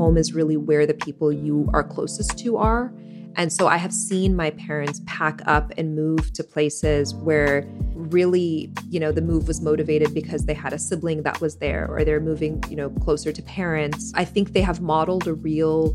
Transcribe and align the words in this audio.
Home 0.00 0.16
is 0.16 0.32
really 0.32 0.56
where 0.56 0.86
the 0.86 0.94
people 0.94 1.30
you 1.30 1.68
are 1.74 1.84
closest 1.84 2.38
to 2.38 2.56
are. 2.56 2.90
And 3.36 3.52
so 3.52 3.66
I 3.66 3.76
have 3.76 3.92
seen 3.92 4.34
my 4.34 4.50
parents 4.52 5.02
pack 5.04 5.42
up 5.44 5.72
and 5.76 5.94
move 5.94 6.32
to 6.32 6.42
places 6.42 7.14
where 7.14 7.68
really, 7.94 8.72
you 8.88 8.98
know, 8.98 9.12
the 9.12 9.20
move 9.20 9.46
was 9.46 9.60
motivated 9.60 10.14
because 10.14 10.46
they 10.46 10.54
had 10.54 10.72
a 10.72 10.78
sibling 10.78 11.22
that 11.24 11.42
was 11.42 11.56
there 11.56 11.86
or 11.86 12.02
they're 12.02 12.18
moving, 12.18 12.64
you 12.70 12.76
know, 12.76 12.88
closer 13.04 13.30
to 13.30 13.42
parents. 13.42 14.10
I 14.14 14.24
think 14.24 14.54
they 14.54 14.62
have 14.62 14.80
modeled 14.80 15.28
a 15.28 15.34
real 15.34 15.94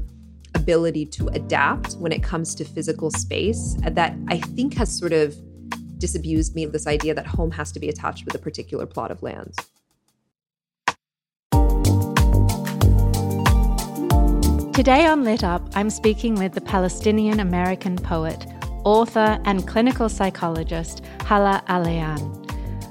ability 0.54 1.08
to 1.08 1.28
adapt 1.30 1.94
when 1.94 2.12
it 2.12 2.22
comes 2.22 2.54
to 2.56 2.64
physical 2.64 3.10
space 3.10 3.76
that 3.82 4.16
I 4.28 4.38
think 4.38 4.76
has 4.76 4.96
sort 4.96 5.14
of 5.14 5.36
disabused 5.98 6.54
me 6.54 6.64
of 6.64 6.72
this 6.74 6.86
idea 6.86 7.16
that 7.16 7.26
home 7.26 7.50
has 7.50 7.72
to 7.72 7.80
be 7.80 7.90
attached 7.90 8.24
with 8.26 8.36
a 8.36 8.40
particular 8.40 8.86
plot 8.86 9.10
of 9.10 9.24
land. 9.24 9.56
Today 14.76 15.06
on 15.06 15.24
Lit 15.24 15.42
Up, 15.42 15.62
I'm 15.74 15.90
speaking 15.90 16.36
with 16.36 16.52
the 16.52 16.60
Palestinian 16.60 17.40
American 17.40 17.96
poet, 17.96 18.46
author, 18.84 19.40
and 19.46 19.66
clinical 19.66 20.10
psychologist 20.10 21.02
Hala 21.22 21.64
Alyan. 21.70 22.46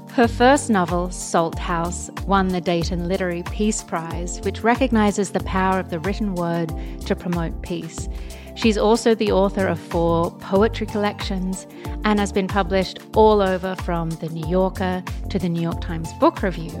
Her 0.09 0.27
first 0.27 0.71
novel, 0.71 1.11
Salt 1.11 1.59
House, 1.59 2.09
won 2.25 2.47
the 2.47 2.59
Dayton 2.59 3.07
Literary 3.07 3.43
Peace 3.51 3.83
Prize, 3.83 4.41
which 4.41 4.63
recognizes 4.63 5.29
the 5.29 5.41
power 5.41 5.79
of 5.79 5.91
the 5.91 5.99
written 5.99 6.33
word 6.33 6.73
to 7.05 7.15
promote 7.15 7.61
peace. 7.61 8.09
She's 8.55 8.79
also 8.79 9.13
the 9.13 9.31
author 9.31 9.67
of 9.67 9.79
four 9.79 10.31
poetry 10.39 10.87
collections 10.87 11.67
and 12.03 12.19
has 12.19 12.31
been 12.31 12.47
published 12.47 12.97
all 13.15 13.43
over 13.43 13.75
from 13.75 14.09
The 14.09 14.29
New 14.29 14.49
Yorker 14.49 15.03
to 15.29 15.37
the 15.37 15.49
New 15.49 15.61
York 15.61 15.81
Times 15.81 16.11
Book 16.13 16.41
Review. 16.41 16.71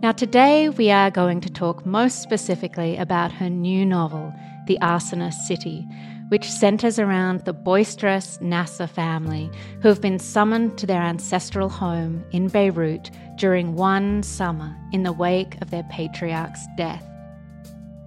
Now, 0.00 0.12
today 0.12 0.68
we 0.68 0.92
are 0.92 1.10
going 1.10 1.40
to 1.40 1.50
talk 1.50 1.84
most 1.84 2.22
specifically 2.22 2.96
about 2.96 3.32
her 3.32 3.50
new 3.50 3.84
novel, 3.84 4.32
The 4.68 4.78
Arsonist's 4.80 5.48
City, 5.48 5.88
which 6.28 6.48
centers 6.48 7.00
around 7.00 7.44
the 7.44 7.52
boisterous 7.52 8.40
Nasr 8.40 8.86
family 8.86 9.50
who 9.82 9.88
have 9.88 10.00
been 10.00 10.20
summoned 10.20 10.78
to 10.78 10.86
their 10.86 11.02
ancestral 11.02 11.68
home 11.68 12.24
in 12.30 12.46
Beirut 12.46 13.10
during 13.38 13.74
one 13.74 14.22
summer 14.22 14.72
in 14.92 15.02
the 15.02 15.12
wake 15.12 15.60
of 15.62 15.72
their 15.72 15.84
patriarch's 15.90 16.64
death. 16.76 17.04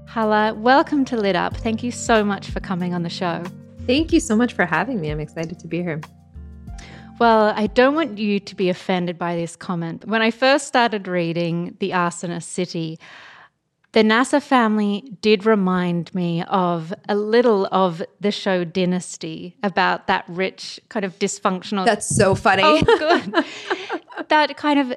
Hala, 0.07 0.53
welcome 0.53 1.03
to 1.03 1.17
Lit 1.17 1.35
Up. 1.35 1.57
Thank 1.57 1.83
you 1.83 1.91
so 1.91 2.23
much 2.23 2.51
for 2.51 2.61
coming 2.61 2.93
on 2.93 3.03
the 3.03 3.09
show. 3.09 3.43
Thank 3.85 4.13
you 4.13 4.21
so 4.21 4.37
much 4.37 4.53
for 4.53 4.65
having 4.65 5.01
me. 5.01 5.11
I'm 5.11 5.19
excited 5.19 5.59
to 5.59 5.67
be 5.67 5.81
here. 5.81 5.99
Well, 7.21 7.53
I 7.55 7.67
don't 7.67 7.93
want 7.93 8.17
you 8.17 8.39
to 8.39 8.55
be 8.55 8.69
offended 8.69 9.19
by 9.19 9.35
this 9.35 9.55
comment. 9.55 10.05
When 10.07 10.23
I 10.23 10.31
first 10.31 10.65
started 10.65 11.07
reading 11.07 11.77
The 11.77 11.91
Arsonist's 11.91 12.47
City, 12.47 12.97
the 13.91 14.01
Nasr 14.01 14.39
family 14.39 15.03
did 15.21 15.45
remind 15.45 16.15
me 16.15 16.43
of 16.45 16.91
a 17.07 17.13
little 17.13 17.67
of 17.71 18.01
the 18.19 18.31
show 18.31 18.63
Dynasty 18.63 19.55
about 19.61 20.07
that 20.07 20.25
rich, 20.29 20.79
kind 20.89 21.05
of 21.05 21.19
dysfunctional. 21.19 21.85
That's 21.85 22.07
so 22.07 22.33
funny. 22.33 22.63
Oh, 22.65 22.81
good. 22.81 23.45
that 24.29 24.57
kind 24.57 24.79
of 24.79 24.95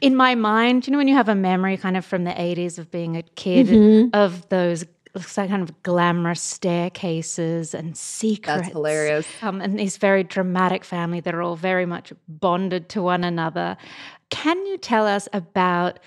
in 0.00 0.16
my 0.16 0.34
mind, 0.34 0.86
you 0.86 0.92
know, 0.92 0.96
when 0.96 1.06
you 1.06 1.16
have 1.16 1.28
a 1.28 1.34
memory 1.34 1.76
kind 1.76 1.98
of 1.98 2.06
from 2.06 2.24
the 2.24 2.30
80s 2.30 2.78
of 2.78 2.90
being 2.90 3.18
a 3.18 3.22
kid 3.22 3.66
mm-hmm. 3.66 4.08
of 4.14 4.48
those 4.48 4.86
looks 5.14 5.36
like 5.36 5.50
kind 5.50 5.62
of 5.62 5.82
glamorous 5.82 6.40
staircases 6.40 7.74
and 7.74 7.96
secrets. 7.96 8.62
That's 8.62 8.72
hilarious. 8.72 9.26
Um, 9.42 9.60
and 9.60 9.78
this 9.78 9.96
very 9.98 10.24
dramatic 10.24 10.84
family 10.84 11.20
that 11.20 11.34
are 11.34 11.42
all 11.42 11.56
very 11.56 11.86
much 11.86 12.12
bonded 12.28 12.88
to 12.90 13.02
one 13.02 13.24
another. 13.24 13.76
Can 14.30 14.64
you 14.66 14.78
tell 14.78 15.06
us 15.06 15.28
about 15.32 15.98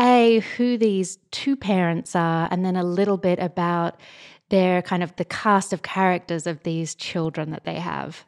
a 0.00 0.40
who 0.56 0.78
these 0.78 1.18
two 1.30 1.56
parents 1.56 2.14
are, 2.14 2.48
and 2.50 2.64
then 2.64 2.76
a 2.76 2.84
little 2.84 3.16
bit 3.16 3.38
about 3.38 4.00
their 4.48 4.80
kind 4.80 5.02
of 5.02 5.14
the 5.16 5.24
cast 5.24 5.72
of 5.72 5.82
characters 5.82 6.46
of 6.46 6.62
these 6.62 6.94
children 6.94 7.50
that 7.50 7.64
they 7.64 7.74
have? 7.74 8.24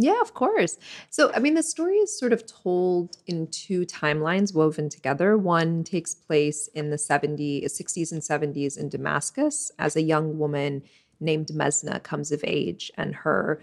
Yeah, 0.00 0.20
of 0.20 0.32
course. 0.32 0.78
So, 1.10 1.32
I 1.34 1.40
mean, 1.40 1.54
the 1.54 1.62
story 1.62 1.96
is 1.96 2.16
sort 2.16 2.32
of 2.32 2.46
told 2.46 3.16
in 3.26 3.48
two 3.48 3.84
timelines 3.84 4.54
woven 4.54 4.88
together. 4.88 5.36
One 5.36 5.82
takes 5.82 6.14
place 6.14 6.68
in 6.68 6.90
the 6.90 6.98
70s, 6.98 7.68
60s 7.68 8.12
and 8.12 8.22
70s 8.22 8.78
in 8.78 8.88
Damascus 8.88 9.72
as 9.76 9.96
a 9.96 10.02
young 10.02 10.38
woman 10.38 10.84
named 11.18 11.48
Mazna 11.48 12.00
comes 12.00 12.30
of 12.30 12.44
age 12.46 12.92
and 12.96 13.12
her 13.16 13.60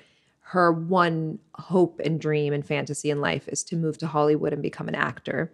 her 0.50 0.72
one 0.74 1.40
hope 1.56 2.00
and 2.04 2.20
dream 2.20 2.54
and 2.54 2.68
fantasy 2.68 3.10
in 3.10 3.20
life 3.22 3.48
is 3.48 3.64
to 3.64 3.76
move 3.78 3.98
to 4.00 4.06
Hollywood 4.08 4.54
and 4.54 4.62
become 4.62 4.88
an 4.90 4.94
actor. 4.94 5.54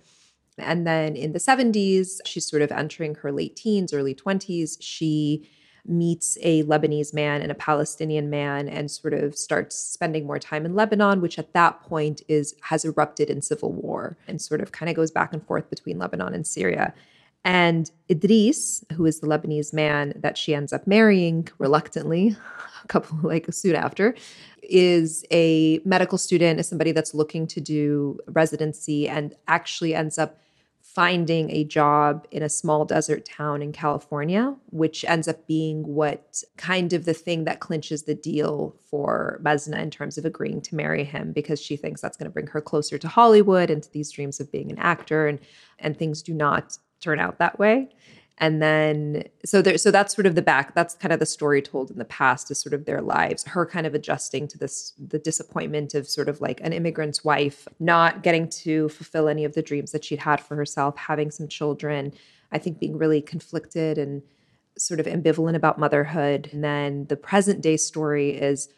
And 0.57 0.85
then 0.85 1.15
in 1.15 1.31
the 1.31 1.39
70s, 1.39 2.19
she's 2.25 2.45
sort 2.49 2.63
of 2.63 2.71
entering 2.71 3.15
her 3.15 3.31
late 3.31 3.55
teens, 3.55 3.93
early 3.93 4.15
20s. 4.15 4.77
She 4.81 5.47
meets 5.85 6.37
a 6.41 6.63
Lebanese 6.63 7.13
man 7.13 7.41
and 7.41 7.51
a 7.51 7.55
Palestinian 7.55 8.29
man 8.29 8.69
and 8.69 8.89
sort 8.89 9.13
of 9.13 9.35
starts 9.35 9.75
spending 9.75 10.25
more 10.25 10.39
time 10.39 10.65
in 10.65 10.75
Lebanon, 10.75 11.21
which 11.21 11.39
at 11.39 11.53
that 11.53 11.81
point 11.81 12.21
is 12.27 12.55
has 12.61 12.85
erupted 12.85 13.29
in 13.29 13.41
civil 13.41 13.71
war 13.71 14.17
and 14.27 14.41
sort 14.41 14.61
of 14.61 14.71
kind 14.71 14.89
of 14.89 14.95
goes 14.95 15.11
back 15.11 15.33
and 15.33 15.45
forth 15.45 15.69
between 15.69 15.97
Lebanon 15.97 16.33
and 16.33 16.45
Syria. 16.45 16.93
And 17.43 17.89
Idris, 18.09 18.85
who 18.93 19.05
is 19.05 19.19
the 19.19 19.27
Lebanese 19.27 19.73
man 19.73 20.13
that 20.15 20.37
she 20.37 20.53
ends 20.53 20.71
up 20.71 20.85
marrying 20.85 21.47
reluctantly, 21.57 22.35
a 22.83 22.87
couple 22.87 23.17
like 23.23 23.51
soon 23.51 23.75
after, 23.75 24.15
is 24.61 25.25
a 25.31 25.81
medical 25.83 26.17
student, 26.17 26.59
is 26.59 26.67
somebody 26.67 26.91
that's 26.91 27.13
looking 27.15 27.47
to 27.47 27.59
do 27.59 28.19
residency 28.27 29.09
and 29.09 29.35
actually 29.47 29.95
ends 29.95 30.19
up 30.19 30.37
finding 30.93 31.49
a 31.51 31.63
job 31.63 32.27
in 32.31 32.43
a 32.43 32.49
small 32.49 32.83
desert 32.83 33.25
town 33.25 33.61
in 33.61 33.71
California, 33.71 34.53
which 34.71 35.05
ends 35.05 35.27
up 35.27 35.47
being 35.47 35.83
what 35.87 36.43
kind 36.57 36.91
of 36.91 37.05
the 37.05 37.13
thing 37.13 37.45
that 37.45 37.61
clinches 37.61 38.03
the 38.03 38.15
deal 38.15 38.75
for 38.89 39.39
Mazna 39.41 39.79
in 39.81 39.89
terms 39.89 40.17
of 40.17 40.25
agreeing 40.25 40.61
to 40.61 40.75
marry 40.75 41.05
him 41.05 41.31
because 41.31 41.61
she 41.61 41.77
thinks 41.77 42.01
that's 42.01 42.17
going 42.17 42.29
to 42.29 42.33
bring 42.33 42.47
her 42.47 42.59
closer 42.59 42.97
to 42.97 43.07
Hollywood 43.07 43.69
and 43.69 43.81
to 43.81 43.91
these 43.93 44.11
dreams 44.11 44.39
of 44.41 44.51
being 44.51 44.69
an 44.69 44.79
actor 44.79 45.27
and 45.27 45.39
and 45.79 45.97
things 45.97 46.21
do 46.21 46.33
not 46.33 46.77
turn 46.99 47.19
out 47.19 47.39
that 47.39 47.57
way 47.57 47.89
and 48.37 48.61
then 48.61 49.23
so 49.45 49.61
there 49.61 49.77
so 49.77 49.91
that's 49.91 50.15
sort 50.15 50.25
of 50.25 50.35
the 50.35 50.41
back 50.41 50.73
that's 50.73 50.95
kind 50.95 51.11
of 51.11 51.19
the 51.19 51.25
story 51.25 51.61
told 51.61 51.91
in 51.91 51.97
the 51.97 52.05
past 52.05 52.49
is 52.49 52.59
sort 52.59 52.73
of 52.73 52.85
their 52.85 53.01
lives 53.01 53.43
her 53.43 53.65
kind 53.65 53.85
of 53.85 53.93
adjusting 53.93 54.47
to 54.47 54.57
this 54.57 54.93
the 54.97 55.19
disappointment 55.19 55.93
of 55.93 56.07
sort 56.07 56.29
of 56.29 56.41
like 56.41 56.59
an 56.61 56.73
immigrant's 56.73 57.23
wife 57.23 57.67
not 57.79 58.23
getting 58.23 58.47
to 58.47 58.89
fulfill 58.89 59.27
any 59.27 59.43
of 59.43 59.53
the 59.53 59.61
dreams 59.61 59.91
that 59.91 60.03
she'd 60.03 60.19
had 60.19 60.39
for 60.39 60.55
herself 60.55 60.97
having 60.97 61.29
some 61.29 61.47
children 61.47 62.13
i 62.51 62.57
think 62.57 62.79
being 62.79 62.97
really 62.97 63.21
conflicted 63.21 63.97
and 63.97 64.21
sort 64.77 64.99
of 64.99 65.05
ambivalent 65.05 65.55
about 65.55 65.79
motherhood. 65.79 66.49
And 66.51 66.63
then 66.63 67.05
the 67.05 67.15
present 67.15 67.61
day 67.61 67.77
story 67.77 68.31
is 68.31 68.69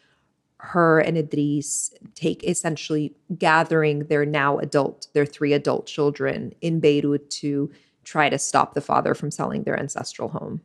her 0.58 0.98
and 1.00 1.18
Idris 1.18 1.92
take 2.14 2.42
essentially 2.44 3.14
gathering 3.36 4.06
their 4.06 4.24
now 4.24 4.58
adult, 4.58 5.08
their 5.12 5.26
three 5.26 5.52
adult 5.52 5.86
children 5.86 6.54
in 6.60 6.80
Beirut 6.80 7.28
to 7.30 7.70
try 8.04 8.28
to 8.28 8.38
stop 8.38 8.74
the 8.74 8.80
father 8.80 9.14
from 9.14 9.30
selling 9.30 9.64
their 9.64 9.78
ancestral 9.78 10.28
home. 10.28 10.60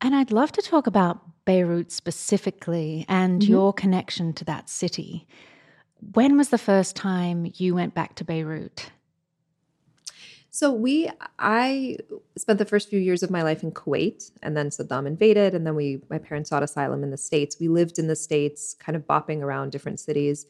And 0.00 0.14
I'd 0.14 0.32
love 0.32 0.52
to 0.52 0.62
talk 0.62 0.86
about 0.86 1.20
Beirut 1.44 1.90
specifically 1.90 3.04
and 3.08 3.40
mm-hmm. 3.40 3.50
your 3.50 3.72
connection 3.72 4.32
to 4.34 4.44
that 4.44 4.68
city. 4.68 5.26
when 6.12 6.36
was 6.36 6.50
the 6.50 6.58
first 6.58 6.96
time 6.96 7.50
you 7.56 7.74
went 7.74 7.94
back 7.94 8.14
to 8.16 8.24
Beirut? 8.24 8.90
So 10.50 10.70
we, 10.70 11.10
I 11.38 11.96
spent 12.36 12.58
the 12.58 12.64
first 12.64 12.88
few 12.88 13.00
years 13.00 13.24
of 13.24 13.30
my 13.30 13.42
life 13.42 13.64
in 13.64 13.72
Kuwait, 13.72 14.30
and 14.40 14.56
then 14.56 14.68
Saddam 14.68 15.06
invaded, 15.06 15.52
and 15.54 15.66
then 15.66 15.74
we, 15.74 16.02
my 16.08 16.18
parents 16.18 16.50
sought 16.50 16.62
asylum 16.62 17.02
in 17.02 17.10
the 17.10 17.16
states. 17.16 17.56
We 17.58 17.68
lived 17.68 17.98
in 17.98 18.06
the 18.06 18.14
states, 18.14 18.74
kind 18.78 18.94
of 18.94 19.06
bopping 19.06 19.40
around 19.40 19.72
different 19.72 19.98
cities, 19.98 20.46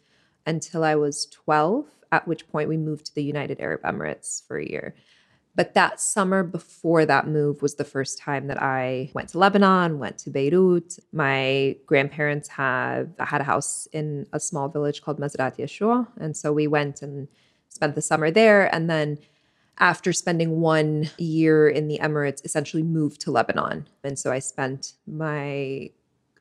until 0.46 0.84
I 0.84 0.94
was 0.96 1.26
twelve. 1.26 1.86
At 2.12 2.28
which 2.28 2.46
point 2.48 2.68
we 2.68 2.76
moved 2.76 3.06
to 3.06 3.14
the 3.14 3.24
United 3.24 3.60
Arab 3.60 3.82
Emirates 3.82 4.46
for 4.46 4.58
a 4.58 4.68
year. 4.68 4.94
But 5.56 5.74
that 5.74 6.00
summer 6.00 6.42
before 6.42 7.06
that 7.06 7.28
move 7.28 7.62
was 7.62 7.76
the 7.76 7.84
first 7.84 8.18
time 8.18 8.48
that 8.48 8.60
I 8.60 9.10
went 9.14 9.28
to 9.30 9.38
Lebanon, 9.38 10.00
went 10.00 10.18
to 10.18 10.30
Beirut. 10.30 10.98
My 11.12 11.76
grandparents 11.86 12.48
had 12.48 13.14
had 13.20 13.40
a 13.40 13.44
house 13.44 13.86
in 13.92 14.26
a 14.32 14.40
small 14.40 14.68
village 14.68 15.02
called 15.02 15.20
Mazrat 15.20 15.56
Yeshua, 15.58 16.08
and 16.16 16.36
so 16.36 16.52
we 16.52 16.66
went 16.66 17.02
and 17.02 17.28
spent 17.68 17.94
the 17.94 18.02
summer 18.02 18.30
there, 18.30 18.72
and 18.74 18.90
then 18.90 19.18
after 19.78 20.12
spending 20.12 20.60
one 20.60 21.10
year 21.18 21.68
in 21.68 21.88
the 21.88 21.98
Emirates, 21.98 22.44
essentially 22.44 22.82
moved 22.82 23.20
to 23.22 23.30
Lebanon. 23.30 23.88
And 24.04 24.18
so 24.18 24.30
I 24.30 24.38
spent 24.38 24.92
my 25.06 25.90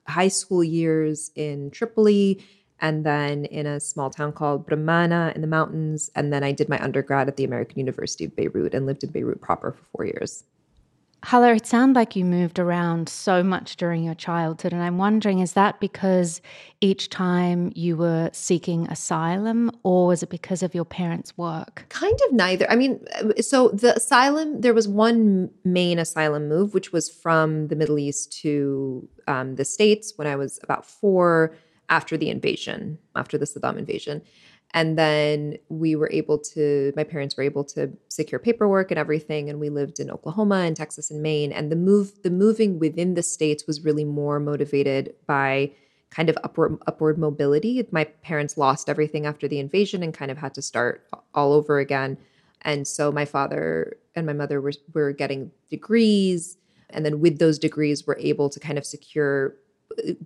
high 0.08 0.28
school 0.28 0.64
years 0.64 1.32
in 1.36 1.72
Tripoli 1.72 2.44
and 2.84 3.06
then 3.06 3.46
in 3.46 3.66
a 3.66 3.80
small 3.80 4.10
town 4.10 4.34
called 4.34 4.68
Broummana 4.68 5.34
in 5.36 5.42
the 5.42 5.48
mountains. 5.48 6.12
And 6.16 6.34
then 6.34 6.44
I 6.44 6.52
did 6.52 6.68
my 6.68 6.84
undergrad 6.84 7.30
at 7.30 7.38
the 7.38 7.46
American 7.46 7.80
University 7.80 8.26
of 8.26 8.36
Beirut 8.36 8.76
and 8.76 8.86
lived 8.86 9.06
in 9.06 9.10
Beirut 9.10 9.40
proper 9.40 9.72
for 9.72 9.84
four 9.96 10.06
years. 10.06 10.44
Hala, 11.24 11.54
it 11.54 11.66
sounded 11.66 11.98
like 11.98 12.18
you 12.18 12.26
moved 12.26 12.60
around 12.60 13.08
so 13.08 13.42
much 13.42 13.78
during 13.78 14.04
your 14.04 14.16
childhood. 14.16 14.74
And 14.74 14.84
I'm 14.84 14.98
wondering, 14.98 15.40
is 15.40 15.54
that 15.54 15.80
because 15.80 16.42
each 16.82 17.08
time 17.08 17.72
you 17.74 17.96
were 17.96 18.30
seeking 18.34 18.88
asylum, 18.88 19.72
or 19.84 20.08
was 20.08 20.22
it 20.22 20.30
because 20.30 20.62
of 20.62 20.76
your 20.76 20.84
parents' 20.84 21.38
work? 21.38 21.86
Kind 21.88 22.20
of 22.28 22.34
neither. 22.34 22.70
I 22.70 22.76
mean, 22.76 23.00
so 23.40 23.70
the 23.70 23.96
asylum, 23.96 24.60
there 24.60 24.74
was 24.74 24.90
one 24.90 25.52
main 25.64 25.98
asylum 25.98 26.50
move, 26.50 26.74
which 26.74 26.92
was 26.92 27.10
from 27.10 27.70
the 27.70 27.78
Middle 27.78 27.98
East 27.98 28.38
to 28.42 29.08
um, 29.30 29.56
the 29.56 29.64
States 29.64 30.12
when 30.18 30.28
I 30.28 30.36
was 30.36 30.60
about 30.62 30.86
four 30.86 31.56
after 31.94 32.18
the 32.18 32.30
invasion, 32.30 32.98
after 33.16 33.38
the 33.38 33.46
Saddam 33.46 33.78
invasion. 33.78 34.24
And 34.74 34.98
then 34.98 35.58
we 35.70 35.96
were 35.96 36.10
able 36.12 36.40
to, 36.54 36.92
my 36.96 37.04
parents 37.04 37.38
were 37.38 37.44
able 37.44 37.64
to 37.66 37.92
secure 38.08 38.40
paperwork 38.40 38.90
and 38.90 38.98
everything. 38.98 39.48
And 39.48 39.60
we 39.60 39.70
lived 39.70 40.00
in 40.00 40.10
Oklahoma 40.10 40.62
and 40.68 40.76
Texas 40.76 41.12
and 41.12 41.22
Maine. 41.22 41.52
And 41.52 41.72
the 41.72 41.76
move, 41.76 42.24
the 42.24 42.32
moving 42.32 42.80
within 42.80 43.14
the 43.14 43.22
states 43.22 43.68
was 43.68 43.86
really 43.86 44.06
more 44.06 44.40
motivated 44.40 45.14
by 45.28 45.72
kind 46.10 46.30
of 46.30 46.38
upward 46.44 46.80
upward 46.88 47.20
mobility. 47.20 47.88
My 47.92 48.06
parents 48.30 48.58
lost 48.58 48.90
everything 48.90 49.28
after 49.28 49.48
the 49.48 49.60
invasion 49.60 50.02
and 50.02 50.14
kind 50.14 50.32
of 50.32 50.38
had 50.40 50.56
to 50.56 50.62
start 50.64 51.06
all 51.36 51.54
over 51.54 51.78
again. 51.78 52.18
And 52.64 52.88
so 52.88 53.12
my 53.12 53.26
father 53.26 53.98
and 54.16 54.26
my 54.26 54.34
mother 54.34 54.60
were 54.60 54.74
were 54.96 55.12
getting 55.12 55.52
degrees. 55.70 56.58
And 56.90 57.06
then 57.06 57.20
with 57.20 57.38
those 57.38 57.60
degrees, 57.60 58.08
were 58.08 58.18
able 58.20 58.50
to 58.50 58.60
kind 58.60 58.78
of 58.78 58.86
secure 58.86 59.56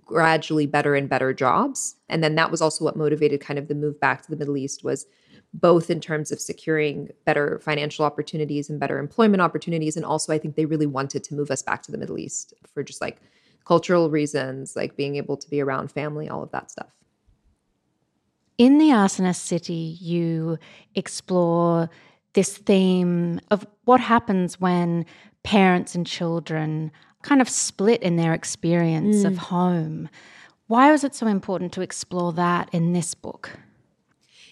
gradually 0.06 0.66
better 0.66 0.96
and 0.96 1.10
better 1.10 1.34
jobs. 1.34 1.96
And 2.10 2.24
then 2.24 2.36
that 2.36 2.52
was 2.52 2.62
also 2.62 2.86
what 2.86 2.96
motivated 2.96 3.42
kind 3.42 3.60
of 3.60 3.68
the 3.68 3.76
move 3.76 4.00
back 4.00 4.22
to 4.24 4.30
the 4.30 4.38
Middle 4.38 4.58
East 4.58 4.84
was 4.84 5.06
both 5.54 5.90
in 5.90 6.00
terms 6.00 6.32
of 6.32 6.40
securing 6.40 7.10
better 7.26 7.60
financial 7.64 8.06
opportunities 8.06 8.70
and 8.70 8.80
better 8.80 9.00
employment 9.00 9.42
opportunities. 9.42 9.96
And 9.96 10.06
also, 10.06 10.34
I 10.34 10.38
think 10.38 10.56
they 10.56 10.66
really 10.66 10.86
wanted 10.86 11.24
to 11.26 11.36
move 11.36 11.52
us 11.52 11.62
back 11.62 11.82
to 11.84 11.92
the 11.92 11.98
Middle 11.98 12.18
East 12.18 12.54
for 12.74 12.84
just 12.84 13.02
like 13.02 13.20
cultural 13.66 14.10
reasons, 14.10 14.76
like 14.76 14.96
being 14.96 15.16
able 15.16 15.38
to 15.38 15.50
be 15.50 15.62
around 15.62 15.92
family, 15.92 16.30
all 16.30 16.44
of 16.44 16.52
that 16.52 16.72
stuff. 16.72 16.90
In 18.58 18.78
The 18.78 18.90
Arsonist's 18.90 19.42
City, 19.42 19.98
you 20.00 20.58
explore 20.96 21.90
this 22.34 22.58
theme 22.58 23.40
of 23.52 23.66
what 23.86 24.00
happens 24.00 24.60
when 24.60 25.06
parents 25.44 25.96
and 25.96 26.06
children 26.06 26.92
kind 27.24 27.42
of 27.42 27.50
split 27.50 28.02
in 28.02 28.16
their 28.16 28.34
experience 28.34 29.18
mm. 29.18 29.26
of 29.26 29.38
home. 29.38 30.10
Why 30.68 30.92
was 30.92 31.04
it 31.04 31.16
so 31.16 31.28
important 31.28 31.74
to 31.74 31.82
explore 31.82 32.34
that 32.34 32.70
in 32.74 32.94
this 32.94 33.14
book? 33.14 33.52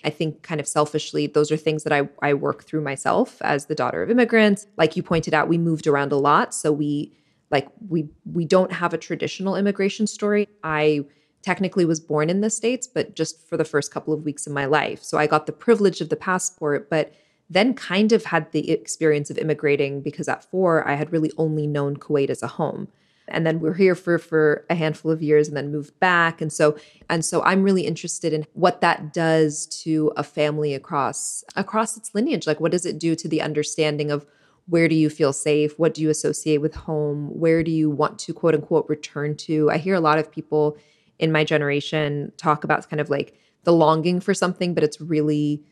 I 0.04 0.10
think 0.10 0.44
kind 0.44 0.62
of 0.62 0.68
selfishly, 0.68 1.28
those 1.28 1.52
are 1.52 1.58
things 1.58 1.84
that 1.84 1.92
I, 1.92 2.08
I 2.22 2.36
work 2.36 2.64
through 2.64 2.82
myself 2.82 3.42
as 3.42 3.66
the 3.66 3.76
daughter 3.76 4.04
of 4.04 4.10
immigrants. 4.10 4.68
Like 4.78 4.96
you 4.96 5.04
pointed 5.04 5.34
out, 5.34 5.48
we 5.48 5.58
moved 5.58 5.88
around 5.88 6.12
a 6.12 6.18
lot. 6.18 6.54
So 6.54 6.72
we 6.72 7.12
like 7.52 7.68
we 7.90 8.08
we 8.32 8.46
don't 8.46 8.72
have 8.72 8.94
a 8.94 8.98
traditional 8.98 9.56
immigration 9.56 10.08
story. 10.08 10.48
I 10.64 11.06
technically 11.42 11.86
was 11.86 12.00
born 12.00 12.30
in 12.30 12.42
the 12.42 12.50
States, 12.50 12.88
but 12.88 13.16
just 13.16 13.48
for 13.48 13.58
the 13.58 13.66
first 13.66 13.92
couple 13.92 14.14
of 14.14 14.24
weeks 14.24 14.48
of 14.48 14.54
my 14.54 14.66
life. 14.66 15.04
So 15.04 15.18
I 15.18 15.28
got 15.28 15.46
the 15.46 15.52
privilege 15.52 16.02
of 16.02 16.10
the 16.10 16.16
passport, 16.16 16.90
but 16.90 17.14
then 17.50 17.74
kind 17.74 18.12
of 18.12 18.26
had 18.26 18.52
the 18.52 18.72
experience 18.72 19.30
of 19.30 19.38
immigrating 19.38 20.02
because 20.02 20.28
at 20.28 20.44
four, 20.44 20.88
I 20.88 20.96
had 20.96 21.12
really 21.12 21.32
only 21.38 21.68
known 21.68 21.98
Kuwait 21.98 22.30
as 22.30 22.42
a 22.42 22.48
home. 22.48 22.88
And 23.28 23.46
then 23.46 23.60
we 23.60 23.70
are 23.70 23.74
here 23.74 23.96
for 23.96 24.20
for 24.20 24.66
a 24.70 24.76
handful 24.76 25.12
of 25.12 25.22
years 25.22 25.48
and 25.48 25.58
then 25.58 25.72
moved 25.72 26.00
back. 26.00 26.42
And 26.42 26.54
so 26.54 26.78
and 27.10 27.26
so 27.26 27.42
I'm 27.42 27.64
really 27.64 27.86
interested 27.86 28.34
in 28.34 28.46
what 28.54 28.82
that 28.82 29.14
does 29.14 29.66
to 29.84 30.12
a 30.16 30.24
family 30.24 30.74
across 30.74 31.44
across 31.56 31.98
its 31.98 32.14
lineage. 32.14 32.46
Like 32.46 32.60
what 32.60 32.72
does 32.72 32.86
it 32.86 33.00
do 33.00 33.16
to 33.16 33.28
the 33.28 33.42
understanding 33.42 34.12
of 34.12 34.28
where 34.68 34.88
do 34.88 34.96
you 34.96 35.10
feel 35.10 35.34
safe? 35.34 35.78
What 35.78 35.94
do 35.94 36.02
you 36.02 36.10
associate 36.10 36.60
with 36.60 36.76
home? 36.76 37.28
Where 37.40 37.64
do 37.64 37.72
you 37.72 37.90
want 37.90 38.20
to 38.20 38.34
quote 38.34 38.56
unquote 38.56 38.88
return 38.90 39.36
to? 39.38 39.70
I 39.72 39.78
hear 39.78 39.96
a 39.96 40.00
lot 40.00 40.20
of 40.20 40.32
people 40.32 40.78
in 41.18 41.32
my 41.32 41.44
generation 41.44 42.32
talk 42.38 42.64
about 42.64 42.88
kind 42.90 43.00
of 43.00 43.10
like 43.10 43.40
the 43.64 43.74
longing 43.74 44.20
for 44.20 44.34
something, 44.34 44.74
but 44.74 44.84
it's 44.84 45.02
really 45.02 45.64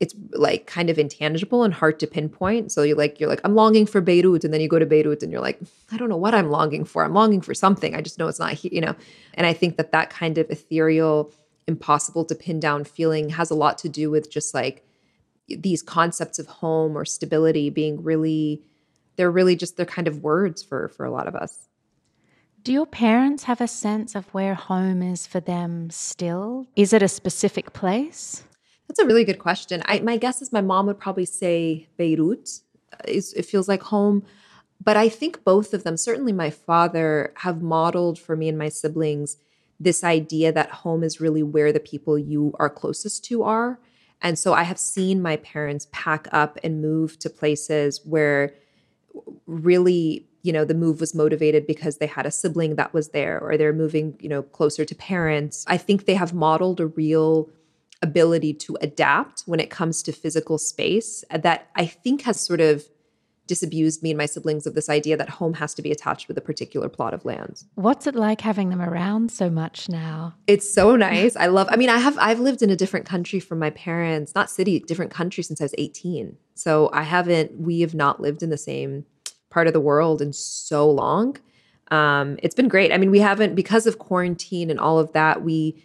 it's 0.00 0.14
like 0.32 0.66
kind 0.66 0.90
of 0.90 0.98
intangible 0.98 1.62
and 1.62 1.72
hard 1.72 2.00
to 2.00 2.06
pinpoint. 2.06 2.72
So 2.72 2.82
you're 2.82 2.96
like, 2.96 3.20
you're 3.20 3.28
like, 3.28 3.40
I'm 3.44 3.54
longing 3.54 3.86
for 3.86 4.00
Beirut. 4.00 4.44
And 4.44 4.52
then 4.52 4.60
you 4.60 4.68
go 4.68 4.78
to 4.78 4.86
Beirut 4.86 5.22
and 5.22 5.30
you're 5.30 5.40
like, 5.40 5.60
I 5.92 5.96
don't 5.96 6.08
know 6.08 6.16
what 6.16 6.34
I'm 6.34 6.50
longing 6.50 6.84
for. 6.84 7.04
I'm 7.04 7.14
longing 7.14 7.40
for 7.40 7.54
something. 7.54 7.94
I 7.94 8.00
just 8.00 8.18
know 8.18 8.26
it's 8.26 8.40
not 8.40 8.52
here, 8.52 8.70
you 8.74 8.80
know? 8.80 8.94
And 9.34 9.46
I 9.46 9.52
think 9.52 9.76
that 9.76 9.92
that 9.92 10.10
kind 10.10 10.36
of 10.36 10.50
ethereal, 10.50 11.32
impossible 11.66 12.24
to 12.26 12.34
pin 12.34 12.60
down 12.60 12.84
feeling 12.84 13.30
has 13.30 13.50
a 13.50 13.54
lot 13.54 13.78
to 13.78 13.88
do 13.88 14.10
with 14.10 14.30
just 14.30 14.52
like 14.52 14.84
these 15.48 15.82
concepts 15.82 16.38
of 16.38 16.46
home 16.46 16.96
or 16.96 17.04
stability 17.04 17.70
being 17.70 18.02
really, 18.02 18.62
they're 19.16 19.30
really 19.30 19.56
just, 19.56 19.76
they're 19.76 19.86
kind 19.86 20.08
of 20.08 20.22
words 20.22 20.62
for, 20.62 20.88
for 20.88 21.06
a 21.06 21.10
lot 21.10 21.28
of 21.28 21.34
us. 21.34 21.68
Do 22.62 22.72
your 22.72 22.86
parents 22.86 23.44
have 23.44 23.60
a 23.60 23.68
sense 23.68 24.14
of 24.14 24.26
where 24.34 24.54
home 24.54 25.02
is 25.02 25.26
for 25.26 25.38
them 25.38 25.90
still? 25.90 26.66
Is 26.76 26.92
it 26.92 27.02
a 27.02 27.08
specific 27.08 27.74
place? 27.74 28.42
That's 28.88 29.00
a 29.00 29.06
really 29.06 29.24
good 29.24 29.38
question. 29.38 29.82
I, 29.86 30.00
my 30.00 30.16
guess 30.16 30.42
is 30.42 30.52
my 30.52 30.60
mom 30.60 30.86
would 30.86 30.98
probably 30.98 31.24
say 31.24 31.88
Beirut. 31.96 32.60
Uh, 32.92 32.96
it's, 33.06 33.32
it 33.32 33.44
feels 33.44 33.68
like 33.68 33.82
home. 33.82 34.24
But 34.82 34.96
I 34.96 35.08
think 35.08 35.44
both 35.44 35.72
of 35.72 35.84
them, 35.84 35.96
certainly 35.96 36.32
my 36.32 36.50
father, 36.50 37.32
have 37.38 37.62
modeled 37.62 38.18
for 38.18 38.36
me 38.36 38.48
and 38.48 38.58
my 38.58 38.68
siblings 38.68 39.36
this 39.80 40.04
idea 40.04 40.52
that 40.52 40.70
home 40.70 41.02
is 41.02 41.20
really 41.20 41.42
where 41.42 41.72
the 41.72 41.80
people 41.80 42.18
you 42.18 42.54
are 42.58 42.70
closest 42.70 43.24
to 43.26 43.42
are. 43.42 43.80
And 44.22 44.38
so 44.38 44.54
I 44.54 44.62
have 44.62 44.78
seen 44.78 45.20
my 45.20 45.36
parents 45.36 45.88
pack 45.92 46.28
up 46.32 46.58
and 46.62 46.80
move 46.80 47.18
to 47.20 47.30
places 47.30 48.00
where 48.04 48.54
really, 49.46 50.26
you 50.42 50.52
know, 50.52 50.64
the 50.64 50.74
move 50.74 51.00
was 51.00 51.14
motivated 51.14 51.66
because 51.66 51.98
they 51.98 52.06
had 52.06 52.26
a 52.26 52.30
sibling 52.30 52.76
that 52.76 52.94
was 52.94 53.08
there 53.08 53.40
or 53.40 53.56
they're 53.56 53.72
moving, 53.72 54.16
you 54.20 54.28
know, 54.28 54.42
closer 54.42 54.84
to 54.84 54.94
parents. 54.94 55.64
I 55.66 55.76
think 55.76 56.04
they 56.04 56.14
have 56.14 56.32
modeled 56.32 56.80
a 56.80 56.86
real 56.86 57.50
ability 58.04 58.54
to 58.54 58.76
adapt 58.80 59.42
when 59.46 59.58
it 59.58 59.70
comes 59.70 60.02
to 60.04 60.12
physical 60.12 60.58
space 60.58 61.24
that 61.30 61.68
I 61.74 61.86
think 61.86 62.22
has 62.22 62.38
sort 62.40 62.60
of 62.60 62.84
disabused 63.46 64.02
me 64.02 64.10
and 64.10 64.18
my 64.18 64.26
siblings 64.26 64.66
of 64.66 64.74
this 64.74 64.88
idea 64.88 65.16
that 65.16 65.28
home 65.28 65.54
has 65.54 65.74
to 65.74 65.82
be 65.82 65.90
attached 65.90 66.28
with 66.28 66.38
a 66.38 66.40
particular 66.40 66.88
plot 66.88 67.12
of 67.12 67.24
land. 67.24 67.64
What's 67.74 68.06
it 68.06 68.14
like 68.14 68.40
having 68.40 68.70
them 68.70 68.80
around 68.80 69.30
so 69.30 69.50
much 69.50 69.88
now? 69.88 70.34
It's 70.46 70.72
so 70.72 70.96
nice. 70.96 71.36
I 71.36 71.46
love 71.46 71.68
I 71.70 71.76
mean 71.76 71.90
I 71.90 71.98
have 71.98 72.16
I've 72.18 72.40
lived 72.40 72.62
in 72.62 72.70
a 72.70 72.76
different 72.76 73.06
country 73.06 73.40
from 73.40 73.58
my 73.58 73.70
parents, 73.70 74.34
not 74.34 74.50
city, 74.50 74.80
different 74.80 75.10
country 75.10 75.42
since 75.42 75.60
I 75.60 75.64
was 75.64 75.74
18. 75.76 76.36
So 76.54 76.90
I 76.92 77.02
haven't 77.02 77.58
we 77.58 77.80
have 77.80 77.94
not 77.94 78.20
lived 78.20 78.42
in 78.42 78.50
the 78.50 78.56
same 78.56 79.04
part 79.50 79.66
of 79.66 79.72
the 79.72 79.80
world 79.80 80.22
in 80.22 80.32
so 80.32 80.90
long. 80.90 81.36
Um 81.90 82.38
it's 82.42 82.54
been 82.54 82.68
great. 82.68 82.92
I 82.92 82.98
mean 82.98 83.10
we 83.10 83.20
haven't 83.20 83.54
because 83.54 83.86
of 83.86 83.98
quarantine 83.98 84.70
and 84.70 84.80
all 84.80 84.98
of 84.98 85.12
that 85.12 85.42
we 85.42 85.84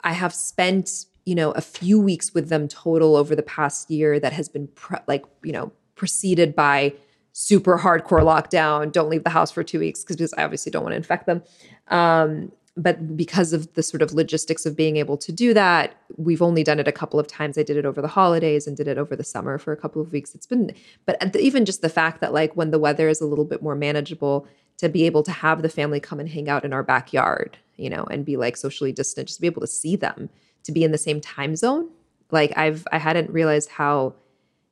I 0.00 0.12
have 0.12 0.34
spent 0.34 1.06
you 1.24 1.34
know, 1.34 1.52
a 1.52 1.60
few 1.60 1.98
weeks 1.98 2.34
with 2.34 2.48
them 2.48 2.68
total 2.68 3.16
over 3.16 3.34
the 3.34 3.42
past 3.42 3.90
year 3.90 4.20
that 4.20 4.32
has 4.32 4.48
been 4.48 4.68
pre- 4.68 4.98
like, 5.06 5.24
you 5.42 5.52
know, 5.52 5.72
preceded 5.94 6.54
by 6.54 6.92
super 7.32 7.78
hardcore 7.78 8.22
lockdown. 8.22 8.92
Don't 8.92 9.08
leave 9.08 9.24
the 9.24 9.30
house 9.30 9.50
for 9.50 9.62
two 9.62 9.78
weeks 9.78 10.04
because 10.04 10.34
I 10.34 10.44
obviously 10.44 10.70
don't 10.70 10.82
want 10.82 10.92
to 10.92 10.96
infect 10.96 11.26
them. 11.26 11.42
Um, 11.88 12.52
but 12.76 13.16
because 13.16 13.52
of 13.52 13.72
the 13.74 13.82
sort 13.82 14.02
of 14.02 14.12
logistics 14.12 14.66
of 14.66 14.76
being 14.76 14.96
able 14.96 15.16
to 15.18 15.30
do 15.30 15.54
that, 15.54 15.94
we've 16.16 16.42
only 16.42 16.64
done 16.64 16.80
it 16.80 16.88
a 16.88 16.92
couple 16.92 17.20
of 17.20 17.26
times. 17.26 17.56
I 17.56 17.62
did 17.62 17.76
it 17.76 17.86
over 17.86 18.02
the 18.02 18.08
holidays 18.08 18.66
and 18.66 18.76
did 18.76 18.88
it 18.88 18.98
over 18.98 19.14
the 19.14 19.22
summer 19.22 19.58
for 19.58 19.72
a 19.72 19.76
couple 19.76 20.02
of 20.02 20.10
weeks. 20.10 20.34
It's 20.34 20.46
been, 20.46 20.74
but 21.06 21.36
even 21.36 21.64
just 21.64 21.82
the 21.82 21.88
fact 21.88 22.20
that 22.20 22.32
like 22.32 22.56
when 22.56 22.72
the 22.72 22.78
weather 22.80 23.08
is 23.08 23.20
a 23.20 23.26
little 23.26 23.44
bit 23.44 23.62
more 23.62 23.76
manageable, 23.76 24.46
to 24.78 24.88
be 24.88 25.06
able 25.06 25.22
to 25.22 25.30
have 25.30 25.62
the 25.62 25.68
family 25.68 26.00
come 26.00 26.18
and 26.18 26.28
hang 26.28 26.48
out 26.48 26.64
in 26.64 26.72
our 26.72 26.82
backyard, 26.82 27.56
you 27.76 27.88
know, 27.88 28.04
and 28.10 28.24
be 28.24 28.36
like 28.36 28.56
socially 28.56 28.90
distant, 28.90 29.28
just 29.28 29.40
be 29.40 29.46
able 29.46 29.60
to 29.60 29.68
see 29.68 29.94
them 29.94 30.28
to 30.64 30.72
be 30.72 30.84
in 30.84 30.92
the 30.92 30.98
same 30.98 31.20
time 31.20 31.56
zone. 31.56 31.88
Like 32.30 32.52
I've 32.56 32.86
I 32.92 32.98
hadn't 32.98 33.30
realized 33.30 33.70
how 33.70 34.14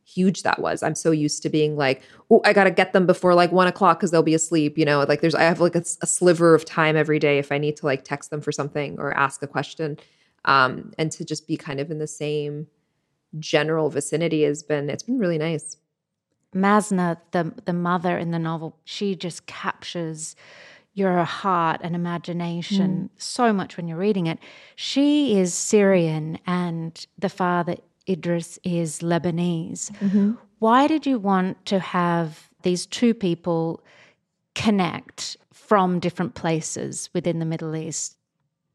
huge 0.05 0.43
that 0.43 0.61
was. 0.61 0.83
I'm 0.83 0.95
so 0.95 1.11
used 1.11 1.43
to 1.43 1.49
being 1.49 1.77
like, 1.77 2.03
oh, 2.31 2.41
I 2.45 2.53
gotta 2.53 2.71
get 2.71 2.93
them 2.93 3.07
before 3.07 3.35
like 3.35 3.53
one 3.53 3.69
o'clock 3.69 3.99
because 3.99 4.11
they'll 4.11 4.23
be 4.23 4.35
asleep. 4.35 4.77
You 4.77 4.85
know, 4.85 5.05
like 5.09 5.21
there's 5.21 5.35
I 5.35 5.43
have 5.43 5.61
like 5.61 5.77
a, 5.77 5.85
a, 6.01 6.07
sliver 6.07 6.55
of 6.55 6.65
time 6.65 6.97
every 6.97 7.19
day 7.19 7.39
if 7.39 7.53
I 7.53 7.59
need 7.59 7.77
to 7.79 7.87
like 7.87 8.05
text 8.05 8.31
them 8.31 8.41
for 8.41 8.53
something 8.53 8.99
or 8.99 9.17
ask 9.17 9.43
a 9.43 9.47
question, 9.47 9.99
um, 10.45 10.93
and 10.99 11.13
to 11.13 11.25
just 11.25 11.47
be 11.47 11.57
kind 11.57 11.81
of 11.81 11.91
in 11.91 11.99
the 11.99 12.07
same 12.07 12.67
general 13.39 13.89
vicinity 13.89 14.43
has 14.43 14.63
been 14.63 14.91
it's 14.91 15.03
been 15.03 15.19
really 15.19 15.39
nice. 15.39 15.77
Mazna, 16.55 17.19
the 17.31 17.53
the 17.65 17.73
mother 17.73 18.19
in 18.19 18.31
the 18.31 18.39
novel, 18.39 18.79
she 18.85 19.15
just 19.15 19.47
captures 19.47 20.37
your 20.95 21.25
heart 21.25 21.81
and 21.83 21.95
imagination 21.95 23.11
mm. 23.15 23.23
so 23.23 23.53
much 23.53 23.77
when 23.77 23.89
you're 23.89 23.99
reading 23.99 24.27
it. 24.27 24.39
She 24.77 25.39
is 25.39 25.55
Syrian 25.55 26.39
and 26.47 27.07
the 27.19 27.29
father 27.29 27.77
Idris 28.09 28.59
is 28.65 29.01
Lebanese. 29.01 29.91
Mm-hmm. 29.99 30.33
Why 30.59 30.87
did 30.87 31.07
you 31.07 31.19
want 31.19 31.65
to 31.67 31.79
have 31.79 32.51
these 32.63 32.87
two 32.87 33.15
people 33.15 33.83
connect 34.55 35.37
from 35.53 35.99
different 35.99 36.35
places 36.35 37.11
within 37.15 37.39
the 37.39 37.47
Middle 37.47 37.75
East? 37.75 38.17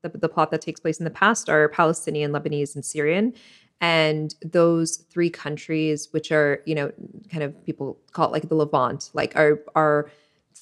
The, 0.01 0.09
the 0.09 0.29
plot 0.29 0.51
that 0.51 0.61
takes 0.61 0.79
place 0.79 0.99
in 0.99 1.03
the 1.03 1.11
past 1.11 1.49
are 1.49 1.69
Palestinian, 1.69 2.31
Lebanese, 2.31 2.75
and 2.75 2.83
Syrian. 2.83 3.33
And 3.79 4.33
those 4.41 4.97
three 4.97 5.29
countries, 5.29 6.09
which 6.11 6.31
are, 6.31 6.61
you 6.65 6.73
know, 6.73 6.91
kind 7.31 7.43
of 7.43 7.63
people 7.63 7.99
call 8.11 8.27
it 8.27 8.31
like 8.31 8.49
the 8.49 8.55
Levant, 8.55 9.11
like 9.13 9.35
are 9.35 9.59
are 9.75 10.09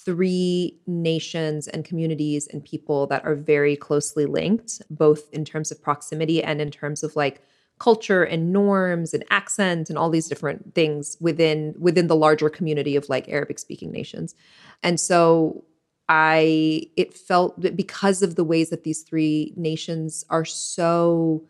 three 0.03 0.79
nations 0.87 1.67
and 1.67 1.85
communities 1.85 2.47
and 2.47 2.63
people 2.63 3.07
that 3.07 3.23
are 3.25 3.35
very 3.35 3.75
closely 3.75 4.25
linked, 4.25 4.81
both 4.89 5.31
in 5.31 5.45
terms 5.45 5.71
of 5.71 5.81
proximity 5.81 6.43
and 6.43 6.61
in 6.61 6.71
terms 6.71 7.03
of 7.03 7.15
like 7.15 7.41
culture 7.79 8.23
and 8.23 8.53
norms 8.53 9.13
and 9.13 9.25
accent 9.29 9.89
and 9.89 9.97
all 9.97 10.09
these 10.09 10.27
different 10.27 10.73
things 10.73 11.17
within 11.19 11.75
within 11.77 12.07
the 12.07 12.15
larger 12.15 12.49
community 12.49 12.95
of 12.95 13.09
like 13.09 13.27
Arabic 13.29 13.59
speaking 13.59 13.91
nations. 13.91 14.33
And 14.81 14.99
so 14.99 15.65
I 16.07 16.83
it 16.95 17.13
felt 17.13 17.59
that 17.61 17.75
because 17.75 18.21
of 18.21 18.35
the 18.35 18.43
ways 18.43 18.69
that 18.69 18.83
these 18.83 19.01
three 19.01 19.53
nations 19.57 20.23
are 20.29 20.45
so 20.45 21.45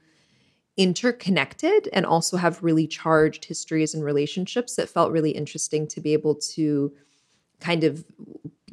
interconnected 0.78 1.88
and 1.94 2.06
also 2.06 2.38
have 2.38 2.64
really 2.64 2.88
charged 2.88 3.46
histories 3.46 3.94
and 3.94 4.04
relationships, 4.04 4.78
it 4.78 4.90
felt 4.90 5.12
really 5.12 5.32
interesting 5.32 5.88
to 5.88 6.02
be 6.02 6.14
able 6.14 6.36
to 6.36 6.92
kind 7.60 7.84
of 7.84 8.06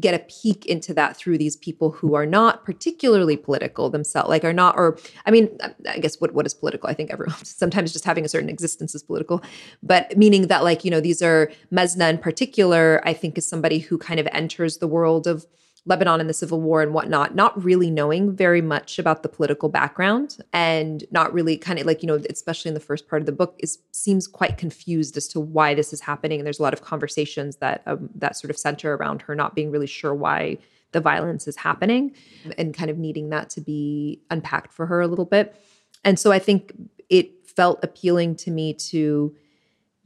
get 0.02 0.14
a 0.14 0.18
peek 0.18 0.66
into 0.66 0.92
that 0.92 1.16
through 1.16 1.38
these 1.38 1.56
people 1.56 1.92
who 1.92 2.14
are 2.14 2.26
not 2.26 2.64
particularly 2.64 3.36
political 3.36 3.88
themselves 3.88 4.28
like 4.28 4.44
are 4.44 4.52
not 4.52 4.76
or 4.76 4.98
i 5.26 5.30
mean 5.30 5.48
i 5.88 5.98
guess 5.98 6.20
what 6.20 6.34
what 6.34 6.44
is 6.44 6.52
political? 6.52 6.90
I 6.90 6.94
think 6.94 7.10
everyone 7.10 7.36
sometimes 7.44 7.92
just 7.92 8.04
having 8.04 8.24
a 8.24 8.28
certain 8.28 8.50
existence 8.50 8.94
is 8.94 9.02
political 9.02 9.42
but 9.82 10.16
meaning 10.18 10.48
that 10.48 10.64
like 10.64 10.84
you 10.84 10.90
know 10.90 11.00
these 11.00 11.22
are 11.22 11.50
Mazna 11.72 12.10
in 12.10 12.18
particular 12.18 13.00
i 13.04 13.12
think 13.12 13.38
is 13.38 13.46
somebody 13.46 13.78
who 13.78 13.96
kind 13.96 14.18
of 14.18 14.28
enters 14.32 14.78
the 14.78 14.88
world 14.88 15.26
of 15.26 15.46
Lebanon 15.84 16.20
and 16.20 16.30
the 16.30 16.34
civil 16.34 16.60
war 16.60 16.80
and 16.80 16.94
whatnot, 16.94 17.34
not 17.34 17.62
really 17.62 17.90
knowing 17.90 18.36
very 18.36 18.62
much 18.62 19.00
about 19.00 19.24
the 19.24 19.28
political 19.28 19.68
background 19.68 20.38
and 20.52 21.04
not 21.10 21.32
really 21.32 21.56
kind 21.56 21.80
of 21.80 21.86
like, 21.86 22.02
you 22.02 22.06
know, 22.06 22.20
especially 22.30 22.68
in 22.68 22.74
the 22.74 22.80
first 22.80 23.08
part 23.08 23.20
of 23.20 23.26
the 23.26 23.32
book, 23.32 23.56
is 23.58 23.78
seems 23.90 24.28
quite 24.28 24.58
confused 24.58 25.16
as 25.16 25.26
to 25.28 25.40
why 25.40 25.74
this 25.74 25.92
is 25.92 26.00
happening. 26.00 26.38
And 26.38 26.46
there's 26.46 26.60
a 26.60 26.62
lot 26.62 26.72
of 26.72 26.82
conversations 26.82 27.56
that 27.56 27.82
um, 27.86 28.10
that 28.14 28.36
sort 28.36 28.50
of 28.50 28.58
center 28.58 28.94
around 28.94 29.22
her 29.22 29.34
not 29.34 29.56
being 29.56 29.72
really 29.72 29.88
sure 29.88 30.14
why 30.14 30.58
the 30.92 31.00
violence 31.00 31.48
is 31.48 31.56
happening 31.56 32.14
and 32.58 32.74
kind 32.74 32.90
of 32.90 32.98
needing 32.98 33.30
that 33.30 33.50
to 33.50 33.60
be 33.60 34.20
unpacked 34.30 34.72
for 34.72 34.86
her 34.86 35.00
a 35.00 35.08
little 35.08 35.24
bit. 35.24 35.56
And 36.04 36.18
so 36.18 36.30
I 36.30 36.38
think 36.38 36.74
it 37.08 37.48
felt 37.48 37.82
appealing 37.82 38.36
to 38.36 38.50
me 38.50 38.74
to 38.74 39.34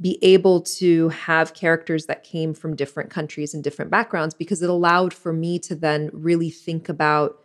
be 0.01 0.19
able 0.23 0.61
to 0.61 1.09
have 1.09 1.55
characters 1.55 2.07
that 2.07 2.23
came 2.23 2.53
from 2.53 2.77
different 2.77 3.11
countries 3.11 3.55
and 3.55 3.65
different 3.65 3.91
backgrounds 3.91 4.35
because 4.35 4.63
it 4.63 4.69
allowed 4.69 5.15
for 5.15 5.33
me 5.33 5.59
to 5.59 5.75
then 5.75 6.11
really 6.13 6.51
think 6.51 6.89
about 6.89 7.39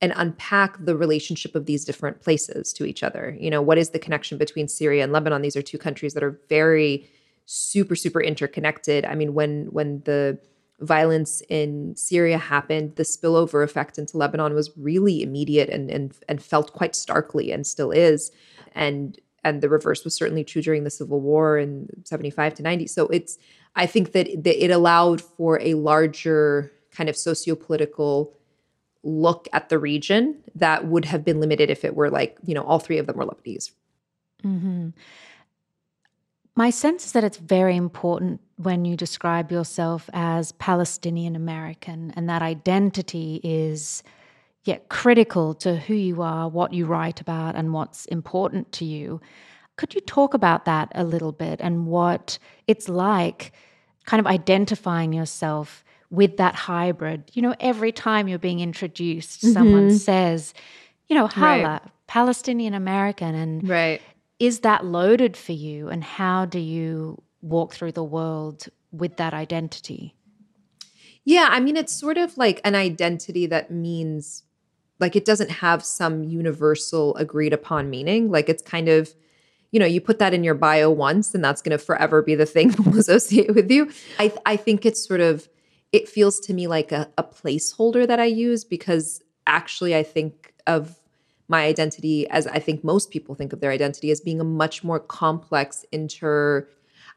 and 0.00 0.12
unpack 0.16 0.82
the 0.84 0.96
relationship 0.96 1.54
of 1.54 1.66
these 1.66 1.84
different 1.84 2.22
places 2.22 2.72
to 2.72 2.84
each 2.84 3.02
other. 3.02 3.36
You 3.38 3.50
know, 3.50 3.60
what 3.60 3.78
is 3.78 3.90
the 3.90 3.98
connection 3.98 4.38
between 4.38 4.68
Syria 4.68 5.02
and 5.02 5.12
Lebanon? 5.12 5.42
These 5.42 5.56
are 5.56 5.62
two 5.62 5.78
countries 5.78 6.14
that 6.14 6.22
are 6.22 6.40
very 6.48 7.08
super 7.44 7.96
super 7.96 8.20
interconnected. 8.20 9.04
I 9.04 9.14
mean, 9.14 9.34
when 9.34 9.66
when 9.66 10.02
the 10.04 10.38
violence 10.80 11.42
in 11.48 11.96
Syria 11.96 12.38
happened, 12.38 12.94
the 12.96 13.02
spillover 13.02 13.64
effect 13.64 13.98
into 13.98 14.16
Lebanon 14.16 14.54
was 14.54 14.70
really 14.76 15.22
immediate 15.22 15.68
and 15.68 15.90
and 15.90 16.14
and 16.28 16.42
felt 16.42 16.72
quite 16.72 16.94
starkly 16.94 17.50
and 17.50 17.66
still 17.66 17.90
is. 17.90 18.30
And 18.74 19.18
and 19.44 19.62
the 19.62 19.68
reverse 19.68 20.04
was 20.04 20.14
certainly 20.14 20.44
true 20.44 20.62
during 20.62 20.84
the 20.84 20.90
Civil 20.90 21.20
War 21.20 21.58
in 21.58 21.88
75 22.04 22.54
to 22.54 22.62
90. 22.62 22.86
So 22.86 23.06
it's, 23.08 23.38
I 23.76 23.86
think 23.86 24.12
that, 24.12 24.28
it 24.28 24.70
allowed 24.70 25.20
for 25.20 25.60
a 25.60 25.74
larger 25.74 26.72
kind 26.90 27.08
of 27.08 27.16
socio-political 27.16 28.34
look 29.04 29.48
at 29.52 29.68
the 29.68 29.78
region 29.78 30.42
that 30.56 30.86
would 30.86 31.04
have 31.04 31.24
been 31.24 31.40
limited 31.40 31.70
if 31.70 31.84
it 31.84 31.94
were 31.94 32.10
like, 32.10 32.36
you 32.44 32.54
know, 32.54 32.62
all 32.62 32.80
three 32.80 32.98
of 32.98 33.06
them 33.06 33.16
were 33.16 33.26
Lebanese. 33.26 33.70
Mm-hmm. 34.44 34.88
My 36.56 36.70
sense 36.70 37.06
is 37.06 37.12
that 37.12 37.22
it's 37.22 37.36
very 37.36 37.76
important 37.76 38.40
when 38.56 38.84
you 38.84 38.96
describe 38.96 39.52
yourself 39.52 40.10
as 40.12 40.50
Palestinian 40.52 41.36
American 41.36 42.12
and 42.16 42.28
that 42.28 42.42
identity 42.42 43.40
is 43.44 44.02
yet 44.68 44.88
critical 44.90 45.54
to 45.54 45.76
who 45.76 45.94
you 45.94 46.22
are, 46.22 46.48
what 46.48 46.72
you 46.72 46.86
write 46.86 47.20
about, 47.20 47.56
and 47.56 47.72
what's 47.72 48.04
important 48.06 48.70
to 48.72 48.84
you. 48.84 49.20
Could 49.76 49.94
you 49.94 50.00
talk 50.00 50.34
about 50.34 50.66
that 50.66 50.92
a 50.94 51.04
little 51.04 51.32
bit 51.32 51.60
and 51.60 51.86
what 51.86 52.38
it's 52.66 52.88
like 52.88 53.52
kind 54.04 54.20
of 54.20 54.26
identifying 54.26 55.12
yourself 55.12 55.84
with 56.10 56.36
that 56.36 56.54
hybrid? 56.54 57.30
You 57.32 57.42
know, 57.42 57.54
every 57.60 57.92
time 57.92 58.28
you're 58.28 58.38
being 58.38 58.60
introduced, 58.60 59.40
mm-hmm. 59.40 59.52
someone 59.52 59.98
says, 59.98 60.52
you 61.08 61.16
know, 61.16 61.26
Hala, 61.26 61.62
right. 61.62 61.82
Palestinian 62.06 62.74
American. 62.74 63.34
And 63.34 63.68
right. 63.68 64.02
is 64.38 64.60
that 64.60 64.84
loaded 64.84 65.36
for 65.36 65.52
you? 65.52 65.88
And 65.88 66.04
how 66.04 66.44
do 66.44 66.58
you 66.58 67.22
walk 67.40 67.72
through 67.72 67.92
the 67.92 68.04
world 68.04 68.66
with 68.92 69.16
that 69.16 69.32
identity? 69.32 70.14
Yeah, 71.24 71.48
I 71.50 71.60
mean, 71.60 71.76
it's 71.76 71.94
sort 71.94 72.18
of 72.18 72.36
like 72.36 72.60
an 72.64 72.74
identity 72.74 73.46
that 73.46 73.70
means 73.70 74.44
like 75.00 75.16
it 75.16 75.24
doesn't 75.24 75.50
have 75.50 75.84
some 75.84 76.24
universal 76.24 77.14
agreed 77.16 77.52
upon 77.52 77.90
meaning. 77.90 78.30
Like 78.30 78.48
it's 78.48 78.62
kind 78.62 78.88
of, 78.88 79.14
you 79.70 79.78
know, 79.78 79.86
you 79.86 80.00
put 80.00 80.18
that 80.18 80.34
in 80.34 80.44
your 80.44 80.54
bio 80.54 80.90
once 80.90 81.34
and 81.34 81.44
that's 81.44 81.62
going 81.62 81.76
to 81.76 81.84
forever 81.84 82.22
be 82.22 82.34
the 82.34 82.46
thing 82.46 82.72
people 82.74 82.98
associate 82.98 83.54
with 83.54 83.70
you. 83.70 83.90
I, 84.18 84.32
I 84.46 84.56
think 84.56 84.84
it's 84.84 85.06
sort 85.06 85.20
of, 85.20 85.48
it 85.92 86.08
feels 86.08 86.40
to 86.40 86.54
me 86.54 86.66
like 86.66 86.92
a, 86.92 87.10
a 87.16 87.22
placeholder 87.22 88.06
that 88.06 88.20
I 88.20 88.26
use 88.26 88.64
because 88.64 89.22
actually 89.46 89.96
I 89.96 90.02
think 90.02 90.52
of 90.66 90.98
my 91.50 91.64
identity 91.64 92.28
as 92.28 92.46
I 92.46 92.58
think 92.58 92.84
most 92.84 93.10
people 93.10 93.34
think 93.34 93.54
of 93.54 93.60
their 93.60 93.70
identity 93.70 94.10
as 94.10 94.20
being 94.20 94.40
a 94.40 94.44
much 94.44 94.84
more 94.84 95.00
complex 95.00 95.84
inter 95.92 96.68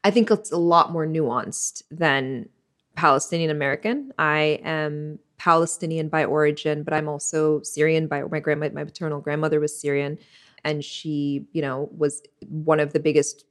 I 0.04 0.10
think 0.10 0.30
it's 0.30 0.50
a 0.50 0.56
lot 0.56 0.90
more 0.90 1.06
nuanced 1.06 1.82
than 1.90 2.48
Palestinian 2.96 3.50
American. 3.50 4.12
I 4.18 4.60
am 4.64 5.18
Palestinian 5.42 6.08
by 6.08 6.24
origin, 6.24 6.84
but 6.84 6.94
I'm 6.94 7.08
also 7.08 7.60
Syrian 7.62 8.06
by 8.06 8.22
my 8.22 8.38
grandma. 8.38 8.68
My 8.72 8.84
maternal 8.84 9.20
grandmother 9.20 9.58
was 9.58 9.76
Syrian, 9.76 10.16
and 10.62 10.84
she, 10.84 11.46
you 11.50 11.60
know, 11.60 11.88
was 11.96 12.22
one 12.46 12.78
of 12.78 12.92
the 12.92 13.00
biggest 13.00 13.44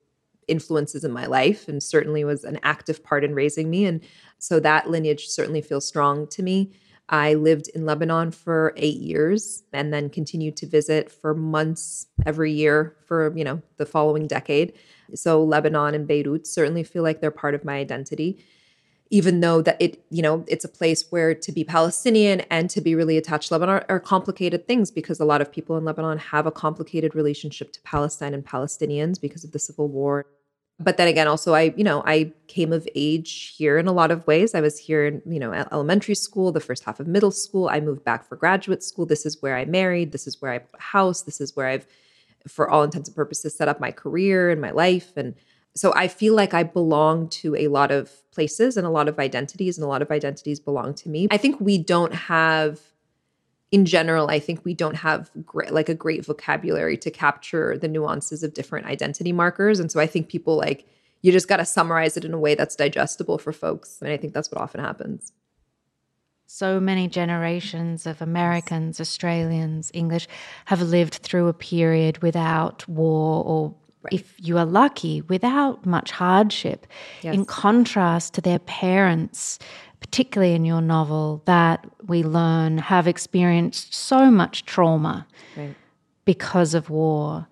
influences 0.47 1.03
in 1.03 1.11
my 1.11 1.25
life, 1.25 1.67
and 1.67 1.83
certainly 1.83 2.23
was 2.23 2.45
an 2.45 2.59
active 2.63 3.03
part 3.03 3.25
in 3.25 3.35
raising 3.35 3.69
me. 3.69 3.83
And 3.83 3.99
so 4.37 4.57
that 4.61 4.89
lineage 4.89 5.27
certainly 5.27 5.61
feels 5.61 5.85
strong 5.85 6.27
to 6.27 6.41
me. 6.41 6.71
I 7.09 7.33
lived 7.33 7.67
in 7.75 7.85
Lebanon 7.85 8.31
for 8.31 8.73
eight 8.77 9.01
years 9.01 9.63
and 9.73 9.93
then 9.93 10.09
continued 10.09 10.55
to 10.57 10.67
visit 10.67 11.11
for 11.11 11.33
months 11.33 12.07
every 12.25 12.53
year 12.53 12.95
for, 13.05 13.37
you 13.37 13.43
know, 13.43 13.61
the 13.75 13.85
following 13.85 14.27
decade. 14.27 14.71
So 15.13 15.43
Lebanon 15.43 15.93
and 15.93 16.07
Beirut 16.07 16.47
certainly 16.47 16.83
feel 16.83 17.03
like 17.03 17.19
they're 17.19 17.31
part 17.31 17.53
of 17.53 17.65
my 17.65 17.79
identity 17.79 18.41
even 19.11 19.41
though 19.41 19.61
that 19.61 19.79
it 19.79 20.03
you 20.09 20.21
know 20.21 20.43
it's 20.47 20.65
a 20.65 20.69
place 20.69 21.05
where 21.11 21.35
to 21.35 21.51
be 21.51 21.63
palestinian 21.63 22.39
and 22.49 22.69
to 22.69 22.81
be 22.81 22.95
really 22.95 23.17
attached 23.17 23.49
to 23.49 23.53
lebanon 23.53 23.75
are, 23.75 23.85
are, 23.89 23.99
complicated 23.99 24.65
things 24.65 24.89
because 24.89 25.19
a 25.19 25.25
lot 25.25 25.41
of 25.41 25.51
people 25.51 25.77
in 25.77 25.85
lebanon 25.85 26.17
have 26.17 26.47
a 26.47 26.51
complicated 26.51 27.13
relationship 27.13 27.71
to 27.71 27.81
palestine 27.81 28.33
and 28.33 28.45
palestinians 28.45 29.21
because 29.21 29.43
of 29.43 29.51
the 29.51 29.59
civil 29.59 29.87
war. 29.87 30.25
But 30.79 30.97
then 30.97 31.07
again 31.07 31.27
also 31.27 31.53
i 31.53 31.73
you 31.77 31.83
know 31.83 32.01
i 32.07 32.31
came 32.47 32.73
of 32.73 32.87
age 32.95 33.53
here 33.55 33.77
in 33.77 33.87
a 33.87 33.91
lot 33.91 34.09
of 34.09 34.25
ways. 34.25 34.55
I 34.55 34.61
was 34.61 34.79
here 34.79 35.05
in 35.05 35.21
you 35.25 35.39
know 35.39 35.53
elementary 35.53 36.15
school 36.15 36.51
the 36.51 36.59
first 36.59 36.83
half 36.85 36.99
of 36.99 37.05
middle 37.05 37.31
school. 37.31 37.69
I 37.69 37.79
moved 37.81 38.03
back 38.03 38.27
for 38.27 38.35
graduate 38.35 38.81
school. 38.81 39.05
This 39.05 39.25
is 39.25 39.41
where 39.41 39.55
i 39.55 39.65
married. 39.65 40.11
This 40.11 40.25
is 40.25 40.41
where 40.41 40.53
i 40.53 40.57
bought 40.57 40.79
a 40.79 40.81
house. 40.81 41.21
This 41.21 41.39
is 41.39 41.55
where 41.55 41.67
i've 41.67 41.85
for 42.47 42.67
all 42.67 42.81
intents 42.81 43.07
and 43.07 43.15
purposes 43.15 43.55
set 43.55 43.67
up 43.67 43.79
my 43.79 43.91
career 43.91 44.49
and 44.49 44.59
my 44.59 44.71
life. 44.71 45.15
And 45.15 45.35
so 45.75 45.93
I 45.95 46.07
feel 46.07 46.35
like 46.35 46.53
I 46.53 46.63
belong 46.63 47.29
to 47.29 47.55
a 47.55 47.67
lot 47.67 47.91
of 47.91 48.11
places 48.31 48.77
and 48.77 48.85
a 48.85 48.89
lot 48.89 49.07
of 49.07 49.19
identities, 49.19 49.77
and 49.77 49.85
a 49.85 49.87
lot 49.87 50.01
of 50.01 50.11
identities 50.11 50.59
belong 50.59 50.93
to 50.95 51.09
me. 51.09 51.27
I 51.31 51.37
think 51.37 51.59
we 51.59 51.77
don't 51.77 52.13
have, 52.13 52.79
in 53.71 53.85
general, 53.85 54.29
I 54.29 54.39
think 54.39 54.65
we 54.65 54.73
don't 54.73 54.95
have 54.95 55.31
great, 55.45 55.71
like 55.71 55.89
a 55.89 55.95
great 55.95 56.25
vocabulary 56.25 56.97
to 56.97 57.11
capture 57.11 57.77
the 57.77 57.87
nuances 57.87 58.43
of 58.43 58.53
different 58.53 58.87
identity 58.87 59.31
markers. 59.31 59.79
And 59.79 59.91
so 59.91 59.99
I 59.99 60.07
think 60.07 60.29
people 60.29 60.57
like, 60.57 60.85
you 61.21 61.31
just 61.31 61.47
got 61.47 61.57
to 61.57 61.65
summarize 61.65 62.17
it 62.17 62.25
in 62.25 62.33
a 62.33 62.39
way 62.39 62.55
that's 62.55 62.75
digestible 62.75 63.37
for 63.37 63.53
folks. 63.53 64.01
And 64.01 64.11
I 64.11 64.17
think 64.17 64.33
that's 64.33 64.51
what 64.51 64.59
often 64.59 64.81
happens. 64.81 65.31
So 66.47 66.81
many 66.81 67.07
generations 67.07 68.05
of 68.05 68.21
Americans, 68.21 68.99
Australians, 68.99 69.89
English 69.93 70.27
have 70.65 70.81
lived 70.81 71.13
through 71.15 71.47
a 71.47 71.53
period 71.53 72.21
without 72.21 72.85
war 72.89 73.43
or. 73.45 73.75
If 74.11 74.33
you 74.37 74.57
are 74.57 74.65
lucky, 74.65 75.21
without 75.21 75.85
much 75.85 76.11
hardship, 76.11 76.87
yes. 77.21 77.35
in 77.35 77.45
contrast 77.45 78.33
to 78.35 78.41
their 78.41 78.59
parents 78.59 79.59
particularly 80.01 80.53
in 80.53 80.65
your 80.65 80.81
novel, 80.81 81.41
that 81.45 81.87
we 82.07 82.23
learn 82.23 82.79
have 82.79 83.07
experienced 83.07 83.93
so 83.93 84.29
much 84.29 84.65
trauma 84.65 85.25
right. 85.55 85.75
because 86.25 86.73
of 86.73 86.89
war. 86.89 87.47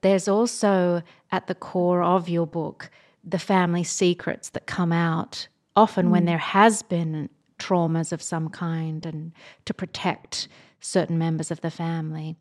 There's 0.00 0.26
also 0.26 1.02
at 1.30 1.46
the 1.46 1.54
core 1.54 2.02
of 2.02 2.28
your 2.28 2.46
book 2.46 2.90
the 3.22 3.38
family 3.38 3.84
secrets 3.84 4.50
that 4.50 4.66
come 4.66 4.90
out 4.90 5.46
often 5.76 6.08
mm. 6.08 6.10
when 6.10 6.24
there 6.24 6.38
has 6.38 6.82
been 6.82 7.28
traumas 7.58 8.10
of 8.10 8.20
some 8.20 8.48
kind 8.48 9.06
and 9.06 9.32
to 9.64 9.72
protect 9.72 10.48
certain 10.80 11.18
members 11.18 11.52
of 11.52 11.60
the 11.60 11.70
family. 11.70 12.36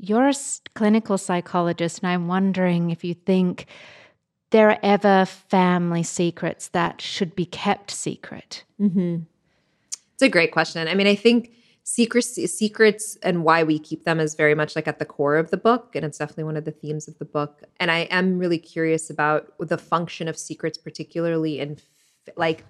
You're 0.00 0.28
a 0.28 0.34
clinical 0.74 1.18
psychologist, 1.18 2.00
and 2.02 2.10
I'm 2.10 2.28
wondering 2.28 2.90
if 2.90 3.02
you 3.02 3.14
think 3.14 3.66
there 4.50 4.70
are 4.70 4.78
ever 4.82 5.24
family 5.26 6.02
secrets 6.02 6.68
that 6.68 7.00
should 7.00 7.34
be 7.34 7.44
kept 7.44 7.90
secret? 7.90 8.64
Mm-hmm. 8.80 9.18
It's 10.14 10.22
a 10.22 10.28
great 10.28 10.52
question. 10.52 10.88
I 10.88 10.94
mean, 10.94 11.06
I 11.06 11.14
think 11.14 11.52
secrets, 11.82 12.34
secrets 12.52 13.16
and 13.22 13.44
why 13.44 13.62
we 13.62 13.78
keep 13.78 14.04
them 14.04 14.20
is 14.20 14.34
very 14.34 14.54
much 14.54 14.74
like 14.74 14.88
at 14.88 14.98
the 14.98 15.04
core 15.04 15.36
of 15.36 15.50
the 15.50 15.56
book, 15.56 15.94
and 15.94 16.04
it's 16.04 16.18
definitely 16.18 16.44
one 16.44 16.56
of 16.56 16.64
the 16.64 16.70
themes 16.70 17.08
of 17.08 17.18
the 17.18 17.24
book. 17.24 17.62
And 17.78 17.90
I 17.90 18.00
am 18.10 18.38
really 18.38 18.58
curious 18.58 19.10
about 19.10 19.52
the 19.58 19.78
function 19.78 20.28
of 20.28 20.38
secrets, 20.38 20.78
particularly 20.78 21.60
in 21.60 21.78
like 22.36 22.64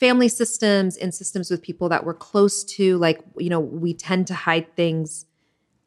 family 0.00 0.28
systems 0.28 0.96
and 0.96 1.14
systems 1.14 1.50
with 1.50 1.62
people 1.62 1.88
that 1.88 2.04
we're 2.04 2.14
close 2.14 2.64
to. 2.64 2.98
Like, 2.98 3.20
you 3.38 3.48
know, 3.48 3.60
we 3.60 3.94
tend 3.94 4.26
to 4.26 4.34
hide 4.34 4.74
things 4.76 5.26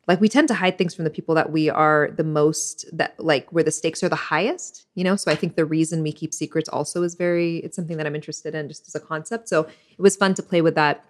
like 0.07 0.21
we 0.21 0.29
tend 0.29 0.47
to 0.47 0.53
hide 0.53 0.77
things 0.77 0.95
from 0.95 1.03
the 1.03 1.09
people 1.09 1.35
that 1.35 1.51
we 1.51 1.69
are 1.69 2.09
the 2.15 2.23
most 2.23 2.85
that 2.93 3.19
like 3.19 3.51
where 3.51 3.63
the 3.63 3.71
stakes 3.71 4.01
are 4.03 4.09
the 4.09 4.15
highest 4.15 4.85
you 4.95 5.03
know? 5.03 5.15
So 5.15 5.31
i 5.31 5.35
think 5.35 5.55
the 5.55 5.65
reason 5.65 6.01
we 6.01 6.11
keep 6.11 6.33
secrets 6.33 6.69
also 6.69 7.03
is 7.03 7.15
very 7.15 7.57
it's 7.57 7.75
something 7.75 7.97
that 7.97 8.07
i'm 8.07 8.15
interested 8.15 8.55
in 8.55 8.67
just 8.67 8.87
as 8.87 8.95
a 8.95 8.99
concept. 8.99 9.47
So 9.47 9.61
it 9.61 10.01
was 10.01 10.15
fun 10.15 10.33
to 10.35 10.43
play 10.43 10.61
with 10.61 10.75
that 10.75 11.05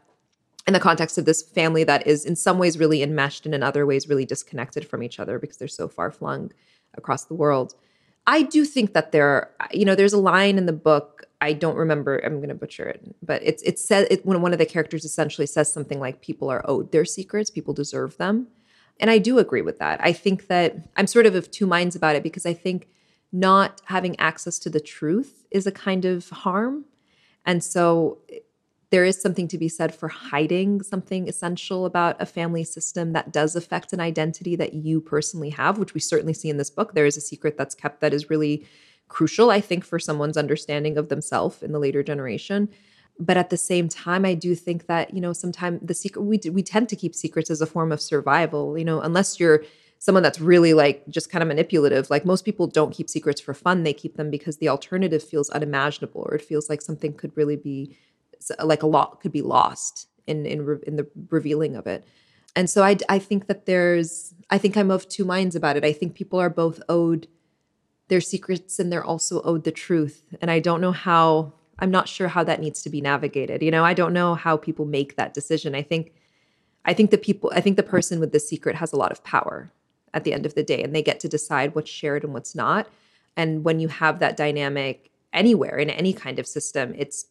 in 0.68 0.74
the 0.74 0.80
context 0.80 1.18
of 1.18 1.26
this 1.26 1.42
family 1.42 1.86
that 1.86 2.06
is 2.06 2.26
in 2.26 2.36
some 2.36 2.60
ways 2.60 2.78
really 2.78 3.02
enmeshed 3.02 3.46
and 3.46 3.56
in 3.56 3.64
other 3.64 3.86
ways 3.86 4.10
really 4.10 4.26
disconnected 4.26 4.86
from 4.86 5.02
each 5.02 5.20
other 5.20 5.40
because 5.40 5.58
they're 5.58 5.68
so 5.70 5.88
far 5.88 6.12
flung 6.12 6.52
across 6.96 7.24
the 7.26 7.34
world. 7.34 7.74
I 8.28 8.42
do 8.42 8.66
think 8.66 8.94
that 8.94 9.14
there 9.14 9.52
you 9.72 9.86
know 9.86 9.96
there's 9.96 10.14
a 10.14 10.20
line 10.20 10.58
in 10.58 10.66
the 10.66 10.74
book 10.74 11.24
i 11.40 11.54
don't 11.54 11.78
remember 11.78 12.20
i'm 12.26 12.38
going 12.38 12.50
to 12.50 12.56
butcher 12.56 12.88
it 12.88 13.16
but 13.24 13.42
it's 13.44 13.64
it 13.64 13.80
said 13.80 14.08
it, 14.10 14.26
when 14.26 14.42
one 14.42 14.54
of 14.54 14.60
the 14.60 14.66
characters 14.66 15.06
essentially 15.06 15.48
says 15.48 15.72
something 15.72 16.00
like 16.00 16.22
people 16.22 16.50
are 16.50 16.64
owed 16.66 16.92
their 16.92 17.06
secrets 17.06 17.50
people 17.50 17.74
deserve 17.74 18.18
them 18.18 18.48
and 19.00 19.10
I 19.10 19.18
do 19.18 19.40
agree 19.40 19.62
with 19.62 19.80
that. 19.80 20.00
I 20.04 20.14
think 20.14 20.48
that 20.48 20.90
I'm 20.96 21.08
sort 21.08 21.26
of 21.26 21.36
of 21.36 21.52
two 21.52 21.68
minds 21.68 21.96
about 21.96 22.16
it 22.16 22.24
because 22.24 22.46
I 22.46 22.54
think 22.54 22.88
not 23.32 23.82
having 23.86 24.20
access 24.20 24.58
to 24.60 24.70
the 24.70 24.80
truth 24.80 25.46
is 25.52 25.68
a 25.68 25.72
kind 25.72 26.06
of 26.06 26.30
harm. 26.30 26.86
And 27.46 27.64
so 27.64 28.20
there 28.90 29.04
is 29.04 29.22
something 29.22 29.48
to 29.50 29.58
be 29.58 29.68
said 29.68 29.94
for 29.94 30.08
hiding 30.08 30.82
something 30.82 31.28
essential 31.28 31.86
about 31.86 32.22
a 32.22 32.26
family 32.26 32.64
system 32.64 33.12
that 33.14 33.34
does 33.34 33.56
affect 33.56 33.92
an 33.92 34.00
identity 34.00 34.56
that 34.56 34.74
you 34.74 35.02
personally 35.02 35.50
have, 35.50 35.78
which 35.78 35.94
we 35.94 36.00
certainly 36.00 36.34
see 36.34 36.50
in 36.50 36.58
this 36.58 36.70
book. 36.70 36.94
There 36.94 37.06
is 37.06 37.18
a 37.18 37.22
secret 37.22 37.58
that's 37.58 37.76
kept 37.76 38.00
that 38.00 38.14
is 38.14 38.30
really 38.30 38.66
crucial, 39.10 39.52
I 39.52 39.60
think, 39.60 39.84
for 39.84 40.00
someone's 40.00 40.38
understanding 40.38 40.98
of 40.98 41.10
themselves 41.10 41.62
in 41.62 41.74
the 41.74 41.80
later 41.80 42.02
generation 42.02 42.70
but 43.20 43.38
at 43.38 43.50
the 43.50 43.58
same 43.58 43.90
time 43.90 44.26
i 44.26 44.34
do 44.34 44.54
think 44.56 44.88
that 44.88 45.14
you 45.14 45.22
know 45.22 45.34
sometimes 45.34 45.80
the 45.82 45.94
secret 45.94 46.22
we 46.22 46.40
we 46.52 46.64
tend 46.64 46.88
to 46.90 46.96
keep 46.96 47.16
secrets 47.16 47.50
as 47.50 47.62
a 47.62 47.66
form 47.66 47.92
of 47.92 48.02
survival 48.02 48.78
you 48.78 48.86
know 48.86 49.02
unless 49.02 49.40
you're 49.40 49.64
someone 50.00 50.24
that's 50.24 50.40
really 50.40 50.74
like 50.74 51.08
just 51.10 51.30
kind 51.30 51.42
of 51.42 51.48
manipulative. 51.48 52.10
Like 52.10 52.26
most 52.26 52.46
people 52.46 52.68
don't 52.68 52.94
keep 52.94 53.10
secrets 53.10 53.42
for 53.42 53.54
fun. 53.54 53.84
They 53.84 53.94
keep 53.94 54.16
them 54.16 54.30
because 54.30 54.58
the 54.58 54.70
alternative 54.70 55.24
feels 55.24 55.50
unimaginable 55.50 56.26
or 56.28 56.36
it 56.36 56.42
feels 56.42 56.70
like 56.70 56.82
something 56.82 57.14
could 57.14 57.36
really 57.36 57.56
be 57.56 57.98
like 58.64 58.84
a 58.84 58.88
lot 58.88 59.20
could 59.22 59.32
be 59.32 59.42
lost 59.42 60.08
in 60.28 60.46
in 60.46 60.80
in 60.86 60.96
the 60.98 61.08
revealing 61.30 61.76
of 61.76 61.88
it. 61.88 62.06
And 62.56 62.70
so 62.70 62.84
i 62.84 62.98
i 63.10 63.20
think 63.20 63.48
that 63.48 63.66
there's 63.66 64.34
i 64.50 64.58
think 64.58 64.78
i'm 64.78 64.92
of 64.92 65.08
two 65.10 65.26
minds 65.26 65.56
about 65.56 65.78
it. 65.78 65.86
I 65.86 65.94
think 65.94 66.14
people 66.14 66.40
are 66.40 66.50
both 66.50 66.82
owed 66.88 67.28
their 68.10 68.22
secrets 68.22 68.80
and 68.80 68.92
they're 68.92 69.04
also 69.04 69.42
owed 69.42 69.64
the 69.64 69.72
truth. 69.72 70.24
And 70.42 70.52
i 70.52 70.60
don't 70.60 70.82
know 70.82 70.92
how 70.92 71.54
I'm 71.80 71.92
not 71.92 72.08
sure 72.08 72.28
how 72.28 72.44
that 72.44 72.60
needs 72.60 72.82
to 72.84 72.90
be 72.90 73.02
navigated. 73.02 73.62
You 73.62 73.72
know, 73.72 73.86
I 73.86 73.94
don't 73.94 74.14
know 74.14 74.36
how 74.36 74.58
people 74.58 74.86
make 74.86 75.16
that 75.16 75.34
decision. 75.34 75.76
I 75.76 75.82
think 75.82 76.14
I 76.86 76.94
think 76.94 77.12
the 77.12 77.18
people 77.18 77.52
I 77.54 77.62
think 77.62 77.78
the 77.78 77.84
person 77.84 78.20
with 78.20 78.32
the 78.32 78.40
secret 78.40 78.76
has 78.76 78.94
a 78.94 78.98
lot 78.98 79.12
of 79.12 79.24
power 79.24 79.72
at 80.14 80.24
the 80.24 80.34
end 80.34 80.46
of 80.46 80.56
the 80.56 80.64
day 80.64 80.82
and 80.82 80.96
they 80.96 81.04
get 81.04 81.20
to 81.20 81.28
decide 81.28 81.76
what's 81.76 81.92
shared 81.92 82.24
and 82.24 82.34
what's 82.34 82.56
not. 82.56 82.88
And 83.36 83.64
when 83.64 83.80
you 83.80 83.88
have 83.90 84.20
that 84.20 84.38
dynamic 84.38 85.12
anywhere 85.34 85.78
in 85.78 85.90
any 85.90 86.14
kind 86.14 86.40
of 86.40 86.48
system, 86.48 86.94
it's 86.98 87.26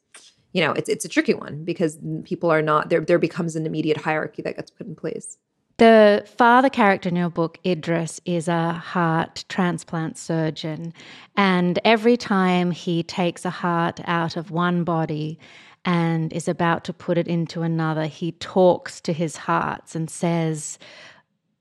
you 0.53 0.63
know, 0.63 0.73
it's 0.73 0.89
it's 0.89 1.05
a 1.05 1.09
tricky 1.09 1.35
one 1.35 1.65
because 1.65 1.99
people 2.25 2.51
are 2.51 2.63
not 2.63 2.89
there 2.89 3.01
there 3.01 3.19
becomes 3.19 3.57
an 3.57 3.67
immediate 3.67 3.99
hierarchy 3.99 4.43
that 4.43 4.57
gets 4.57 4.71
put 4.71 4.87
in 4.87 4.95
place. 4.95 5.39
The 5.79 6.25
father 6.39 6.71
character 6.71 7.11
in 7.11 7.17
your 7.17 7.29
book, 7.29 7.59
Idris, 7.67 8.19
is 8.25 8.49
a 8.49 8.73
heart 8.73 9.45
transplant 9.51 10.17
surgeon. 10.17 10.95
And 11.37 11.79
every 11.85 12.17
time 12.17 12.71
he 12.71 13.03
takes 13.03 13.45
a 13.45 13.51
heart 13.51 14.01
out 14.05 14.39
of 14.39 14.51
one 14.51 14.85
body 14.85 15.39
and 15.85 16.33
is 16.33 16.49
about 16.49 16.85
to 16.85 16.95
put 16.95 17.19
it 17.19 17.29
into 17.29 17.61
another, 17.61 18.07
he 18.07 18.33
talks 18.33 19.03
to 19.03 19.13
his 19.13 19.37
hearts 19.37 19.95
and 19.95 20.09
says, 20.09 20.79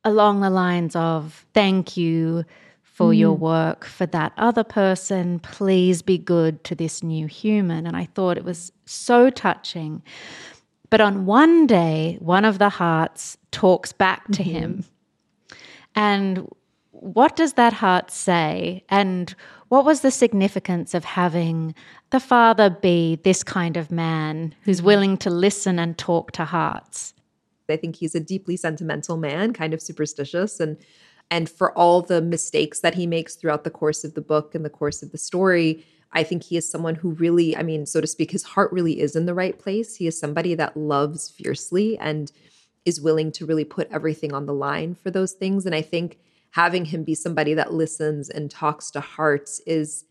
along 0.06 0.40
the 0.40 0.50
lines 0.50 0.96
of, 0.96 1.46
Thank 1.54 1.98
you 1.98 2.46
for 2.84 3.12
mm. 3.12 3.18
your 3.18 3.34
work 3.34 3.84
for 3.84 4.06
that 4.06 4.32
other 4.38 4.64
person. 4.64 5.40
Please 5.40 6.02
be 6.02 6.18
good 6.18 6.64
to 6.64 6.74
this 6.74 7.04
new 7.04 7.28
human. 7.28 7.86
And 7.86 7.98
I 7.98 8.06
thought 8.06 8.38
it 8.38 8.46
was 8.46 8.72
so 8.86 9.30
touching. 9.30 10.02
But 10.90 11.02
on 11.02 11.26
one 11.26 11.68
day, 11.68 12.18
one 12.20 12.46
of 12.46 12.60
the 12.60 12.70
hearts 12.70 13.38
talks 13.52 13.92
back 13.92 14.26
to 14.28 14.44
mm-hmm. 14.44 14.52
him. 14.52 14.86
And 15.96 16.48
what 16.92 17.36
does 17.36 17.54
that 17.54 17.74
heart 17.74 18.12
say? 18.12 18.84
And 18.90 19.36
what 19.70 19.86
was 19.86 20.02
the 20.02 20.12
significance 20.12 20.94
of 20.94 21.04
having 21.04 21.74
the 22.12 22.20
father 22.20 22.70
be 22.70 23.20
this 23.24 23.44
kind 23.44 23.78
of 23.78 23.92
man 23.92 24.54
who's 24.64 24.78
mm-hmm. 24.78 24.86
willing 24.86 25.18
to 25.18 25.30
listen 25.30 25.80
and 25.80 25.98
talk 25.98 26.32
to 26.34 26.46
hearts? 26.46 27.14
I 27.70 27.78
think 27.78 27.96
he's 27.96 28.14
a 28.14 28.20
deeply 28.20 28.58
sentimental 28.58 29.18
man, 29.18 29.54
kind 29.54 29.74
of 29.74 29.82
superstitious 29.82 30.60
and 30.60 30.78
and 31.32 31.50
for 31.50 31.76
all 31.78 32.04
the 32.04 32.22
mistakes 32.22 32.82
that 32.82 32.94
he 32.94 33.08
makes 33.08 33.36
throughout 33.36 33.64
the 33.64 33.72
course 33.72 34.04
of 34.04 34.14
the 34.14 34.22
book 34.22 34.54
and 34.54 34.64
the 34.64 34.70
course 34.70 35.02
of 35.02 35.12
the 35.12 35.18
story, 35.18 35.84
I 36.16 36.24
think 36.24 36.44
he 36.44 36.56
is 36.56 36.68
someone 36.68 36.96
who 36.96 37.12
really, 37.12 37.56
I 37.56 37.62
mean, 37.62 37.86
so 37.86 38.00
to 38.00 38.08
speak, 38.08 38.32
his 38.32 38.44
heart 38.44 38.72
really 38.72 39.02
is 39.02 39.16
in 39.16 39.26
the 39.26 39.34
right 39.34 39.60
place. 39.60 39.98
He 39.98 40.08
is 40.08 40.18
somebody 40.18 40.56
that 40.56 40.78
loves 40.78 41.30
fiercely 41.30 41.98
and 41.98 42.32
is 42.86 43.02
willing 43.02 43.32
to 43.34 43.46
really 43.46 43.66
put 43.66 43.92
everything 43.92 44.34
on 44.34 44.46
the 44.46 44.54
line 44.54 44.96
for 44.96 45.12
those 45.12 45.34
things. 45.34 45.66
And 45.66 45.76
I 45.76 45.82
think 45.82 46.18
having 46.52 46.86
him 46.86 47.04
be 47.04 47.16
somebody 47.16 47.54
that 47.56 47.74
listens 47.74 48.30
and 48.30 48.50
talks 48.50 48.90
to 48.92 49.02
hearts 49.02 49.60
is 49.68 50.06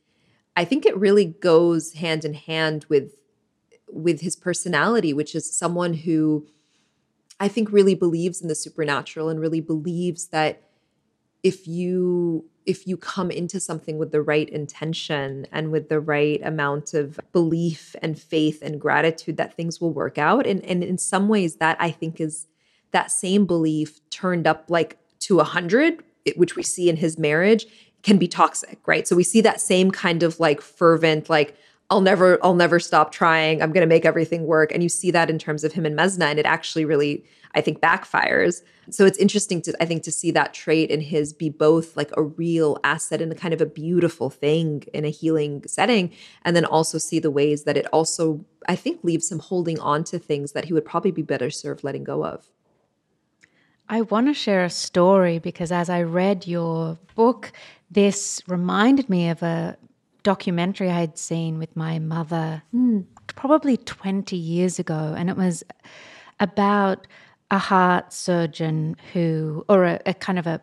I 0.56 0.64
think 0.64 0.84
it 0.84 0.96
really 0.96 1.24
goes 1.24 1.94
hand 1.94 2.24
in 2.24 2.34
hand 2.34 2.84
with 2.88 3.14
with 3.88 4.20
his 4.20 4.36
personality, 4.36 5.12
which 5.12 5.34
is 5.34 5.50
someone 5.50 5.94
who 5.94 6.46
I 7.40 7.48
think 7.48 7.72
really 7.72 7.94
believes 7.94 8.42
in 8.42 8.48
the 8.48 8.54
supernatural 8.54 9.28
and 9.28 9.40
really 9.40 9.60
believes 9.60 10.28
that 10.28 10.62
if 11.44 11.68
you 11.68 12.44
if 12.66 12.86
you 12.86 12.96
come 12.96 13.30
into 13.30 13.60
something 13.60 13.98
with 13.98 14.10
the 14.10 14.22
right 14.22 14.48
intention 14.48 15.46
and 15.52 15.70
with 15.70 15.90
the 15.90 16.00
right 16.00 16.40
amount 16.42 16.94
of 16.94 17.20
belief 17.30 17.94
and 18.00 18.18
faith 18.18 18.60
and 18.62 18.80
gratitude 18.80 19.36
that 19.36 19.54
things 19.54 19.82
will 19.82 19.92
work 19.92 20.16
out. 20.18 20.46
And 20.46 20.64
and 20.64 20.82
in 20.82 20.98
some 20.98 21.28
ways 21.28 21.56
that 21.56 21.76
i 21.78 21.90
think 21.90 22.20
is 22.20 22.46
that 22.90 23.12
same 23.12 23.44
belief 23.44 24.00
turned 24.10 24.46
up 24.46 24.64
like 24.68 24.98
to 25.20 25.40
a 25.40 25.44
hundred 25.44 26.02
which 26.36 26.56
we 26.56 26.62
see 26.62 26.88
in 26.88 26.96
his 26.96 27.18
marriage 27.18 27.66
can 28.02 28.18
be 28.18 28.28
toxic 28.28 28.78
right? 28.86 29.06
So 29.06 29.14
we 29.14 29.24
see 29.24 29.42
that 29.42 29.60
same 29.60 29.90
kind 29.90 30.22
of 30.22 30.40
like 30.40 30.60
fervent 30.60 31.28
like 31.28 31.56
I'll 31.94 32.00
never 32.00 32.40
I'll 32.42 32.56
never 32.56 32.80
stop 32.80 33.12
trying. 33.12 33.62
I'm 33.62 33.70
going 33.70 33.82
to 33.82 33.86
make 33.86 34.04
everything 34.04 34.46
work. 34.46 34.72
And 34.72 34.82
you 34.82 34.88
see 34.88 35.12
that 35.12 35.30
in 35.30 35.38
terms 35.38 35.62
of 35.62 35.72
him 35.72 35.86
and 35.86 35.96
Mazna 35.96 36.24
and 36.24 36.40
it 36.40 36.44
actually 36.44 36.84
really 36.84 37.24
I 37.54 37.60
think 37.60 37.78
backfires. 37.78 38.62
So 38.90 39.06
it's 39.06 39.16
interesting 39.16 39.62
to 39.62 39.76
I 39.80 39.84
think 39.84 40.02
to 40.02 40.10
see 40.10 40.32
that 40.32 40.52
trait 40.54 40.90
in 40.90 41.00
his 41.00 41.32
be 41.32 41.50
both 41.50 41.96
like 41.96 42.10
a 42.16 42.22
real 42.22 42.78
asset 42.82 43.22
and 43.22 43.30
a 43.30 43.36
kind 43.36 43.54
of 43.54 43.60
a 43.60 43.66
beautiful 43.66 44.28
thing 44.28 44.82
in 44.92 45.04
a 45.04 45.08
healing 45.08 45.62
setting 45.68 46.12
and 46.42 46.56
then 46.56 46.64
also 46.64 46.98
see 46.98 47.20
the 47.20 47.30
ways 47.30 47.62
that 47.62 47.76
it 47.76 47.86
also 47.92 48.44
I 48.68 48.74
think 48.74 49.04
leaves 49.04 49.30
him 49.30 49.38
holding 49.38 49.78
on 49.78 50.02
to 50.04 50.18
things 50.18 50.50
that 50.50 50.64
he 50.64 50.72
would 50.72 50.84
probably 50.84 51.12
be 51.12 51.22
better 51.22 51.48
served 51.48 51.84
letting 51.84 52.02
go 52.02 52.24
of. 52.24 52.50
I 53.88 54.00
want 54.00 54.26
to 54.26 54.34
share 54.34 54.64
a 54.64 54.70
story 54.70 55.38
because 55.38 55.70
as 55.70 55.88
I 55.88 56.02
read 56.02 56.48
your 56.48 56.98
book, 57.14 57.52
this 57.88 58.42
reminded 58.48 59.08
me 59.08 59.28
of 59.28 59.44
a 59.44 59.76
documentary 60.24 60.90
I 60.90 61.00
had 61.00 61.16
seen 61.16 61.58
with 61.58 61.76
my 61.76 62.00
mother 62.00 62.62
mm. 62.74 63.04
probably 63.28 63.76
20 63.76 64.36
years 64.36 64.80
ago. 64.80 65.14
And 65.16 65.30
it 65.30 65.36
was 65.36 65.62
about 66.40 67.06
a 67.50 67.58
heart 67.58 68.12
surgeon 68.12 68.96
who, 69.12 69.64
or 69.68 69.84
a, 69.84 70.00
a 70.06 70.14
kind 70.14 70.38
of 70.40 70.46
a, 70.48 70.60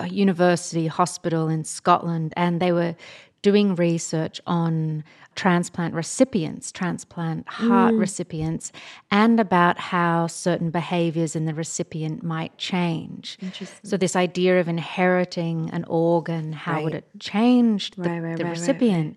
a 0.00 0.08
university 0.08 0.86
hospital 0.86 1.48
in 1.48 1.64
Scotland, 1.64 2.32
and 2.36 2.60
they 2.60 2.72
were 2.72 2.94
doing 3.42 3.74
research 3.74 4.40
on 4.46 5.04
transplant 5.34 5.94
recipients, 5.94 6.72
transplant 6.72 7.48
heart 7.48 7.94
mm. 7.94 8.00
recipients, 8.00 8.72
and 9.10 9.40
about 9.40 9.78
how 9.78 10.26
certain 10.26 10.70
behaviors 10.70 11.34
in 11.34 11.46
the 11.46 11.54
recipient 11.54 12.22
might 12.22 12.56
change. 12.58 13.38
So, 13.82 13.96
this 13.96 14.16
idea 14.16 14.60
of 14.60 14.68
inheriting 14.68 15.70
an 15.70 15.84
organ, 15.84 16.52
how 16.52 16.74
right. 16.74 16.84
would 16.84 16.94
it 16.94 17.08
change 17.18 17.92
the, 17.92 18.08
right, 18.08 18.20
right, 18.20 18.38
the 18.38 18.44
recipient? 18.44 19.16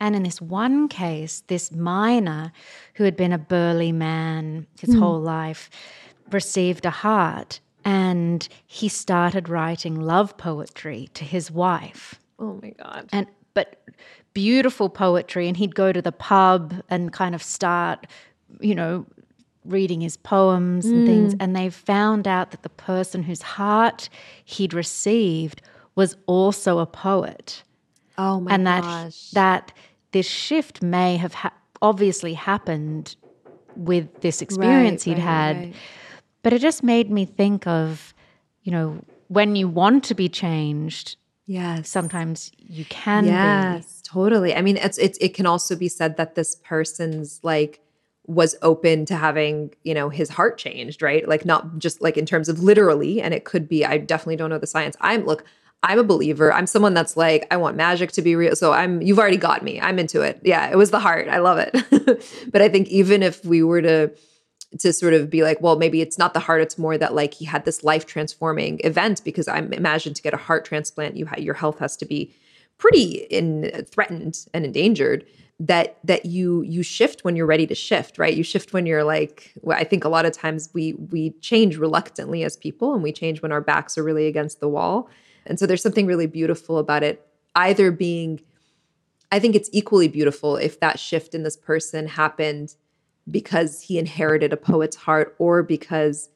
And 0.00 0.16
in 0.16 0.24
this 0.24 0.40
one 0.40 0.88
case, 0.88 1.44
this 1.46 1.70
miner 1.70 2.52
who 2.94 3.04
had 3.04 3.16
been 3.16 3.32
a 3.32 3.38
burly 3.38 3.92
man 3.92 4.66
his 4.80 4.96
mm. 4.96 4.98
whole 4.98 5.20
life 5.20 5.70
received 6.32 6.84
a 6.84 6.90
heart 6.90 7.60
and 7.84 8.48
he 8.66 8.88
started 8.88 9.48
writing 9.48 10.00
love 10.00 10.36
poetry 10.36 11.08
to 11.14 11.24
his 11.24 11.50
wife. 11.50 12.20
Oh 12.38 12.58
my 12.62 12.70
God. 12.70 13.08
And 13.12 13.26
but 13.54 13.84
beautiful 14.34 14.88
poetry 14.88 15.48
and 15.48 15.56
he'd 15.56 15.74
go 15.74 15.92
to 15.92 16.02
the 16.02 16.12
pub 16.12 16.74
and 16.88 17.12
kind 17.12 17.34
of 17.34 17.42
start, 17.42 18.06
you 18.60 18.74
know, 18.74 19.06
reading 19.64 20.00
his 20.00 20.16
poems 20.16 20.86
and 20.86 21.04
mm. 21.04 21.06
things 21.06 21.34
and 21.38 21.54
they 21.54 21.70
found 21.70 22.26
out 22.26 22.50
that 22.50 22.62
the 22.62 22.68
person 22.68 23.22
whose 23.22 23.42
heart 23.42 24.08
he'd 24.44 24.74
received 24.74 25.62
was 25.94 26.16
also 26.26 26.78
a 26.78 26.86
poet. 26.86 27.62
Oh 28.18 28.40
my 28.40 28.50
gosh. 28.50 28.54
and 28.54 28.66
that 28.66 28.82
gosh. 28.82 29.30
that 29.30 29.72
this 30.12 30.26
shift 30.26 30.82
may 30.82 31.16
have 31.16 31.34
ha- 31.34 31.54
obviously 31.80 32.34
happened 32.34 33.16
with 33.76 34.20
this 34.20 34.42
experience 34.42 35.06
right, 35.06 35.16
he'd 35.16 35.22
right, 35.22 35.30
had 35.30 35.56
right. 35.56 35.74
but 36.42 36.52
it 36.52 36.60
just 36.60 36.82
made 36.82 37.10
me 37.10 37.24
think 37.24 37.66
of 37.66 38.12
you 38.62 38.72
know 38.72 39.02
when 39.28 39.56
you 39.56 39.66
want 39.66 40.04
to 40.04 40.14
be 40.14 40.28
changed 40.28 41.16
Yes. 41.52 41.90
Sometimes 41.90 42.50
you 42.56 42.86
can 42.86 43.26
yes, 43.26 44.00
be. 44.00 44.08
totally. 44.08 44.54
I 44.54 44.62
mean, 44.62 44.78
it's 44.78 44.96
it's 44.96 45.18
it 45.18 45.34
can 45.34 45.44
also 45.44 45.76
be 45.76 45.86
said 45.86 46.16
that 46.16 46.34
this 46.34 46.56
person's 46.56 47.40
like 47.42 47.80
was 48.26 48.56
open 48.62 49.04
to 49.04 49.16
having, 49.16 49.74
you 49.84 49.92
know, 49.92 50.08
his 50.08 50.30
heart 50.30 50.56
changed, 50.56 51.02
right? 51.02 51.28
Like 51.28 51.44
not 51.44 51.78
just 51.78 52.00
like 52.00 52.16
in 52.16 52.24
terms 52.24 52.48
of 52.48 52.62
literally, 52.62 53.20
and 53.20 53.34
it 53.34 53.44
could 53.44 53.68
be, 53.68 53.84
I 53.84 53.98
definitely 53.98 54.36
don't 54.36 54.48
know 54.48 54.58
the 54.58 54.66
science. 54.66 54.96
I'm 55.02 55.26
look, 55.26 55.44
I'm 55.82 55.98
a 55.98 56.04
believer. 56.04 56.50
I'm 56.54 56.66
someone 56.66 56.94
that's 56.94 57.18
like, 57.18 57.46
I 57.50 57.58
want 57.58 57.76
magic 57.76 58.12
to 58.12 58.22
be 58.22 58.34
real. 58.34 58.56
So 58.56 58.72
I'm 58.72 59.02
you've 59.02 59.18
already 59.18 59.36
got 59.36 59.62
me. 59.62 59.78
I'm 59.78 59.98
into 59.98 60.22
it. 60.22 60.40
Yeah, 60.42 60.70
it 60.70 60.76
was 60.76 60.90
the 60.90 61.00
heart. 61.00 61.28
I 61.28 61.36
love 61.36 61.58
it. 61.58 61.72
but 62.50 62.62
I 62.62 62.70
think 62.70 62.88
even 62.88 63.22
if 63.22 63.44
we 63.44 63.62
were 63.62 63.82
to 63.82 64.10
to 64.78 64.92
sort 64.92 65.14
of 65.14 65.30
be 65.30 65.42
like, 65.42 65.60
well, 65.60 65.76
maybe 65.76 66.00
it's 66.00 66.18
not 66.18 66.34
the 66.34 66.40
heart, 66.40 66.62
it's 66.62 66.78
more 66.78 66.96
that 66.98 67.14
like 67.14 67.34
he 67.34 67.44
had 67.44 67.64
this 67.64 67.84
life 67.84 68.06
transforming 68.06 68.80
event 68.84 69.22
because 69.24 69.48
I'm 69.48 69.72
imagine 69.72 70.14
to 70.14 70.22
get 70.22 70.34
a 70.34 70.38
heart 70.38 70.64
transplant, 70.64 71.16
you 71.16 71.26
ha- 71.26 71.36
your 71.38 71.54
health 71.54 71.78
has 71.78 71.96
to 71.98 72.06
be 72.06 72.34
pretty 72.78 73.26
in 73.30 73.84
threatened 73.90 74.46
and 74.52 74.64
endangered 74.64 75.24
that 75.60 75.96
that 76.02 76.26
you 76.26 76.62
you 76.62 76.82
shift 76.82 77.22
when 77.22 77.36
you're 77.36 77.46
ready 77.46 77.66
to 77.66 77.74
shift 77.74 78.18
right? 78.18 78.34
You 78.34 78.42
shift 78.42 78.72
when 78.72 78.86
you're 78.86 79.04
like 79.04 79.52
well, 79.62 79.78
i 79.78 79.84
think 79.84 80.04
a 80.04 80.08
lot 80.08 80.26
of 80.26 80.32
times 80.32 80.70
we 80.72 80.94
we 80.94 81.30
change 81.40 81.76
reluctantly 81.76 82.42
as 82.42 82.56
people 82.56 82.94
and 82.94 83.02
we 83.02 83.12
change 83.12 83.42
when 83.42 83.52
our 83.52 83.60
backs 83.60 83.96
are 83.96 84.02
really 84.02 84.26
against 84.26 84.60
the 84.60 84.68
wall. 84.68 85.08
And 85.46 85.58
so 85.58 85.66
there's 85.66 85.82
something 85.82 86.06
really 86.06 86.26
beautiful 86.26 86.78
about 86.78 87.02
it 87.02 87.24
either 87.54 87.90
being 87.90 88.40
i 89.30 89.38
think 89.38 89.54
it's 89.54 89.70
equally 89.72 90.08
beautiful 90.08 90.56
if 90.56 90.80
that 90.80 90.98
shift 90.98 91.34
in 91.34 91.42
this 91.42 91.56
person 91.56 92.06
happened 92.06 92.74
because 93.30 93.82
he 93.82 93.98
inherited 93.98 94.52
a 94.52 94.56
poet's 94.56 94.96
heart 94.96 95.34
or 95.38 95.62
because 95.62 96.28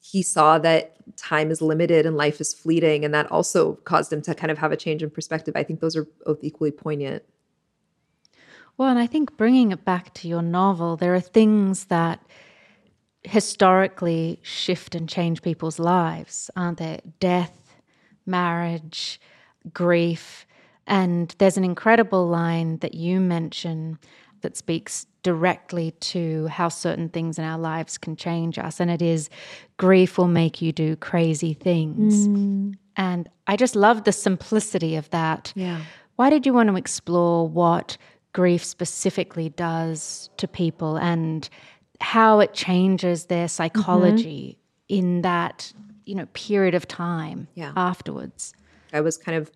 he 0.00 0.22
saw 0.22 0.58
that 0.58 0.96
time 1.16 1.50
is 1.50 1.60
limited 1.60 2.06
and 2.06 2.16
life 2.16 2.40
is 2.40 2.54
fleeting. 2.54 3.04
And 3.04 3.12
that 3.12 3.30
also 3.30 3.74
caused 3.84 4.12
him 4.12 4.22
to 4.22 4.34
kind 4.34 4.50
of 4.50 4.58
have 4.58 4.72
a 4.72 4.76
change 4.76 5.02
in 5.02 5.10
perspective. 5.10 5.54
I 5.56 5.62
think 5.62 5.80
those 5.80 5.96
are 5.96 6.06
both 6.24 6.38
equally 6.42 6.70
poignant. 6.70 7.24
Well 8.76 8.88
and 8.88 8.98
i 8.98 9.06
think 9.06 9.36
bringing 9.36 9.72
it 9.72 9.84
back 9.84 10.14
to 10.14 10.28
your 10.28 10.40
novel 10.40 10.96
there 10.96 11.14
are 11.14 11.20
things 11.20 11.84
that 11.86 12.24
historically 13.24 14.40
shift 14.42 14.94
and 14.94 15.06
change 15.06 15.42
people's 15.42 15.78
lives 15.78 16.50
aren't 16.56 16.78
there? 16.78 17.00
Death 17.18 17.60
marriage 18.26 19.20
grief. 19.72 20.46
And 20.86 21.34
there's 21.38 21.56
an 21.56 21.64
incredible 21.64 22.26
line 22.26 22.78
that 22.78 22.94
you 22.94 23.20
mention 23.20 23.98
that 24.40 24.56
speaks 24.56 25.06
directly 25.22 25.92
to 26.00 26.46
how 26.46 26.68
certain 26.68 27.08
things 27.08 27.38
in 27.38 27.44
our 27.44 27.58
lives 27.58 27.98
can 27.98 28.16
change 28.16 28.58
us. 28.58 28.80
And 28.80 28.90
it 28.90 29.02
is 29.02 29.28
grief 29.76 30.18
will 30.18 30.28
make 30.28 30.62
you 30.62 30.72
do 30.72 30.96
crazy 30.96 31.54
things. 31.54 32.28
Mm. 32.28 32.74
And 32.96 33.28
I 33.46 33.56
just 33.56 33.76
love 33.76 34.04
the 34.04 34.12
simplicity 34.12 34.96
of 34.96 35.08
that. 35.10 35.52
Yeah. 35.54 35.80
Why 36.16 36.30
did 36.30 36.44
you 36.44 36.52
want 36.52 36.68
to 36.68 36.76
explore 36.76 37.48
what 37.48 37.96
grief 38.32 38.64
specifically 38.64 39.48
does 39.48 40.30
to 40.36 40.46
people 40.46 40.96
and 40.96 41.48
how 42.00 42.40
it 42.40 42.54
changes 42.54 43.26
their 43.26 43.48
psychology 43.48 44.58
mm-hmm. 44.90 44.98
in 44.98 45.22
that, 45.22 45.72
you 46.04 46.14
know, 46.14 46.26
period 46.32 46.74
of 46.74 46.86
time 46.86 47.48
yeah. 47.54 47.72
afterwards? 47.76 48.54
I 48.92 49.00
was 49.00 49.16
kind 49.16 49.38
of 49.38 49.50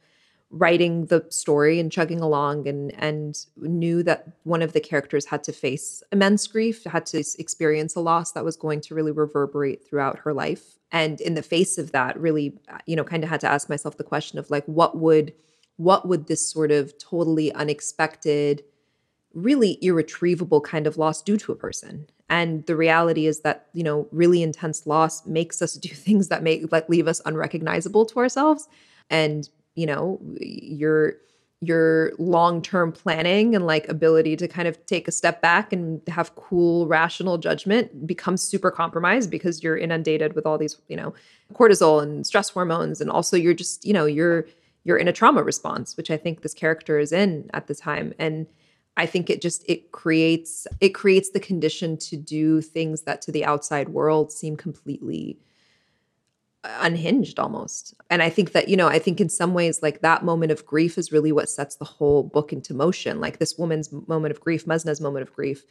writing 0.57 1.07
the 1.07 1.27
story 1.31 1.81
and 1.81 1.91
chugging 1.91 2.21
along 2.21 2.69
and 2.69 2.95
and 3.03 3.47
knew 3.57 4.05
that 4.05 4.29
one 4.45 4.63
of 4.63 4.73
the 4.73 4.79
characters 4.81 5.27
had 5.27 5.43
to 5.43 5.53
face 5.53 6.01
immense 6.13 6.47
grief 6.47 6.85
had 6.85 7.05
to 7.05 7.25
experience 7.39 7.97
a 7.97 8.01
loss 8.01 8.31
that 8.33 8.45
was 8.45 8.57
going 8.57 8.81
to 8.81 8.95
really 8.95 9.11
reverberate 9.11 9.85
throughout 9.85 10.21
her 10.21 10.33
life. 10.33 10.79
And 10.93 11.21
in 11.21 11.35
the 11.35 11.43
face 11.43 11.77
of 11.77 11.91
that 11.91 12.19
really 12.21 12.57
uh, 12.73 12.79
you 12.87 12.95
know 12.95 13.03
kind 13.03 13.25
of 13.25 13.31
had 13.31 13.41
to 13.41 13.51
ask 13.51 13.69
myself 13.69 13.97
the 13.97 14.05
question 14.05 14.39
of 14.39 14.49
like 14.49 14.65
what 14.67 14.97
would 14.97 15.35
what 15.77 16.07
would 16.07 16.29
this 16.29 16.49
sort 16.49 16.71
of 16.71 16.97
totally 16.99 17.53
unexpected 17.53 18.63
really 19.33 19.77
irretrievable 19.83 20.61
kind 20.61 20.87
of 20.87 20.97
loss 20.97 21.21
do 21.21 21.37
to 21.37 21.51
a 21.51 21.57
person? 21.57 22.07
And 22.31 22.65
the 22.67 22.77
reality 22.77 23.27
is 23.27 23.41
that 23.41 23.67
you 23.73 23.83
know 23.83 24.07
really 24.13 24.41
intense 24.41 24.87
loss 24.87 25.27
makes 25.27 25.61
us 25.61 25.75
do 25.87 25.89
things 25.89 26.29
that 26.29 26.45
make 26.45 26.71
like 26.71 26.89
leave 26.89 27.09
us 27.09 27.21
unrecognizable 27.27 28.07
to 28.07 28.21
ourselves. 28.21 28.69
And 29.11 29.49
you 29.75 29.87
know 29.87 30.21
your 30.41 31.15
your 31.61 32.13
long-term 32.19 32.93
planning 32.93 33.55
and 33.55 33.67
like 33.67 33.89
ability 33.89 34.37
to 34.37 34.47
kind 34.47 34.69
of 34.69 34.85
take 34.87 35.09
a 35.09 35.13
step 35.13 35.41
back 35.41 35.73
and 35.73 36.01
have 36.09 36.35
cool 36.35 36.87
rational 36.87 37.39
judgment 37.39 38.07
becomes 38.07 38.43
super 38.43 38.71
compromised 38.71 39.31
because 39.31 39.63
you're 39.63 39.77
inundated 39.77 40.35
with 40.35 40.47
all 40.47 40.59
these 40.59 40.77
you 40.89 40.97
know 40.97 41.15
cortisol 41.55 42.03
and 42.03 42.27
stress 42.27 42.51
hormones. 42.51 43.01
And 43.01 43.11
also 43.11 43.37
you're 43.37 43.55
just 43.55 43.85
you 43.85 43.93
know 43.93 44.05
you're 44.05 44.47
you're 44.85 44.99
in 44.99 45.09
a 45.09 45.13
trauma 45.13 45.43
response 45.43 45.97
which 45.97 46.11
i 46.11 46.17
think 46.17 46.43
this 46.43 46.53
character 46.53 46.99
is 46.99 47.13
in 47.13 47.49
at 47.55 47.67
the 47.67 47.75
time. 47.75 48.13
And 48.19 48.47
i 48.97 49.07
think 49.07 49.31
it 49.31 49.41
just 49.41 49.65
it 49.69 49.93
creates 49.93 50.67
it 50.81 50.91
creates 50.91 51.31
the 51.31 51.41
condition 51.41 51.97
to 51.97 52.17
do 52.17 52.61
things 52.61 53.03
that 53.03 53.23
to 53.23 53.33
the 53.33 53.45
outside 53.45 53.89
world 53.89 54.33
seem 54.33 54.57
completely 54.57 55.39
unhinged 56.65 57.39
almost. 57.39 57.95
And 58.11 58.23
I 58.23 58.31
think 58.31 58.53
that, 58.53 58.69
you 58.69 58.77
know, 58.77 58.89
I 58.89 58.99
think 58.99 59.21
in 59.21 59.29
some 59.29 59.55
ways, 59.55 59.83
like 59.83 60.01
that 60.01 60.25
moment 60.25 60.51
of 60.51 60.65
grief 60.65 60.97
is 60.99 61.13
really 61.13 61.33
what 61.33 61.49
sets 61.49 61.77
the 61.77 61.85
whole 61.85 62.23
book 62.23 62.53
into 62.53 62.75
motion. 62.75 63.21
Like 63.21 63.39
this 63.39 63.59
woman's 63.59 63.93
moment 63.93 64.33
of 64.33 64.41
grief, 64.41 64.67
Mazna's 64.67 65.01
moment 65.01 65.29
of 65.29 65.35
grief, 65.35 65.65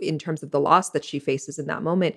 in 0.00 0.18
terms 0.18 0.42
of 0.42 0.50
the 0.50 0.60
loss 0.60 0.90
that 0.90 1.04
she 1.04 1.18
faces 1.18 1.58
in 1.58 1.66
that 1.66 1.82
moment, 1.82 2.16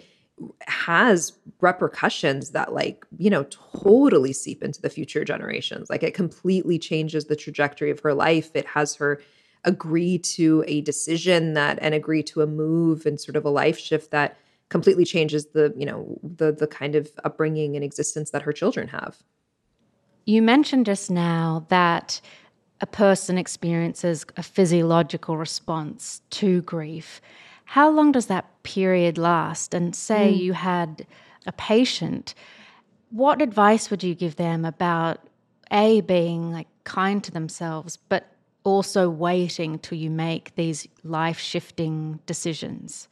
has 0.62 1.34
repercussions 1.62 2.52
that, 2.52 2.74
like, 2.74 3.06
you 3.18 3.30
know, 3.30 3.46
totally 3.50 4.34
seep 4.34 4.64
into 4.64 4.82
the 4.82 4.90
future 4.90 5.24
generations. 5.24 5.90
Like 5.90 6.02
it 6.02 6.16
completely 6.16 6.80
changes 6.80 7.26
the 7.26 7.36
trajectory 7.36 7.92
of 7.92 8.00
her 8.00 8.14
life. 8.14 8.50
It 8.56 8.66
has 8.66 8.96
her 8.96 9.22
agree 9.64 10.18
to 10.18 10.64
a 10.68 10.82
decision 10.82 11.54
that 11.54 11.78
and 11.82 11.94
agree 11.94 12.24
to 12.24 12.42
a 12.42 12.48
move 12.48 13.06
and 13.06 13.22
sort 13.22 13.36
of 13.36 13.46
a 13.46 13.50
life 13.50 13.78
shift 13.78 14.12
that 14.12 14.38
completely 14.74 15.06
changes 15.06 15.46
the 15.58 15.66
you 15.78 15.86
know 15.86 16.00
the 16.24 16.52
the 16.52 16.66
kind 16.66 16.96
of 16.96 17.12
upbringing 17.24 17.76
and 17.76 17.84
existence 17.86 18.32
that 18.32 18.42
her 18.42 18.52
children 18.52 18.88
have. 18.88 19.14
You 20.26 20.42
mentioned 20.42 20.86
just 20.88 21.12
now 21.12 21.66
that 21.70 22.20
a 22.82 22.88
person 22.88 23.38
experiences 23.38 24.26
a 24.36 24.44
physiological 24.44 25.38
response 25.38 26.22
to 26.32 26.62
grief. 26.64 27.22
How 27.66 27.88
long 27.90 28.12
does 28.12 28.26
that 28.34 28.46
period 28.64 29.18
last? 29.18 29.74
And 29.74 29.96
say 29.96 30.34
mm. 30.34 30.40
you 30.46 30.54
had 30.54 31.06
a 31.46 31.52
patient 31.52 32.34
what 33.14 33.44
advice 33.44 33.92
would 33.92 34.04
you 34.04 34.16
give 34.16 34.38
them 34.38 34.66
about 34.66 35.20
a 35.72 36.02
being 36.02 36.52
like 36.52 36.68
kind 36.84 37.24
to 37.24 37.32
themselves 37.32 37.98
but 38.10 38.24
also 38.64 39.08
waiting 39.10 39.78
till 39.78 39.98
you 39.98 40.10
make 40.10 40.56
these 40.56 40.88
life 41.04 41.38
shifting 41.38 42.20
decisions 42.26 43.08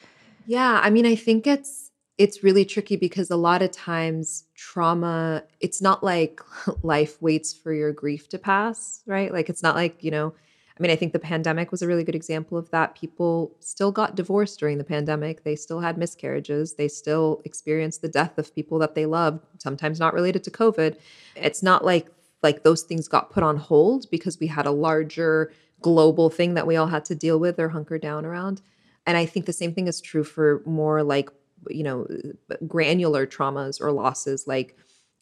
yeah, 0.45 0.79
I 0.83 0.89
mean, 0.89 1.05
I 1.05 1.15
think 1.15 1.47
it's 1.47 1.91
it's 2.17 2.43
really 2.43 2.65
tricky 2.65 2.97
because 2.97 3.31
a 3.31 3.35
lot 3.35 3.61
of 3.61 3.71
times 3.71 4.45
trauma, 4.55 5.43
it's 5.59 5.81
not 5.81 6.03
like 6.03 6.39
life 6.83 7.19
waits 7.21 7.53
for 7.53 7.73
your 7.73 7.91
grief 7.91 8.29
to 8.29 8.37
pass, 8.37 9.01
right? 9.07 9.33
Like 9.33 9.49
it's 9.49 9.63
not 9.63 9.75
like, 9.75 10.03
you 10.03 10.11
know, 10.11 10.33
I 10.77 10.81
mean, 10.81 10.91
I 10.91 10.95
think 10.95 11.13
the 11.13 11.19
pandemic 11.19 11.71
was 11.71 11.81
a 11.81 11.87
really 11.87 12.03
good 12.03 12.15
example 12.15 12.57
of 12.57 12.69
that. 12.71 12.95
People 12.95 13.55
still 13.59 13.91
got 13.91 14.15
divorced 14.15 14.59
during 14.59 14.77
the 14.77 14.83
pandemic. 14.83 15.43
They 15.43 15.55
still 15.55 15.79
had 15.79 15.97
miscarriages. 15.97 16.75
They 16.75 16.87
still 16.87 17.41
experienced 17.43 18.01
the 18.01 18.07
death 18.07 18.37
of 18.37 18.53
people 18.53 18.77
that 18.79 18.93
they 18.95 19.05
loved, 19.05 19.41
sometimes 19.59 19.99
not 19.99 20.13
related 20.13 20.43
to 20.43 20.51
COVID. 20.51 20.97
It's 21.35 21.63
not 21.63 21.83
like 21.85 22.07
like 22.43 22.63
those 22.63 22.81
things 22.81 23.07
got 23.07 23.29
put 23.29 23.43
on 23.43 23.57
hold 23.57 24.09
because 24.09 24.39
we 24.39 24.47
had 24.47 24.65
a 24.65 24.71
larger 24.71 25.51
global 25.81 26.29
thing 26.29 26.55
that 26.55 26.65
we 26.65 26.75
all 26.75 26.87
had 26.87 27.05
to 27.05 27.15
deal 27.15 27.39
with 27.39 27.59
or 27.59 27.69
hunker 27.69 27.97
down 27.97 28.25
around. 28.25 28.61
And 29.05 29.17
I 29.17 29.25
think 29.25 29.45
the 29.45 29.53
same 29.53 29.73
thing 29.73 29.87
is 29.87 29.99
true 29.99 30.23
for 30.23 30.61
more 30.65 31.03
like 31.03 31.29
you 31.69 31.83
know 31.83 32.07
uh, 32.51 32.55
granular 32.67 33.27
traumas 33.27 33.79
or 33.79 33.91
losses 33.91 34.47
like 34.47 34.75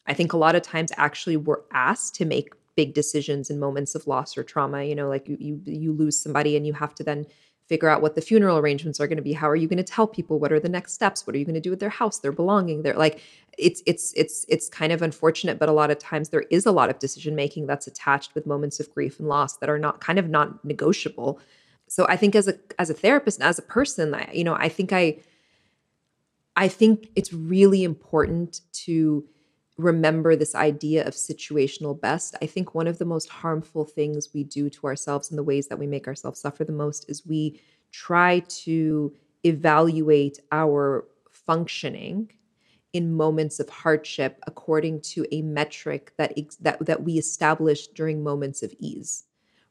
i 0.07 0.13
think 0.13 0.31
a 0.31 0.37
lot 0.37 0.55
of 0.55 0.61
times 0.61 0.89
actually 0.95 1.35
we're 1.35 1.61
asked 1.73 2.15
to 2.15 2.23
make 2.23 2.53
big 2.75 2.93
decisions 2.93 3.49
in 3.49 3.59
moments 3.59 3.93
of 3.93 4.07
loss 4.07 4.37
or 4.37 4.43
trauma 4.43 4.83
you 4.83 4.95
know 4.95 5.09
like 5.09 5.27
you 5.27 5.35
you, 5.39 5.61
you 5.65 5.91
lose 5.91 6.17
somebody 6.17 6.55
and 6.55 6.65
you 6.65 6.71
have 6.71 6.95
to 6.95 7.03
then 7.03 7.25
figure 7.69 7.87
out 7.87 8.01
what 8.01 8.15
the 8.15 8.21
funeral 8.21 8.57
arrangements 8.57 8.99
are 8.99 9.05
going 9.05 9.15
to 9.15 9.21
be. 9.21 9.31
How 9.31 9.47
are 9.47 9.55
you 9.55 9.67
going 9.67 9.77
to 9.77 9.83
tell 9.83 10.07
people? 10.07 10.39
What 10.39 10.51
are 10.51 10.59
the 10.59 10.67
next 10.67 10.93
steps? 10.93 11.27
What 11.27 11.35
are 11.35 11.37
you 11.37 11.45
going 11.45 11.53
to 11.53 11.61
do 11.61 11.69
with 11.69 11.79
their 11.79 11.89
house 11.89 12.17
their 12.17 12.31
belonging 12.31 12.81
they're 12.81 12.95
like 12.95 13.21
it's 13.57 13.83
it's 13.85 14.11
it's 14.15 14.45
it's 14.49 14.69
kind 14.69 14.91
of 14.91 15.01
unfortunate 15.01 15.59
but 15.59 15.69
a 15.69 15.73
lot 15.73 15.91
of 15.91 15.99
times 15.99 16.29
there 16.29 16.45
is 16.49 16.65
a 16.65 16.71
lot 16.71 16.89
of 16.89 16.97
decision 16.97 17.35
making 17.35 17.67
that's 17.67 17.85
attached 17.87 18.33
with 18.33 18.47
moments 18.47 18.79
of 18.79 18.91
grief 18.93 19.19
and 19.19 19.27
loss 19.27 19.57
that 19.57 19.69
are 19.69 19.77
not 19.77 20.01
kind 20.01 20.17
of 20.17 20.29
not 20.29 20.63
negotiable 20.65 21.39
so 21.89 22.06
i 22.08 22.15
think 22.15 22.36
as 22.36 22.47
a 22.47 22.56
as 22.78 22.89
a 22.89 22.93
therapist 22.93 23.39
and 23.39 23.47
as 23.47 23.60
a 23.60 23.63
person 23.63 24.13
I, 24.13 24.30
you 24.34 24.43
know 24.43 24.56
i 24.56 24.69
think 24.69 24.93
i 24.93 25.17
I 26.60 26.67
think 26.67 27.10
it's 27.15 27.32
really 27.32 27.86
important 27.86 28.60
to 28.86 29.23
remember 29.78 30.36
this 30.36 30.56
idea 30.56 31.08
of 31.08 31.13
situational 31.13 31.99
best. 31.99 32.36
I 32.41 32.47
think 32.47 32.75
one 32.75 32.86
of 32.86 32.97
the 32.97 33.06
most 33.06 33.30
harmful 33.30 33.86
things 33.86 34.34
we 34.34 34.43
do 34.43 34.69
to 34.71 34.88
ourselves 34.88 35.30
and 35.30 35.38
the 35.38 35.43
ways 35.43 35.69
that 35.69 35.80
we 35.80 35.88
make 35.88 36.06
ourselves 36.06 36.41
suffer 36.41 36.65
the 36.65 36.73
most 36.73 37.06
is 37.10 37.25
we 37.25 37.62
try 37.93 38.39
to 38.65 39.15
evaluate 39.45 40.39
our 40.52 41.06
functioning 41.32 42.30
in 42.91 43.15
moments 43.15 43.62
of 43.62 43.69
hardship 43.69 44.38
according 44.45 44.99
to 44.99 45.25
a 45.32 45.41
metric 45.41 46.12
that 46.17 46.34
that 46.60 46.86
that 46.86 47.04
we 47.04 47.13
established 47.13 47.93
during 47.93 48.21
moments 48.21 48.63
of 48.63 48.73
ease. 48.80 49.23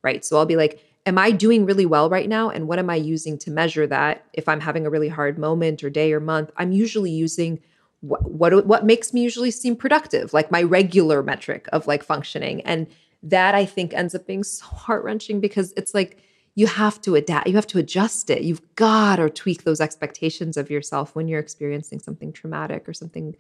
Right? 0.02 0.24
So 0.24 0.38
I'll 0.38 0.46
be 0.46 0.56
like 0.56 0.82
am 1.08 1.16
I 1.16 1.30
doing 1.30 1.64
really 1.64 1.86
well 1.86 2.10
right 2.10 2.28
now? 2.28 2.50
And 2.50 2.68
what 2.68 2.78
am 2.78 2.90
I 2.90 2.96
using 2.96 3.38
to 3.38 3.50
measure 3.50 3.86
that? 3.86 4.26
If 4.34 4.46
I'm 4.46 4.60
having 4.60 4.86
a 4.86 4.90
really 4.90 5.08
hard 5.08 5.38
moment 5.38 5.82
or 5.82 5.88
day 5.88 6.12
or 6.12 6.20
month, 6.20 6.50
I'm 6.58 6.70
usually 6.70 7.10
using 7.10 7.60
what 8.00 8.30
what, 8.30 8.66
what 8.66 8.84
makes 8.84 9.12
me 9.12 9.22
usually 9.22 9.50
seem 9.50 9.74
productive, 9.74 10.32
like 10.32 10.50
my 10.50 10.62
regular 10.62 11.22
metric 11.22 11.66
of 11.72 11.86
like 11.86 12.04
functioning. 12.04 12.60
And 12.60 12.86
that 13.22 13.54
I 13.54 13.64
think 13.64 13.94
ends 13.94 14.14
up 14.14 14.26
being 14.26 14.44
so 14.44 14.66
heart 14.84 15.02
wrenching 15.02 15.40
because 15.40 15.72
it's 15.76 15.94
like 15.94 16.18
you 16.54 16.66
have 16.66 17.00
to 17.02 17.14
adapt, 17.14 17.48
you 17.48 17.54
have 17.54 17.66
to 17.68 17.78
adjust 17.78 18.28
it. 18.28 18.42
You've 18.42 18.74
got 18.74 19.16
to 19.16 19.30
tweak 19.30 19.64
those 19.64 19.80
expectations 19.80 20.56
of 20.56 20.70
yourself 20.70 21.14
when 21.14 21.26
you're 21.26 21.40
experiencing 21.40 22.00
something 22.00 22.32
traumatic 22.32 22.88
or 22.88 22.92
something 22.92 23.34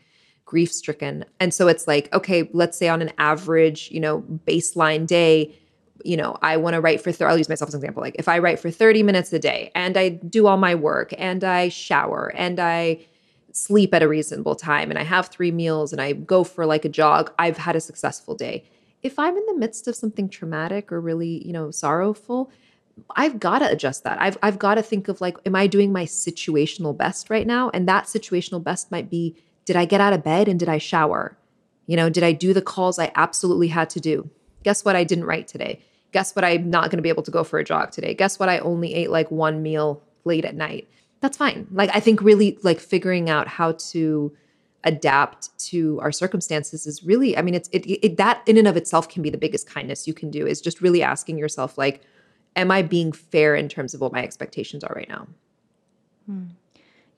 grief 0.44 0.72
stricken. 0.72 1.24
And 1.38 1.52
so 1.52 1.68
it's 1.68 1.86
like, 1.86 2.12
okay, 2.14 2.48
let's 2.52 2.78
say 2.78 2.88
on 2.88 3.02
an 3.02 3.12
average, 3.18 3.90
you 3.90 4.00
know, 4.00 4.22
baseline 4.46 5.06
day, 5.06 5.54
you 6.04 6.16
know, 6.16 6.36
I 6.42 6.56
want 6.56 6.74
to 6.74 6.80
write 6.80 7.00
for, 7.00 7.12
th- 7.12 7.22
I'll 7.22 7.38
use 7.38 7.48
myself 7.48 7.68
as 7.68 7.74
an 7.74 7.80
example. 7.80 8.02
Like 8.02 8.16
if 8.18 8.28
I 8.28 8.38
write 8.38 8.58
for 8.58 8.70
30 8.70 9.02
minutes 9.02 9.32
a 9.32 9.38
day 9.38 9.70
and 9.74 9.96
I 9.96 10.10
do 10.10 10.46
all 10.46 10.56
my 10.56 10.74
work 10.74 11.12
and 11.18 11.42
I 11.42 11.68
shower 11.68 12.32
and 12.36 12.60
I 12.60 13.00
sleep 13.52 13.92
at 13.94 14.02
a 14.02 14.08
reasonable 14.08 14.54
time 14.54 14.90
and 14.90 14.98
I 14.98 15.02
have 15.02 15.28
three 15.28 15.50
meals 15.50 15.92
and 15.92 16.00
I 16.00 16.12
go 16.12 16.44
for 16.44 16.66
like 16.66 16.84
a 16.84 16.88
jog, 16.88 17.32
I've 17.38 17.58
had 17.58 17.76
a 17.76 17.80
successful 17.80 18.34
day. 18.34 18.64
If 19.02 19.18
I'm 19.18 19.36
in 19.36 19.46
the 19.46 19.56
midst 19.56 19.88
of 19.88 19.96
something 19.96 20.28
traumatic 20.28 20.92
or 20.92 21.00
really, 21.00 21.44
you 21.46 21.52
know, 21.52 21.70
sorrowful, 21.70 22.50
I've 23.16 23.38
got 23.38 23.60
to 23.60 23.70
adjust 23.70 24.04
that. 24.04 24.20
I've 24.20 24.36
I've 24.42 24.58
got 24.58 24.74
to 24.74 24.82
think 24.82 25.08
of 25.08 25.20
like, 25.20 25.36
am 25.46 25.54
I 25.54 25.66
doing 25.66 25.92
my 25.92 26.04
situational 26.04 26.96
best 26.96 27.30
right 27.30 27.46
now? 27.46 27.70
And 27.70 27.88
that 27.88 28.04
situational 28.04 28.62
best 28.62 28.90
might 28.90 29.08
be, 29.08 29.36
did 29.64 29.76
I 29.76 29.84
get 29.84 30.00
out 30.00 30.12
of 30.12 30.24
bed 30.24 30.48
and 30.48 30.58
did 30.58 30.68
I 30.68 30.78
shower? 30.78 31.36
You 31.86 31.96
know, 31.96 32.10
did 32.10 32.24
I 32.24 32.32
do 32.32 32.52
the 32.52 32.62
calls 32.62 32.98
I 32.98 33.12
absolutely 33.14 33.68
had 33.68 33.88
to 33.90 34.00
do? 34.00 34.30
Guess 34.62 34.84
what? 34.84 34.96
I 34.96 35.04
didn't 35.04 35.24
write 35.24 35.48
today 35.48 35.80
guess 36.12 36.34
what 36.34 36.44
i'm 36.44 36.70
not 36.70 36.84
going 36.84 36.98
to 36.98 37.02
be 37.02 37.08
able 37.08 37.22
to 37.22 37.30
go 37.30 37.44
for 37.44 37.58
a 37.58 37.64
jog 37.64 37.90
today 37.90 38.14
guess 38.14 38.38
what 38.38 38.48
i 38.48 38.58
only 38.58 38.94
ate 38.94 39.10
like 39.10 39.30
one 39.30 39.62
meal 39.62 40.02
late 40.24 40.44
at 40.44 40.54
night 40.54 40.88
that's 41.20 41.36
fine 41.36 41.66
like 41.72 41.90
i 41.94 42.00
think 42.00 42.20
really 42.22 42.58
like 42.62 42.80
figuring 42.80 43.28
out 43.28 43.48
how 43.48 43.72
to 43.72 44.32
adapt 44.84 45.56
to 45.58 45.98
our 46.00 46.12
circumstances 46.12 46.86
is 46.86 47.02
really 47.02 47.36
i 47.36 47.42
mean 47.42 47.54
it's 47.54 47.68
it, 47.72 47.84
it, 47.86 48.16
that 48.16 48.42
in 48.46 48.56
and 48.56 48.68
of 48.68 48.76
itself 48.76 49.08
can 49.08 49.22
be 49.22 49.30
the 49.30 49.38
biggest 49.38 49.68
kindness 49.68 50.06
you 50.06 50.14
can 50.14 50.30
do 50.30 50.46
is 50.46 50.60
just 50.60 50.80
really 50.80 51.02
asking 51.02 51.36
yourself 51.36 51.76
like 51.76 52.00
am 52.56 52.70
i 52.70 52.80
being 52.80 53.12
fair 53.12 53.54
in 53.54 53.68
terms 53.68 53.92
of 53.92 54.00
what 54.00 54.12
my 54.12 54.22
expectations 54.22 54.84
are 54.84 54.94
right 54.94 55.08
now 55.08 55.26
hmm. 56.26 56.44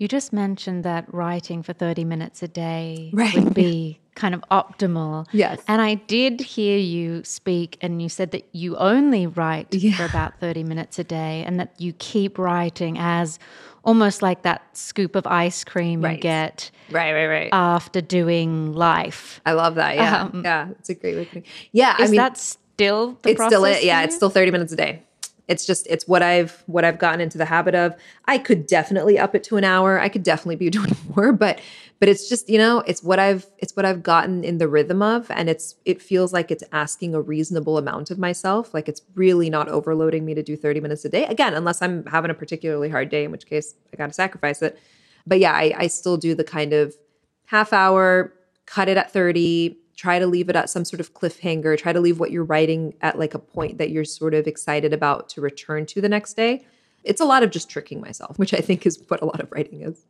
You 0.01 0.09
just 0.09 0.33
mentioned 0.33 0.83
that 0.85 1.13
writing 1.13 1.63
for 1.63 1.75
30 1.75 2.05
minutes 2.05 2.43
a 2.43 2.49
day 2.49 3.11
right. 3.13 3.35
would 3.35 3.53
be 3.53 4.01
kind 4.15 4.35
of 4.35 4.43
optimal. 4.51 5.27
Yes. 5.31 5.61
And 5.69 5.83
I 5.83 5.97
did 5.97 6.41
hear 6.41 6.79
you 6.79 7.23
speak, 7.23 7.77
and 7.83 8.01
you 8.01 8.09
said 8.09 8.31
that 8.31 8.49
you 8.53 8.79
only 8.79 9.27
write 9.27 9.75
yeah. 9.75 9.95
for 9.95 10.07
about 10.07 10.41
30 10.41 10.65
minutes 10.65 10.99
a 10.99 11.05
day 11.05 11.45
and 11.47 11.61
that 11.61 11.79
you 11.79 11.93
keep 11.93 12.39
writing 12.39 12.97
as 12.99 13.39
almost 13.85 14.23
like 14.23 14.41
that 14.41 14.75
scoop 14.75 15.17
of 15.17 15.27
ice 15.27 15.65
cream 15.65 16.01
right. 16.01 16.17
you 16.17 16.23
get 16.23 16.71
right 16.91 17.13
right 17.13 17.27
right 17.27 17.49
after 17.51 18.03
doing 18.03 18.75
life 18.75 19.41
i 19.47 19.53
love 19.53 19.77
that 19.77 19.97
yeah 19.97 20.25
um, 20.25 20.43
yeah 20.45 20.69
it's 20.79 20.91
a 20.91 20.95
great 20.95 21.17
way 21.17 21.25
to 21.25 21.43
yeah 21.73 21.95
is 21.95 22.09
I 22.09 22.11
mean, 22.11 22.17
that 22.19 22.37
still 22.37 23.19
the 23.23 23.31
it's 23.31 23.43
still 23.43 23.65
it 23.65 23.83
yeah 23.83 24.03
it's 24.03 24.15
still 24.15 24.29
30 24.29 24.51
minutes 24.51 24.71
a 24.75 24.77
day 24.77 25.03
it's 25.51 25.67
just 25.67 25.85
it's 25.91 26.07
what 26.07 26.23
I've 26.23 26.63
what 26.67 26.85
I've 26.85 26.99
gotten 26.99 27.21
into 27.21 27.37
the 27.37 27.45
habit 27.45 27.75
of. 27.75 27.97
I 28.27 28.39
could 28.39 28.69
definitely 28.69 29.19
up 29.19 29.35
it 29.35 29.43
to 29.45 29.57
an 29.57 29.65
hour. 29.65 29.99
I 29.99 30.09
could 30.09 30.23
definitely 30.23 30.55
be 30.57 30.71
doing 30.79 30.97
more, 31.15 31.33
but 31.33 31.61
but 31.99 32.09
it's 32.09 32.29
just, 32.29 32.49
you 32.49 32.57
know, 32.57 32.79
it's 32.87 33.03
what 33.03 33.19
I've 33.19 33.47
it's 33.59 33.75
what 33.75 33.85
I've 33.85 34.03
gotten 34.03 34.45
in 34.45 34.59
the 34.59 34.69
rhythm 34.69 35.03
of 35.03 35.29
and 35.31 35.51
it's 35.51 35.75
it 35.85 36.01
feels 36.01 36.33
like 36.33 36.53
it's 36.53 36.63
asking 36.71 37.15
a 37.17 37.21
reasonable 37.21 37.79
amount 37.79 38.13
of 38.13 38.19
myself. 38.19 38.73
Like 38.73 38.89
it's 38.89 39.03
really 39.17 39.51
not 39.51 39.69
overloading 39.69 40.25
me 40.25 40.35
to 40.35 40.43
do 40.43 40.57
30 40.57 40.81
minutes 40.81 41.05
a 41.05 41.09
day. 41.09 41.27
Again, 41.27 41.53
unless 41.53 41.83
I'm 41.83 42.07
having 42.07 42.31
a 42.31 42.35
particularly 42.35 42.89
hard 42.89 43.09
day, 43.09 43.25
in 43.25 43.33
which 43.33 43.47
case 43.47 43.75
I 43.93 43.97
got 43.97 44.07
to 44.07 44.13
sacrifice 44.13 44.63
it. 44.63 44.79
But 45.27 45.41
yeah, 45.41 45.53
I, 45.53 45.75
I 45.77 45.87
still 45.89 46.17
do 46.17 46.37
the 46.37 46.45
kind 46.45 46.73
of 46.73 46.95
half 47.47 47.73
hour, 47.73 48.33
cut 48.67 48.89
it 48.89 48.97
at 48.97 49.13
30, 49.13 49.77
try 50.01 50.19
to 50.19 50.27
leave 50.27 50.49
it 50.49 50.57
at 50.57 50.71
some 50.71 50.83
sort 50.83 50.99
of 50.99 51.13
cliffhanger 51.13 51.77
try 51.77 51.93
to 51.93 52.01
leave 52.01 52.19
what 52.19 52.31
you're 52.31 52.43
writing 52.43 52.95
at 53.03 53.19
like 53.19 53.35
a 53.35 53.39
point 53.39 53.77
that 53.77 53.91
you're 53.91 54.03
sort 54.03 54.33
of 54.33 54.47
excited 54.47 54.95
about 54.95 55.29
to 55.29 55.43
return 55.43 55.85
to 55.85 56.01
the 56.01 56.09
next 56.09 56.35
day 56.35 56.65
it's 57.05 57.21
a 57.21 57.25
lot 57.27 57.43
of 57.43 57.51
just 57.51 57.69
tricking 57.69 58.01
myself 58.01 58.39
which 58.39 58.55
i 58.55 58.61
think 58.61 58.87
is 58.87 58.99
what 59.09 59.21
a 59.21 59.27
lot 59.27 59.41
of 59.41 59.53
writing 59.53 59.83
is 59.83 60.07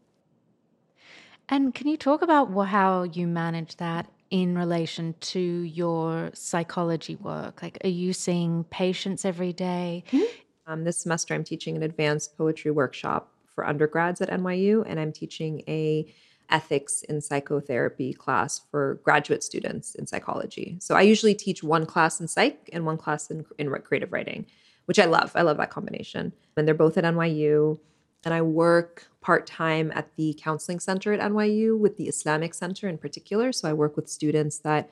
and 1.48 1.74
can 1.74 1.88
you 1.88 1.96
talk 1.96 2.22
about 2.22 2.46
how 2.68 3.02
you 3.02 3.26
manage 3.26 3.74
that 3.78 4.06
in 4.30 4.56
relation 4.56 5.12
to 5.18 5.40
your 5.40 6.30
psychology 6.34 7.16
work 7.16 7.60
like 7.60 7.76
are 7.82 7.88
you 7.88 8.12
seeing 8.12 8.62
patients 8.70 9.24
every 9.24 9.52
day? 9.52 10.04
Mm-hmm. 10.12 10.72
Um, 10.72 10.84
this 10.84 10.98
semester 10.98 11.34
i'm 11.34 11.42
teaching 11.42 11.74
an 11.74 11.82
advanced 11.82 12.38
poetry 12.38 12.70
workshop 12.70 13.32
for 13.52 13.66
undergrads 13.66 14.20
at 14.20 14.30
nyu 14.30 14.84
and 14.86 15.00
i'm 15.00 15.10
teaching 15.10 15.64
a 15.66 16.14
ethics 16.50 17.02
in 17.02 17.20
psychotherapy 17.20 18.12
class 18.12 18.60
for 18.70 19.00
graduate 19.04 19.42
students 19.42 19.94
in 19.94 20.06
psychology. 20.06 20.76
So 20.80 20.94
I 20.94 21.02
usually 21.02 21.34
teach 21.34 21.62
one 21.62 21.86
class 21.86 22.20
in 22.20 22.28
psych 22.28 22.68
and 22.72 22.84
one 22.84 22.96
class 22.96 23.30
in, 23.30 23.44
in 23.58 23.70
creative 23.82 24.12
writing, 24.12 24.46
which 24.86 24.98
I 24.98 25.04
love. 25.04 25.32
I 25.34 25.42
love 25.42 25.56
that 25.58 25.70
combination. 25.70 26.32
And 26.56 26.66
they're 26.66 26.74
both 26.74 26.98
at 26.98 27.04
NYU. 27.04 27.78
And 28.24 28.34
I 28.34 28.42
work 28.42 29.08
part 29.20 29.46
time 29.46 29.90
at 29.94 30.14
the 30.16 30.38
counseling 30.38 30.80
center 30.80 31.12
at 31.12 31.20
NYU 31.20 31.78
with 31.78 31.96
the 31.96 32.08
Islamic 32.08 32.52
Center 32.54 32.88
in 32.88 32.98
particular. 32.98 33.52
So 33.52 33.68
I 33.68 33.72
work 33.72 33.96
with 33.96 34.08
students 34.08 34.58
that 34.58 34.90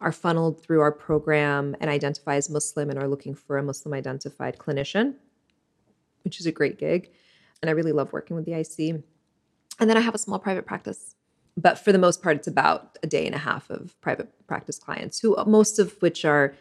are 0.00 0.12
funneled 0.12 0.60
through 0.60 0.80
our 0.80 0.92
program 0.92 1.76
and 1.80 1.88
identify 1.88 2.36
as 2.36 2.50
Muslim 2.50 2.90
and 2.90 2.98
are 2.98 3.08
looking 3.08 3.34
for 3.34 3.58
a 3.58 3.62
Muslim 3.62 3.94
identified 3.94 4.58
clinician, 4.58 5.14
which 6.22 6.40
is 6.40 6.46
a 6.46 6.52
great 6.52 6.78
gig. 6.78 7.10
And 7.62 7.70
I 7.70 7.72
really 7.72 7.92
love 7.92 8.12
working 8.12 8.36
with 8.36 8.44
the 8.44 8.52
IC. 8.52 9.02
And 9.78 9.90
then 9.90 9.96
I 9.96 10.00
have 10.00 10.14
a 10.14 10.18
small 10.18 10.38
private 10.38 10.66
practice. 10.66 11.14
But 11.56 11.78
for 11.78 11.92
the 11.92 11.98
most 11.98 12.22
part, 12.22 12.36
it's 12.36 12.48
about 12.48 12.98
a 13.02 13.06
day 13.06 13.26
and 13.26 13.34
a 13.34 13.38
half 13.38 13.70
of 13.70 14.00
private 14.00 14.28
practice 14.46 14.78
clients, 14.78 15.20
who 15.20 15.36
most 15.46 15.78
of 15.78 16.00
which 16.00 16.24
are 16.24 16.54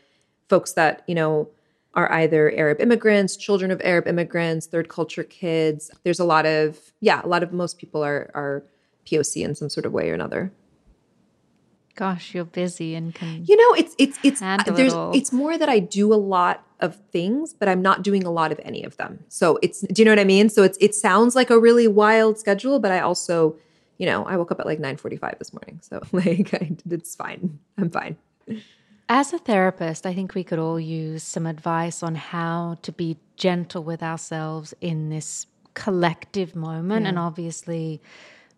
folks 0.49 0.73
that, 0.73 1.03
you 1.07 1.15
know, 1.15 1.49
are 1.95 2.11
either 2.11 2.51
Arab 2.51 2.81
immigrants, 2.81 3.35
children 3.35 3.71
of 3.71 3.81
Arab 3.83 4.07
immigrants, 4.07 4.65
third 4.65 4.89
culture 4.89 5.23
kids. 5.23 5.91
There's 6.03 6.19
a 6.19 6.25
lot 6.25 6.45
of, 6.45 6.79
yeah, 7.01 7.21
a 7.23 7.27
lot 7.27 7.43
of 7.43 7.53
most 7.53 7.77
people 7.77 8.03
are 8.03 8.31
are 8.33 8.63
POC 9.05 9.43
in 9.43 9.55
some 9.55 9.69
sort 9.69 9.85
of 9.85 9.93
way 9.93 10.09
or 10.09 10.13
another. 10.13 10.51
Gosh, 11.95 12.33
you're 12.33 12.45
busy 12.45 12.95
and 12.95 13.13
can 13.13 13.45
you 13.45 13.55
know 13.55 13.75
it's 13.75 13.93
it's 13.99 14.17
it's 14.23 14.39
there's 14.39 14.93
it 14.93 15.09
it's 15.13 15.31
more 15.31 15.57
that 15.57 15.69
I 15.69 15.77
do 15.79 16.11
a 16.11 16.15
lot 16.15 16.65
of 16.83 16.95
things, 17.11 17.53
but 17.53 17.67
I'm 17.67 17.81
not 17.81 18.03
doing 18.03 18.23
a 18.23 18.31
lot 18.31 18.51
of 18.51 18.59
any 18.63 18.83
of 18.83 18.97
them. 18.97 19.23
So 19.29 19.57
it's 19.63 19.81
do 19.81 20.01
you 20.01 20.05
know 20.05 20.11
what 20.11 20.19
I 20.19 20.25
mean? 20.25 20.49
So 20.49 20.61
it's 20.61 20.77
it 20.79 20.93
sounds 20.93 21.35
like 21.35 21.49
a 21.49 21.59
really 21.59 21.87
wild 21.87 22.37
schedule, 22.37 22.77
but 22.79 22.91
I 22.91 22.99
also 22.99 23.55
you 23.97 24.07
know, 24.07 24.25
I 24.25 24.37
woke 24.37 24.51
up 24.51 24.59
at 24.59 24.65
like 24.65 24.79
9:45 24.79 25.39
this 25.39 25.53
morning. 25.53 25.79
So 25.81 26.01
like 26.11 26.53
I, 26.53 26.75
it's 26.89 27.15
fine. 27.15 27.59
I'm 27.77 27.89
fine. 27.89 28.17
As 29.09 29.33
a 29.33 29.39
therapist, 29.39 30.05
I 30.05 30.13
think 30.13 30.33
we 30.35 30.43
could 30.43 30.59
all 30.59 30.79
use 30.79 31.23
some 31.23 31.45
advice 31.45 32.03
on 32.03 32.15
how 32.15 32.77
to 32.83 32.91
be 32.91 33.17
gentle 33.35 33.83
with 33.83 34.01
ourselves 34.01 34.73
in 34.81 35.09
this 35.09 35.45
collective 35.73 36.55
moment. 36.55 37.03
Yeah. 37.03 37.09
And 37.09 37.19
obviously, 37.19 38.01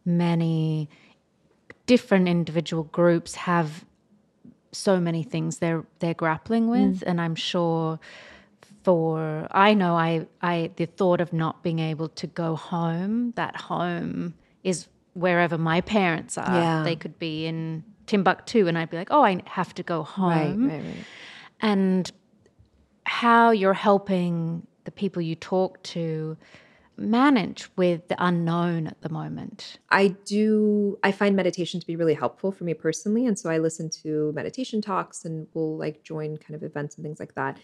many 0.05 0.89
different 1.85 2.27
individual 2.27 2.83
groups 2.83 3.35
have 3.35 3.85
so 4.75 4.99
many 4.99 5.23
things 5.23 5.59
they're 5.59 5.85
they're 5.99 6.13
grappling 6.13 6.67
with, 6.69 6.99
mm. 6.99 7.03
and 7.05 7.19
I'm 7.21 7.35
sure 7.35 7.99
for 8.83 9.47
I 9.51 9.73
know 9.73 9.95
I 9.95 10.27
I 10.41 10.71
the 10.75 10.85
thought 10.85 11.21
of 11.21 11.33
not 11.33 11.63
being 11.63 11.79
able 11.79 12.09
to 12.09 12.27
go 12.27 12.55
home, 12.55 13.33
that 13.35 13.55
home 13.55 14.35
is 14.63 14.87
wherever 15.13 15.57
my 15.57 15.81
parents 15.81 16.37
are. 16.37 16.53
Yeah. 16.53 16.83
They 16.83 16.95
could 16.95 17.17
be 17.17 17.45
in 17.45 17.83
Timbuktu 18.05 18.67
and 18.67 18.77
I'd 18.77 18.89
be 18.89 18.97
like, 18.97 19.07
"Oh, 19.11 19.23
I 19.23 19.41
have 19.45 19.73
to 19.75 19.83
go 19.83 20.03
home." 20.03 20.67
Right, 20.67 20.75
right, 20.75 20.83
right. 20.85 21.05
And 21.61 22.11
how 23.05 23.51
you're 23.51 23.73
helping 23.73 24.67
the 24.83 24.91
people 24.91 25.21
you 25.21 25.35
talk 25.35 25.81
to 25.83 26.37
manage 26.97 27.69
with 27.75 28.07
the 28.07 28.15
unknown 28.23 28.87
at 28.87 29.01
the 29.01 29.09
moment? 29.09 29.79
I 29.89 30.09
do 30.25 30.97
I 31.03 31.11
find 31.11 31.35
meditation 31.35 31.79
to 31.79 31.87
be 31.87 31.95
really 31.95 32.13
helpful 32.13 32.51
for 32.51 32.63
me 32.63 32.73
personally 32.73 33.25
and 33.25 33.37
so 33.37 33.49
I 33.49 33.57
listen 33.57 33.89
to 34.03 34.31
meditation 34.33 34.81
talks 34.81 35.25
and 35.25 35.47
will 35.53 35.77
like 35.77 36.03
join 36.03 36.37
kind 36.37 36.55
of 36.55 36.63
events 36.63 36.95
and 36.95 37.03
things 37.03 37.19
like 37.19 37.35
that. 37.35 37.57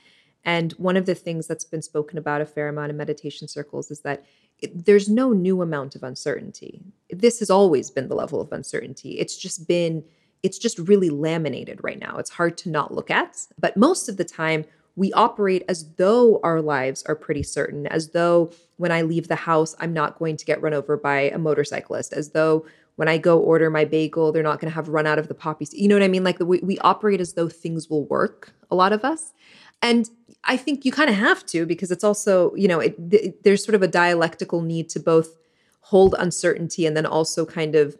And 0.43 0.71
one 0.73 0.97
of 0.97 1.05
the 1.05 1.15
things 1.15 1.47
that's 1.47 1.65
been 1.65 1.81
spoken 1.81 2.17
about 2.17 2.41
a 2.41 2.45
fair 2.45 2.67
amount 2.67 2.89
in 2.89 2.97
meditation 2.97 3.47
circles 3.47 3.91
is 3.91 4.01
that 4.01 4.25
it, 4.59 4.85
there's 4.85 5.09
no 5.09 5.31
new 5.33 5.61
amount 5.61 5.95
of 5.95 6.03
uncertainty. 6.03 6.81
This 7.09 7.39
has 7.39 7.49
always 7.49 7.91
been 7.91 8.07
the 8.07 8.15
level 8.15 8.41
of 8.41 8.51
uncertainty. 8.51 9.19
It's 9.19 9.37
just 9.37 9.67
been, 9.67 10.03
it's 10.43 10.57
just 10.57 10.79
really 10.79 11.09
laminated 11.09 11.83
right 11.83 11.99
now. 11.99 12.17
It's 12.17 12.31
hard 12.31 12.57
to 12.59 12.69
not 12.69 12.93
look 12.93 13.11
at. 13.11 13.45
But 13.59 13.77
most 13.77 14.09
of 14.09 14.17
the 14.17 14.25
time, 14.25 14.65
we 14.95 15.13
operate 15.13 15.63
as 15.67 15.93
though 15.95 16.39
our 16.43 16.61
lives 16.61 17.03
are 17.03 17.15
pretty 17.15 17.43
certain, 17.43 17.87
as 17.87 18.09
though 18.09 18.51
when 18.77 18.91
I 18.91 19.01
leave 19.01 19.27
the 19.27 19.35
house, 19.35 19.75
I'm 19.79 19.93
not 19.93 20.19
going 20.19 20.37
to 20.37 20.45
get 20.45 20.61
run 20.61 20.73
over 20.73 20.97
by 20.97 21.21
a 21.21 21.37
motorcyclist, 21.37 22.13
as 22.13 22.31
though 22.31 22.65
when 22.95 23.07
I 23.07 23.17
go 23.17 23.39
order 23.39 23.69
my 23.69 23.85
bagel, 23.85 24.31
they're 24.31 24.43
not 24.43 24.59
going 24.59 24.69
to 24.69 24.75
have 24.75 24.89
run 24.89 25.07
out 25.07 25.17
of 25.17 25.27
the 25.27 25.33
poppies. 25.33 25.73
You 25.73 25.87
know 25.87 25.95
what 25.95 26.03
I 26.03 26.07
mean? 26.07 26.23
Like 26.23 26.39
we, 26.39 26.59
we 26.59 26.77
operate 26.79 27.21
as 27.21 27.33
though 27.33 27.49
things 27.49 27.89
will 27.89 28.05
work, 28.05 28.53
a 28.69 28.75
lot 28.75 28.93
of 28.93 29.03
us. 29.05 29.33
And 29.81 30.09
I 30.43 30.57
think 30.57 30.85
you 30.85 30.91
kind 30.91 31.09
of 31.09 31.15
have 31.15 31.45
to 31.47 31.65
because 31.65 31.89
it's 31.91 32.03
also, 32.03 32.53
you 32.55 32.67
know, 32.67 32.79
it, 32.79 32.95
it, 33.11 33.43
there's 33.43 33.63
sort 33.63 33.75
of 33.75 33.81
a 33.81 33.87
dialectical 33.87 34.61
need 34.61 34.89
to 34.89 34.99
both 34.99 35.37
hold 35.81 36.15
uncertainty 36.19 36.85
and 36.85 36.95
then 36.95 37.05
also 37.05 37.45
kind 37.45 37.75
of 37.75 37.95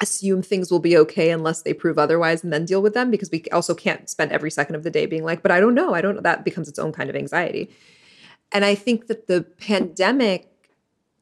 assume 0.00 0.42
things 0.42 0.70
will 0.70 0.80
be 0.80 0.96
okay 0.96 1.30
unless 1.30 1.62
they 1.62 1.72
prove 1.72 1.98
otherwise 1.98 2.42
and 2.42 2.52
then 2.52 2.64
deal 2.64 2.82
with 2.82 2.94
them 2.94 3.10
because 3.10 3.30
we 3.30 3.44
also 3.52 3.74
can't 3.74 4.10
spend 4.10 4.32
every 4.32 4.50
second 4.50 4.74
of 4.74 4.82
the 4.82 4.90
day 4.90 5.06
being 5.06 5.24
like, 5.24 5.42
but 5.42 5.52
I 5.52 5.60
don't 5.60 5.74
know. 5.74 5.94
I 5.94 6.00
don't 6.00 6.16
know. 6.16 6.20
That 6.20 6.44
becomes 6.44 6.68
its 6.68 6.78
own 6.78 6.92
kind 6.92 7.08
of 7.08 7.16
anxiety. 7.16 7.70
And 8.52 8.64
I 8.64 8.74
think 8.74 9.06
that 9.06 9.26
the 9.26 9.42
pandemic 9.42 10.50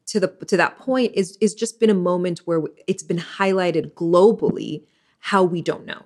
to 0.07 0.19
the 0.19 0.27
to 0.47 0.57
that 0.57 0.77
point 0.77 1.13
is 1.15 1.37
is 1.39 1.53
just 1.53 1.79
been 1.79 1.89
a 1.89 1.95
moment 1.95 2.39
where 2.39 2.63
it's 2.87 3.03
been 3.03 3.19
highlighted 3.19 3.93
globally 3.93 4.83
how 5.19 5.43
we 5.43 5.61
don't 5.61 5.85
know. 5.85 6.03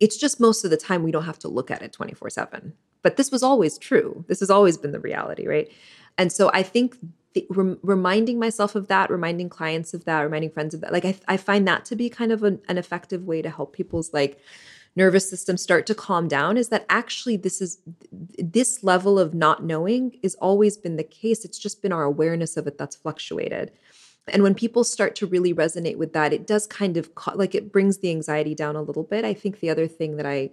It's 0.00 0.16
just 0.16 0.40
most 0.40 0.64
of 0.64 0.70
the 0.70 0.76
time 0.76 1.02
we 1.02 1.10
don't 1.10 1.24
have 1.24 1.38
to 1.40 1.48
look 1.48 1.70
at 1.70 1.82
it 1.82 1.92
24/7. 1.92 2.72
But 3.02 3.16
this 3.16 3.30
was 3.30 3.42
always 3.42 3.76
true. 3.78 4.24
This 4.28 4.40
has 4.40 4.50
always 4.50 4.76
been 4.76 4.92
the 4.92 5.00
reality, 5.00 5.46
right? 5.46 5.70
And 6.16 6.32
so 6.32 6.50
I 6.52 6.62
think 6.62 6.96
reminding 7.50 8.38
myself 8.38 8.74
of 8.74 8.88
that, 8.88 9.10
reminding 9.10 9.48
clients 9.48 9.94
of 9.94 10.04
that, 10.04 10.22
reminding 10.22 10.50
friends 10.50 10.74
of 10.74 10.80
that, 10.80 10.92
like 10.92 11.04
I, 11.04 11.16
I 11.26 11.36
find 11.36 11.66
that 11.68 11.84
to 11.86 11.96
be 11.96 12.08
kind 12.08 12.32
of 12.32 12.42
an, 12.42 12.60
an 12.68 12.78
effective 12.78 13.24
way 13.24 13.42
to 13.42 13.50
help 13.50 13.72
people's 13.72 14.12
like 14.12 14.40
nervous 14.96 15.28
system 15.28 15.56
start 15.56 15.86
to 15.86 15.94
calm 15.94 16.26
down 16.26 16.56
is 16.56 16.70
that 16.70 16.84
actually 16.88 17.36
this 17.36 17.60
is 17.60 17.78
this 18.10 18.82
level 18.82 19.18
of 19.18 19.32
not 19.32 19.62
knowing 19.62 20.18
is 20.22 20.34
always 20.36 20.76
been 20.76 20.96
the 20.96 21.04
case. 21.04 21.44
It's 21.44 21.58
just 21.58 21.82
been 21.82 21.92
our 21.92 22.04
awareness 22.04 22.56
of 22.56 22.66
it 22.66 22.78
that's 22.78 22.96
fluctuated. 22.96 23.70
And 24.26 24.42
when 24.42 24.54
people 24.54 24.84
start 24.84 25.14
to 25.16 25.26
really 25.26 25.54
resonate 25.54 25.96
with 25.96 26.12
that 26.14 26.32
it 26.32 26.46
does 26.46 26.66
kind 26.66 26.96
of 26.96 27.10
like 27.34 27.54
it 27.54 27.72
brings 27.72 27.98
the 27.98 28.10
anxiety 28.10 28.54
down 28.54 28.76
a 28.76 28.82
little 28.82 29.04
bit. 29.04 29.24
I 29.24 29.34
think 29.34 29.60
the 29.60 29.70
other 29.70 29.86
thing 29.86 30.16
that 30.16 30.26
i 30.26 30.50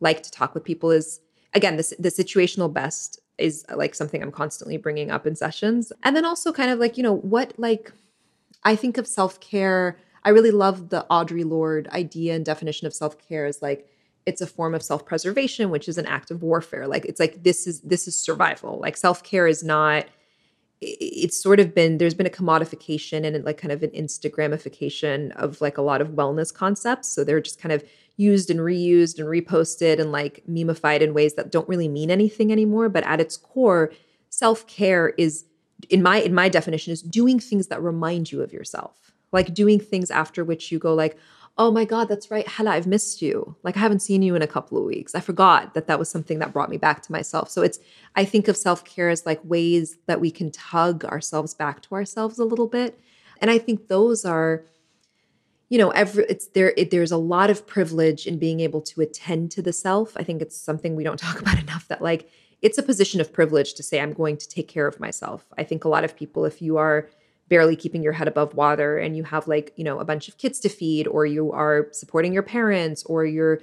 like 0.00 0.22
to 0.22 0.30
talk 0.30 0.54
with 0.54 0.64
people 0.64 0.90
is 0.90 1.20
again, 1.56 1.76
this 1.76 1.92
the 1.98 2.10
situational 2.10 2.72
best 2.72 3.20
is 3.38 3.64
uh, 3.68 3.76
like 3.76 3.94
something 3.94 4.22
I'm 4.22 4.32
constantly 4.32 4.76
bringing 4.76 5.10
up 5.10 5.26
in 5.26 5.36
sessions. 5.36 5.92
And 6.02 6.16
then 6.16 6.24
also 6.24 6.52
kind 6.52 6.70
of 6.70 6.78
like, 6.78 6.96
you 6.96 7.02
know, 7.02 7.16
what 7.16 7.54
like 7.58 7.92
I 8.64 8.76
think 8.76 8.98
of 8.98 9.06
self-care. 9.06 9.98
I 10.24 10.30
really 10.30 10.50
love 10.50 10.88
the 10.88 11.06
Audre 11.10 11.48
Lorde 11.48 11.88
idea 11.88 12.34
and 12.34 12.44
definition 12.44 12.86
of 12.86 12.94
self-care 12.94 13.46
as 13.46 13.62
like 13.62 13.88
it's 14.24 14.40
a 14.40 14.46
form 14.46 14.74
of 14.74 14.82
self-preservation, 14.82 15.70
which 15.70 15.88
is 15.88 15.98
an 15.98 16.06
act 16.06 16.32
of 16.32 16.42
warfare. 16.42 16.88
Like 16.88 17.04
it's 17.04 17.20
like 17.20 17.44
this 17.44 17.66
is 17.66 17.80
this 17.82 18.08
is 18.08 18.18
survival. 18.18 18.78
Like 18.80 18.96
self-care 18.96 19.46
is 19.46 19.62
not 19.62 20.06
it's 20.80 21.40
sort 21.40 21.58
of 21.58 21.74
been 21.74 21.98
there's 21.98 22.14
been 22.14 22.26
a 22.26 22.30
commodification 22.30 23.24
and 23.24 23.44
like 23.44 23.56
kind 23.56 23.72
of 23.72 23.82
an 23.82 23.90
instagramification 23.90 25.32
of 25.36 25.60
like 25.60 25.78
a 25.78 25.82
lot 25.82 26.00
of 26.00 26.10
wellness 26.10 26.52
concepts. 26.52 27.08
So 27.08 27.24
they're 27.24 27.40
just 27.40 27.60
kind 27.60 27.72
of 27.72 27.82
used 28.16 28.50
and 28.50 28.60
reused 28.60 29.18
and 29.18 29.28
reposted 29.28 30.00
and 30.00 30.12
like 30.12 30.42
memeified 30.48 31.00
in 31.00 31.14
ways 31.14 31.34
that 31.34 31.50
don't 31.50 31.68
really 31.68 31.88
mean 31.88 32.10
anything 32.10 32.52
anymore. 32.52 32.88
But 32.88 33.04
at 33.04 33.20
its 33.20 33.36
core 33.36 33.92
self-care 34.28 35.10
is 35.16 35.44
in 35.88 36.02
my 36.02 36.18
in 36.18 36.34
my 36.34 36.48
definition 36.48 36.92
is 36.92 37.02
doing 37.02 37.38
things 37.38 37.68
that 37.68 37.82
remind 37.82 38.30
you 38.30 38.42
of 38.42 38.52
yourself. 38.52 39.12
Like 39.32 39.54
doing 39.54 39.80
things 39.80 40.10
after 40.10 40.44
which 40.44 40.70
you 40.70 40.78
go 40.78 40.94
like 40.94 41.16
oh 41.58 41.70
my 41.70 41.84
god 41.84 42.08
that's 42.08 42.30
right 42.30 42.46
Hala 42.46 42.72
I've 42.72 42.86
missed 42.86 43.22
you. 43.22 43.56
Like 43.62 43.76
I 43.76 43.80
haven't 43.80 44.00
seen 44.00 44.22
you 44.22 44.34
in 44.34 44.42
a 44.42 44.46
couple 44.46 44.78
of 44.78 44.84
weeks. 44.84 45.14
I 45.14 45.20
forgot 45.20 45.74
that 45.74 45.86
that 45.86 45.98
was 45.98 46.08
something 46.08 46.38
that 46.38 46.52
brought 46.52 46.70
me 46.70 46.76
back 46.76 47.02
to 47.02 47.12
myself. 47.12 47.50
So 47.50 47.62
it's 47.62 47.78
I 48.14 48.24
think 48.24 48.48
of 48.48 48.56
self-care 48.56 49.08
as 49.08 49.24
like 49.24 49.40
ways 49.42 49.96
that 50.06 50.20
we 50.20 50.30
can 50.30 50.50
tug 50.50 51.04
ourselves 51.04 51.54
back 51.54 51.82
to 51.82 51.94
ourselves 51.94 52.38
a 52.38 52.44
little 52.44 52.68
bit. 52.68 53.00
And 53.40 53.50
I 53.50 53.58
think 53.58 53.88
those 53.88 54.24
are 54.24 54.64
you 55.68 55.78
know 55.78 55.90
every 55.90 56.24
it's 56.28 56.48
there 56.48 56.72
it, 56.76 56.90
there's 56.90 57.12
a 57.12 57.16
lot 57.16 57.50
of 57.50 57.66
privilege 57.66 58.26
in 58.26 58.38
being 58.38 58.60
able 58.60 58.82
to 58.82 59.00
attend 59.00 59.50
to 59.52 59.62
the 59.62 59.72
self. 59.72 60.16
I 60.16 60.22
think 60.22 60.42
it's 60.42 60.60
something 60.60 60.94
we 60.94 61.04
don't 61.04 61.18
talk 61.26 61.40
about 61.40 61.58
enough 61.58 61.88
that 61.88 62.02
like 62.02 62.28
it's 62.62 62.78
a 62.78 62.82
position 62.82 63.20
of 63.20 63.32
privilege 63.32 63.74
to 63.74 63.82
say 63.82 64.00
i'm 64.00 64.14
going 64.14 64.36
to 64.38 64.48
take 64.48 64.68
care 64.68 64.86
of 64.86 65.00
myself. 65.00 65.46
I 65.58 65.64
think 65.64 65.84
a 65.84 65.88
lot 65.88 66.04
of 66.04 66.16
people 66.16 66.44
if 66.44 66.60
you 66.60 66.76
are 66.76 67.08
barely 67.48 67.76
keeping 67.76 68.02
your 68.02 68.12
head 68.12 68.28
above 68.28 68.54
water 68.54 68.98
and 68.98 69.16
you 69.16 69.24
have 69.24 69.46
like 69.46 69.72
you 69.76 69.84
know 69.84 69.98
a 69.98 70.04
bunch 70.04 70.28
of 70.28 70.38
kids 70.38 70.58
to 70.60 70.68
feed 70.68 71.06
or 71.06 71.26
you 71.26 71.52
are 71.52 71.88
supporting 71.92 72.32
your 72.32 72.42
parents 72.42 73.04
or 73.04 73.24
you're 73.24 73.60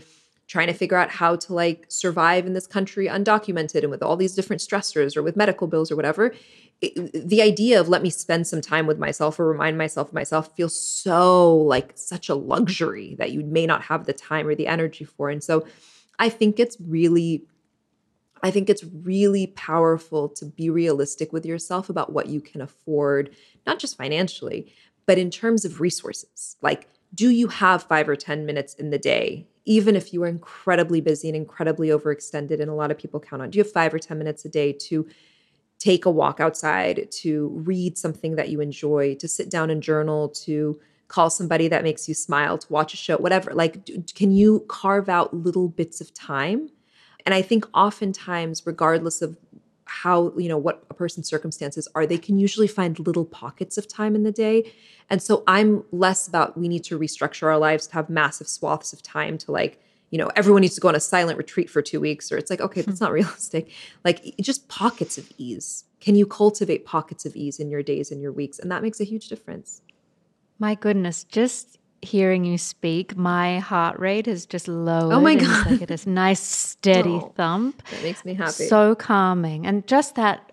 trying 0.48 0.68
to 0.68 0.74
figure 0.74 0.98
out 0.98 1.10
how 1.10 1.36
to 1.36 1.54
like 1.54 1.86
survive 1.88 2.46
in 2.46 2.54
this 2.54 2.68
country 2.68 3.08
undocumented 3.08 3.82
and 3.82 3.92
with 3.92 4.04
all 4.04 4.16
these 4.16 4.36
different 4.36 4.62
stressors 4.62 5.16
or 5.18 5.24
with 5.24 5.36
medical 5.36 5.68
bills 5.68 5.92
or 5.92 5.96
whatever 5.96 6.34
it, 6.84 7.30
the 7.30 7.42
idea 7.42 7.80
of 7.80 7.88
let 7.88 8.02
me 8.02 8.10
spend 8.10 8.46
some 8.46 8.62
time 8.62 8.86
with 8.86 9.00
myself 9.00 9.40
or 9.40 9.48
remind 9.48 9.78
myself 9.78 10.10
of 10.10 10.14
myself 10.14 10.54
feels 10.56 10.80
so 10.80 11.56
like 11.56 11.94
such 11.96 12.30
a 12.30 12.36
luxury 12.36 13.16
that 13.20 13.32
you 13.32 13.44
may 13.44 13.66
not 13.66 13.84
have 13.84 14.06
the 14.06 14.14
time 14.14 14.48
or 14.48 14.56
the 14.56 14.68
energy 14.68 15.06
for. 15.06 15.30
And 15.30 15.44
so 15.44 15.66
I 16.20 16.30
think 16.30 16.60
it's 16.60 16.78
really 16.82 17.46
I 18.44 18.52
think 18.52 18.70
it's 18.70 18.84
really 18.84 19.48
powerful 19.48 20.28
to 20.30 20.46
be 20.46 20.70
realistic 20.70 21.32
with 21.32 21.46
yourself 21.46 21.90
about 21.90 22.12
what 22.12 22.28
you 22.28 22.42
can 22.42 22.62
afford, 22.62 23.34
not 23.66 23.80
just 23.80 23.98
financially, 23.98 24.72
but 25.06 25.18
in 25.18 25.32
terms 25.32 25.64
of 25.64 25.80
resources. 25.80 26.58
Like, 26.62 26.90
do 27.16 27.30
you 27.30 27.48
have 27.48 27.84
five 27.84 28.10
or 28.10 28.16
10 28.18 28.46
minutes 28.46 28.74
in 28.74 28.90
the 28.90 28.98
day, 28.98 29.48
even 29.66 29.96
if 29.96 30.14
you 30.14 30.22
are 30.24 30.28
incredibly 30.28 31.00
busy 31.00 31.30
and 31.30 31.38
incredibly 31.38 31.88
overextended, 31.88 32.60
and 32.60 32.70
a 32.70 32.74
lot 32.74 32.92
of 32.92 32.98
people 32.98 33.20
count 33.20 33.42
on, 33.42 33.50
do 33.50 33.58
you 33.58 33.64
have 33.64 33.72
five 33.72 33.94
or 33.94 34.00
10 34.00 34.18
minutes 34.18 34.44
a 34.44 34.50
day 34.50 34.74
to 34.74 35.08
take 35.80 36.06
a 36.06 36.12
walk 36.12 36.40
outside, 36.40 37.12
to 37.12 37.50
read 37.64 37.98
something 37.98 38.36
that 38.36 38.50
you 38.50 38.60
enjoy, 38.60 39.16
to 39.16 39.28
sit 39.28 39.50
down 39.50 39.70
and 39.70 39.82
journal, 39.82 40.30
to 40.30 40.80
call 41.08 41.30
somebody 41.30 41.68
that 41.68 41.84
makes 41.84 42.08
you 42.08 42.14
smile, 42.14 42.58
to 42.58 42.72
watch 42.72 42.94
a 42.94 42.98
show, 42.98 43.18
whatever. 43.18 43.54
Like, 43.54 43.90
can 44.16 44.32
you 44.32 44.66
carve 44.68 45.08
out 45.08 45.34
little 45.34 45.70
bits 45.70 46.02
of 46.02 46.14
time? 46.14 46.70
And 47.26 47.34
I 47.34 47.42
think 47.42 47.66
oftentimes, 47.74 48.64
regardless 48.66 49.22
of 49.22 49.38
how, 49.86 50.34
you 50.38 50.50
know, 50.50 50.58
what 50.58 50.84
a 50.90 50.94
person's 50.94 51.28
circumstances 51.28 51.88
are, 51.96 52.06
they 52.06 52.18
can 52.18 52.38
usually 52.38 52.68
find 52.68 53.00
little 53.00 53.26
pockets 53.26 53.78
of 53.78 53.88
time 53.88 54.16
in 54.16 54.24
the 54.24 54.32
day. 54.32 54.72
And 55.10 55.22
so 55.22 55.44
I'm 55.48 55.84
less 55.92 56.28
about 56.28 56.58
we 56.58 56.68
need 56.68 56.84
to 56.86 56.98
restructure 56.98 57.44
our 57.44 57.58
lives 57.58 57.88
to 57.88 57.94
have 57.94 58.10
massive 58.10 58.48
swaths 58.48 58.94
of 58.94 59.04
time 59.04 59.38
to 59.40 59.52
like, 59.52 59.80
you 60.10 60.18
know, 60.18 60.30
everyone 60.36 60.62
needs 60.62 60.76
to 60.76 60.82
go 60.82 60.88
on 60.90 60.96
a 60.96 61.00
silent 61.00 61.38
retreat 61.38 61.70
for 61.70 61.82
two 61.82 62.00
weeks, 62.00 62.32
or 62.32 62.38
it's 62.38 62.50
like, 62.50 62.62
okay, 62.62 62.82
that's 62.82 63.02
not 63.02 63.12
realistic. 63.20 63.72
Like 64.04 64.36
just 64.42 64.68
pockets 64.68 65.18
of 65.18 65.32
ease. 65.38 65.86
Can 66.00 66.16
you 66.16 66.26
cultivate 66.26 66.86
pockets 66.86 67.26
of 67.26 67.36
ease 67.36 67.60
in 67.60 67.70
your 67.70 67.84
days 67.84 68.12
and 68.12 68.22
your 68.22 68.32
weeks? 68.32 68.60
And 68.60 68.72
that 68.72 68.84
makes 68.84 69.00
a 69.00 69.06
huge 69.06 69.28
difference. 69.28 69.82
My 70.60 70.76
goodness, 70.76 71.24
just 71.24 71.78
hearing 72.04 72.46
you 72.46 72.58
speak, 72.58 73.18
my 73.18 73.60
heart 73.60 74.00
rate 74.00 74.26
has 74.26 74.46
just 74.46 74.68
lowered. 74.68 75.14
Oh 75.14 75.22
my 75.22 75.36
god! 75.36 75.72
Like 75.72 75.82
it 75.82 75.92
is 75.92 76.06
nice 76.06 76.40
steady 76.70 77.20
oh, 77.22 77.34
thump. 77.36 77.82
That 77.90 78.04
makes 78.04 78.26
me 78.26 78.34
happy. 78.34 78.68
So 78.68 78.96
calming, 78.96 79.66
and 79.66 79.88
just 79.88 80.16
that 80.16 80.52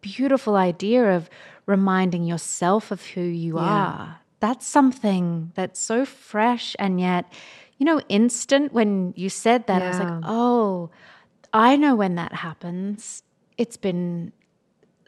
beautiful 0.00 0.56
idea 0.56 1.16
of 1.16 1.30
reminding 1.66 2.24
yourself 2.24 2.90
of 2.90 3.04
who 3.06 3.22
you 3.22 3.56
yeah. 3.56 3.62
are 3.62 4.20
that's 4.40 4.66
something 4.66 5.52
that's 5.54 5.80
so 5.80 6.04
fresh 6.04 6.76
and 6.78 7.00
yet, 7.00 7.32
you 7.78 7.86
know, 7.86 8.00
instant. 8.08 8.72
When 8.72 9.14
you 9.16 9.28
said 9.28 9.66
that, 9.66 9.82
I 9.82 9.88
was 9.88 9.98
like, 9.98 10.22
oh, 10.24 10.90
I 11.52 11.76
know 11.76 11.94
when 11.94 12.16
that 12.16 12.32
happens. 12.32 13.22
It's 13.56 13.76
been 13.76 14.32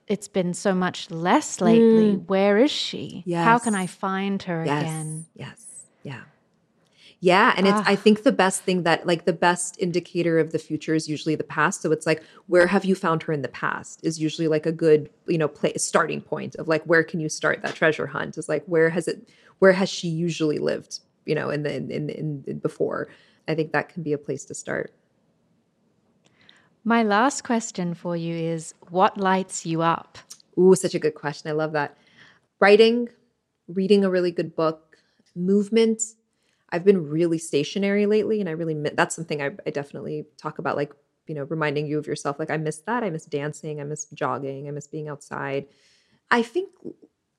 it's 0.08 0.28
been 0.28 0.54
so 0.54 0.74
much 0.74 1.10
less 1.10 1.60
lately. 1.60 2.14
Where 2.16 2.58
is 2.58 2.70
she? 2.70 3.24
How 3.32 3.58
can 3.58 3.74
Mm. 3.74 3.78
I 3.78 3.86
find 3.86 4.42
her 4.44 4.64
Yes. 4.64 4.82
again? 4.82 5.26
Yes. 5.34 5.66
Yeah. 6.02 6.22
Yeah. 7.20 7.52
And 7.56 7.66
it's, 7.66 7.78
Ah. 7.80 7.84
I 7.86 7.96
think 7.96 8.22
the 8.22 8.32
best 8.32 8.62
thing 8.62 8.84
that, 8.84 9.06
like, 9.06 9.24
the 9.24 9.32
best 9.32 9.76
indicator 9.80 10.38
of 10.38 10.52
the 10.52 10.58
future 10.58 10.94
is 10.94 11.08
usually 11.08 11.34
the 11.34 11.42
past. 11.44 11.82
So 11.82 11.90
it's 11.90 12.06
like, 12.06 12.22
where 12.46 12.68
have 12.68 12.84
you 12.84 12.94
found 12.94 13.24
her 13.24 13.32
in 13.32 13.42
the 13.42 13.48
past 13.48 14.00
is 14.04 14.20
usually 14.20 14.46
like 14.48 14.66
a 14.66 14.72
good, 14.72 15.10
you 15.26 15.36
know, 15.36 15.48
play, 15.48 15.72
starting 15.76 16.20
point 16.20 16.54
of 16.56 16.68
like, 16.68 16.82
where 16.84 17.02
can 17.02 17.18
you 17.20 17.28
start 17.28 17.60
that 17.62 17.74
treasure 17.74 18.06
hunt? 18.06 18.38
Is 18.38 18.48
like, 18.48 18.64
where 18.66 18.90
has 18.90 19.08
it, 19.08 19.28
where 19.58 19.72
has 19.72 19.88
she 19.88 20.08
usually 20.08 20.58
lived, 20.58 21.00
you 21.26 21.34
know, 21.34 21.50
in 21.50 21.64
the, 21.64 21.74
in, 21.74 21.90
in, 21.90 22.08
in, 22.10 22.44
in 22.46 22.58
before? 22.60 23.08
I 23.48 23.54
think 23.56 23.72
that 23.72 23.88
can 23.88 24.02
be 24.04 24.12
a 24.12 24.18
place 24.18 24.44
to 24.46 24.54
start. 24.54 24.92
My 26.88 27.02
last 27.02 27.44
question 27.44 27.92
for 27.92 28.16
you 28.16 28.34
is 28.34 28.72
what 28.88 29.18
lights 29.18 29.66
you 29.66 29.82
up? 29.82 30.16
Ooh, 30.58 30.74
such 30.74 30.94
a 30.94 30.98
good 30.98 31.14
question. 31.14 31.50
I 31.50 31.52
love 31.52 31.72
that. 31.72 31.98
Writing, 32.60 33.10
reading 33.68 34.06
a 34.06 34.10
really 34.10 34.30
good 34.30 34.56
book, 34.56 34.96
movement. 35.36 36.00
I've 36.70 36.86
been 36.86 37.06
really 37.06 37.36
stationary 37.36 38.06
lately, 38.06 38.40
and 38.40 38.48
I 38.48 38.52
really 38.52 38.72
that's 38.94 39.14
something 39.14 39.42
I, 39.42 39.50
I 39.66 39.70
definitely 39.70 40.24
talk 40.38 40.58
about. 40.58 40.76
Like 40.76 40.94
you 41.26 41.34
know, 41.34 41.42
reminding 41.42 41.88
you 41.88 41.98
of 41.98 42.06
yourself. 42.06 42.38
Like 42.38 42.50
I 42.50 42.56
miss 42.56 42.78
that. 42.86 43.04
I 43.04 43.10
miss 43.10 43.26
dancing. 43.26 43.82
I 43.82 43.84
miss 43.84 44.06
jogging. 44.14 44.66
I 44.66 44.70
miss 44.70 44.86
being 44.86 45.10
outside. 45.10 45.66
I 46.30 46.40
think 46.40 46.70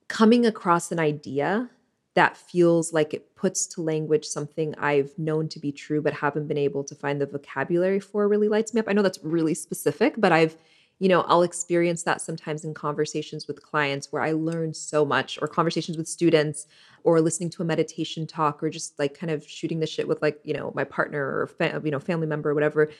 coming 0.06 0.46
across 0.46 0.92
an 0.92 1.00
idea 1.00 1.70
that 2.14 2.36
feels 2.36 2.92
like 2.92 3.14
it 3.14 3.34
puts 3.36 3.66
to 3.66 3.82
language 3.82 4.24
something 4.24 4.74
I've 4.78 5.16
known 5.16 5.48
to 5.48 5.60
be 5.60 5.70
true 5.70 6.02
but 6.02 6.12
haven't 6.12 6.48
been 6.48 6.58
able 6.58 6.82
to 6.84 6.94
find 6.94 7.20
the 7.20 7.26
vocabulary 7.26 8.00
for 8.00 8.26
really 8.26 8.48
lights 8.48 8.74
me 8.74 8.80
up. 8.80 8.88
I 8.88 8.92
know 8.92 9.02
that's 9.02 9.22
really 9.22 9.54
specific, 9.54 10.14
but 10.18 10.32
I've, 10.32 10.56
you 10.98 11.08
know, 11.08 11.22
I'll 11.22 11.42
experience 11.42 12.02
that 12.02 12.20
sometimes 12.20 12.64
in 12.64 12.74
conversations 12.74 13.46
with 13.46 13.62
clients 13.62 14.10
where 14.10 14.22
I 14.22 14.32
learn 14.32 14.74
so 14.74 15.04
much, 15.04 15.38
or 15.40 15.48
conversations 15.48 15.96
with 15.96 16.06
students, 16.08 16.66
or 17.04 17.20
listening 17.22 17.48
to 17.50 17.62
a 17.62 17.64
meditation 17.64 18.26
talk, 18.26 18.62
or 18.62 18.68
just 18.68 18.98
like 18.98 19.18
kind 19.18 19.30
of 19.30 19.48
shooting 19.48 19.80
the 19.80 19.86
shit 19.86 20.06
with 20.06 20.20
like, 20.20 20.40
you 20.44 20.52
know, 20.52 20.72
my 20.74 20.84
partner 20.84 21.24
or, 21.24 21.46
fa- 21.46 21.80
you 21.82 21.90
know, 21.90 22.00
family 22.00 22.26
member 22.26 22.50
or 22.50 22.54
whatever, 22.54 22.90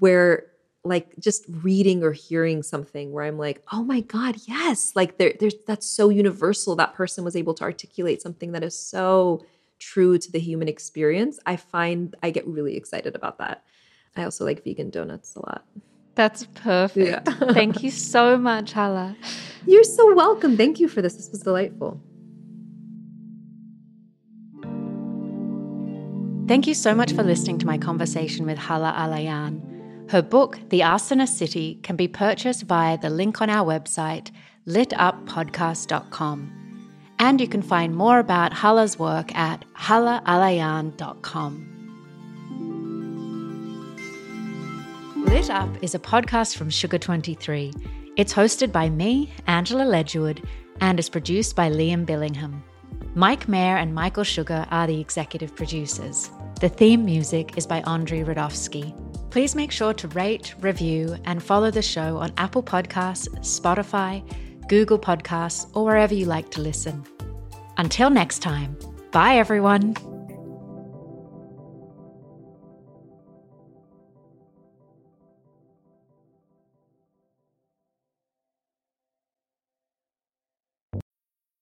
where 0.00 0.48
like 0.86 1.18
just 1.18 1.44
reading 1.48 2.02
or 2.02 2.12
hearing 2.12 2.62
something 2.62 3.12
where 3.12 3.24
I'm 3.24 3.38
like, 3.38 3.62
oh 3.72 3.82
my 3.82 4.00
God, 4.00 4.36
yes. 4.46 4.92
Like 4.94 5.18
there, 5.18 5.34
there's 5.38 5.54
that's 5.66 5.86
so 5.86 6.08
universal. 6.08 6.76
That 6.76 6.94
person 6.94 7.24
was 7.24 7.36
able 7.36 7.54
to 7.54 7.64
articulate 7.64 8.22
something 8.22 8.52
that 8.52 8.62
is 8.62 8.78
so 8.78 9.44
true 9.78 10.18
to 10.18 10.32
the 10.32 10.38
human 10.38 10.68
experience. 10.68 11.38
I 11.46 11.56
find 11.56 12.14
I 12.22 12.30
get 12.30 12.46
really 12.46 12.76
excited 12.76 13.14
about 13.14 13.38
that. 13.38 13.64
I 14.16 14.24
also 14.24 14.44
like 14.44 14.64
vegan 14.64 14.90
donuts 14.90 15.36
a 15.36 15.40
lot. 15.40 15.64
That's 16.14 16.46
perfect. 16.54 17.28
Thank 17.52 17.82
you 17.82 17.90
so 17.90 18.38
much, 18.38 18.72
Hala. 18.72 19.16
You're 19.66 19.84
so 19.84 20.14
welcome. 20.14 20.56
Thank 20.56 20.80
you 20.80 20.88
for 20.88 21.02
this. 21.02 21.14
This 21.16 21.30
was 21.30 21.40
delightful. 21.40 22.00
Thank 26.48 26.68
you 26.68 26.74
so 26.74 26.94
much 26.94 27.12
for 27.12 27.24
listening 27.24 27.58
to 27.58 27.66
my 27.66 27.76
conversation 27.76 28.46
with 28.46 28.56
Hala 28.56 28.94
Alyan. 28.96 29.75
Her 30.08 30.22
book, 30.22 30.60
The 30.68 30.80
Arsonist's 30.80 31.36
City, 31.36 31.80
can 31.82 31.96
be 31.96 32.06
purchased 32.06 32.62
via 32.62 32.96
the 32.96 33.10
link 33.10 33.42
on 33.42 33.50
our 33.50 33.66
website, 33.66 34.30
lituppodcast.com. 34.66 36.52
And 37.18 37.40
you 37.40 37.48
can 37.48 37.62
find 37.62 37.96
more 37.96 38.18
about 38.18 38.52
Hala's 38.52 38.98
work 38.98 39.34
at 39.34 39.64
halaalyan.com. 39.74 41.72
Lit 45.26 45.50
Up 45.50 45.70
is 45.82 45.94
a 45.94 45.98
podcast 45.98 46.56
from 46.56 46.70
Sugar 46.70 46.98
23. 46.98 47.72
It's 48.16 48.32
hosted 48.32 48.70
by 48.70 48.88
me, 48.88 49.32
Angela 49.48 49.84
Ledgerwood, 49.84 50.44
and 50.80 51.00
is 51.00 51.08
produced 51.08 51.56
by 51.56 51.68
Liam 51.68 52.06
Billingham. 52.06 52.62
Mike 53.14 53.48
Mayer 53.48 53.76
and 53.76 53.94
Michael 53.94 54.24
Sugar 54.24 54.66
are 54.70 54.86
the 54.86 55.00
executive 55.00 55.56
producers. 55.56 56.30
The 56.60 56.68
theme 56.68 57.04
music 57.04 57.58
is 57.58 57.66
by 57.66 57.80
Andrey 57.86 58.20
Radovsky. 58.20 58.94
Please 59.36 59.54
make 59.54 59.70
sure 59.70 59.92
to 59.92 60.08
rate, 60.08 60.54
review, 60.62 61.14
and 61.26 61.42
follow 61.42 61.70
the 61.70 61.82
show 61.82 62.16
on 62.16 62.32
Apple 62.38 62.62
Podcasts, 62.62 63.28
Spotify, 63.40 64.24
Google 64.66 64.98
Podcasts, 64.98 65.68
or 65.76 65.84
wherever 65.84 66.14
you 66.14 66.24
like 66.24 66.50
to 66.52 66.62
listen. 66.62 67.04
Until 67.76 68.08
next 68.08 68.38
time, 68.38 68.78
bye 69.12 69.36
everyone. 69.36 69.94